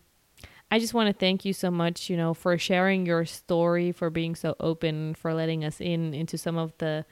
I 0.71 0.79
just 0.79 0.93
want 0.93 1.07
to 1.07 1.19
thank 1.19 1.45
you 1.45 1.53
so 1.53 1.71
much, 1.71 2.11
you 2.11 2.17
know, 2.17 2.35
for 2.35 2.59
sharing 2.59 3.07
your 3.07 3.25
story, 3.25 3.93
for 3.93 4.11
being 4.11 4.35
so 4.35 4.55
open, 4.61 5.15
for 5.15 5.33
letting 5.33 5.65
us 5.65 5.81
in 5.81 6.13
into 6.13 6.37
some 6.37 6.59
of 6.59 6.77
the, 6.79 7.07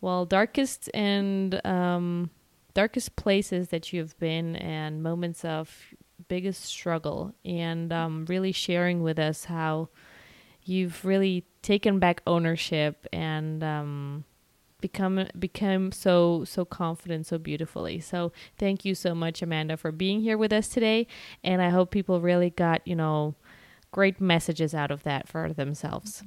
well, 0.00 0.24
darkest 0.24 0.88
and 0.94 1.60
um, 1.66 2.30
darkest 2.72 3.14
places 3.16 3.68
that 3.68 3.92
you've 3.92 4.18
been 4.18 4.56
and 4.56 5.02
moments 5.02 5.44
of 5.44 5.70
biggest 6.28 6.64
struggle, 6.64 7.34
and 7.44 7.92
um, 7.92 8.24
really 8.26 8.52
sharing 8.52 9.02
with 9.02 9.18
us 9.18 9.44
how 9.44 9.88
you've 10.64 11.04
really 11.04 11.44
taken 11.60 11.98
back 11.98 12.22
ownership 12.26 13.06
and 13.12 13.62
um, 13.62 14.24
become 14.84 15.26
become 15.38 15.90
so 15.92 16.44
so 16.44 16.62
confident 16.66 17.24
so 17.24 17.38
beautifully. 17.38 17.98
So 18.00 18.32
thank 18.58 18.84
you 18.84 18.94
so 18.94 19.14
much 19.14 19.40
Amanda 19.40 19.78
for 19.78 19.90
being 19.90 20.20
here 20.20 20.36
with 20.36 20.52
us 20.52 20.68
today 20.68 21.06
and 21.42 21.62
I 21.62 21.70
hope 21.70 21.90
people 21.90 22.20
really 22.20 22.50
got, 22.50 22.86
you 22.86 22.94
know, 22.94 23.34
great 23.92 24.20
messages 24.20 24.74
out 24.74 24.90
of 24.90 25.02
that 25.04 25.26
for 25.26 25.54
themselves. 25.54 26.22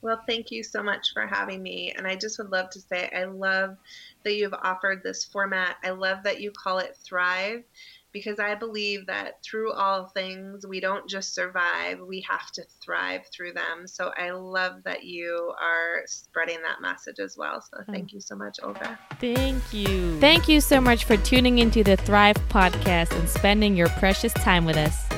Well, 0.00 0.22
thank 0.26 0.50
you 0.50 0.62
so 0.62 0.82
much 0.82 1.12
for 1.12 1.26
having 1.26 1.62
me. 1.62 1.92
And 1.94 2.06
I 2.06 2.16
just 2.16 2.38
would 2.38 2.50
love 2.50 2.70
to 2.70 2.80
say 2.80 3.10
I 3.14 3.24
love 3.24 3.76
that 4.24 4.34
you've 4.34 4.54
offered 4.54 5.02
this 5.02 5.22
format. 5.22 5.76
I 5.84 5.90
love 5.90 6.22
that 6.22 6.40
you 6.40 6.52
call 6.52 6.78
it 6.78 6.96
Thrive 7.04 7.64
because 8.12 8.38
I 8.38 8.54
believe 8.54 9.06
that 9.06 9.42
through 9.42 9.72
all 9.72 10.06
things, 10.06 10.66
we 10.66 10.80
don't 10.80 11.08
just 11.08 11.34
survive, 11.34 12.00
we 12.00 12.24
have 12.28 12.50
to 12.52 12.62
thrive 12.84 13.26
through 13.32 13.52
them. 13.54 13.86
So 13.86 14.12
I 14.16 14.30
love 14.30 14.82
that 14.84 15.04
you 15.04 15.52
are 15.60 16.02
spreading 16.06 16.58
that 16.62 16.80
message 16.80 17.18
as 17.18 17.36
well. 17.36 17.60
So 17.60 17.82
hmm. 17.82 17.92
thank 17.92 18.10
oh. 18.12 18.14
you 18.14 18.20
so 18.20 18.36
much, 18.36 18.58
Olga. 18.62 18.98
Thank 19.20 19.72
you. 19.72 20.18
Thank 20.20 20.48
you 20.48 20.60
so 20.60 20.80
much 20.80 21.04
for 21.04 21.16
tuning 21.16 21.58
into 21.58 21.82
the 21.82 21.96
Thrive 21.96 22.36
podcast 22.48 23.18
and 23.18 23.28
spending 23.28 23.76
your 23.76 23.88
precious 23.90 24.32
time 24.34 24.64
with 24.64 24.76
us. 24.76 25.08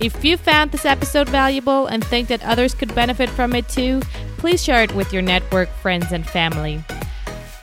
If 0.00 0.24
you 0.24 0.36
found 0.36 0.70
this 0.70 0.84
episode 0.84 1.28
valuable 1.28 1.86
and 1.86 2.04
think 2.04 2.28
that 2.28 2.44
others 2.44 2.72
could 2.72 2.94
benefit 2.94 3.28
from 3.28 3.54
it 3.54 3.68
too, 3.68 4.00
please 4.36 4.62
share 4.62 4.84
it 4.84 4.94
with 4.94 5.12
your 5.12 5.22
network, 5.22 5.68
friends, 5.68 6.12
and 6.12 6.24
family. 6.24 6.84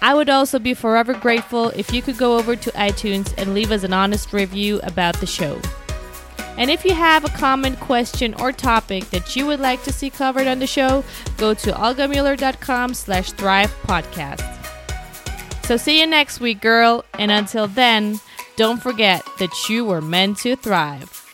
I 0.01 0.13
would 0.13 0.30
also 0.30 0.59
be 0.59 0.73
forever 0.73 1.13
grateful 1.13 1.69
if 1.69 1.93
you 1.93 2.01
could 2.01 2.17
go 2.17 2.38
over 2.38 2.55
to 2.55 2.72
iTunes 2.72 3.34
and 3.38 3.53
leave 3.53 3.72
us 3.72 3.84
an 3.84 3.93
honest 3.93 4.34
review 4.34 4.80
about 4.84 5.19
the 5.19 5.26
show. 5.26 5.59
And 6.57 6.72
if 6.72 6.85
you 6.85 6.93
have 6.93 7.26
a 7.26 7.30
comment, 7.30 7.80
question, 7.80 8.34
or 8.35 8.51
topic 8.51 9.09
that 9.09 9.35
you 9.35 9.45
would 9.45 9.59
like 9.59 9.84
to 9.84 9.91
see 9.91 10.09
covered 10.09 10.47
on 10.47 10.59
the 10.59 10.67
show, 10.67 11.03
go 11.38 11.53
to 11.53 11.72
olgamuller.com 11.72 12.93
slash 12.93 13.31
thrive 13.34 13.73
podcast. 13.84 14.43
So 15.65 15.76
see 15.76 15.99
you 15.99 16.07
next 16.07 16.39
week, 16.39 16.61
girl. 16.61 17.03
And 17.17 17.31
until 17.31 17.67
then, 17.67 18.19
don't 18.55 18.81
forget 18.81 19.27
that 19.39 19.67
you 19.67 19.84
were 19.84 20.01
meant 20.01 20.38
to 20.39 20.55
thrive. 20.55 21.24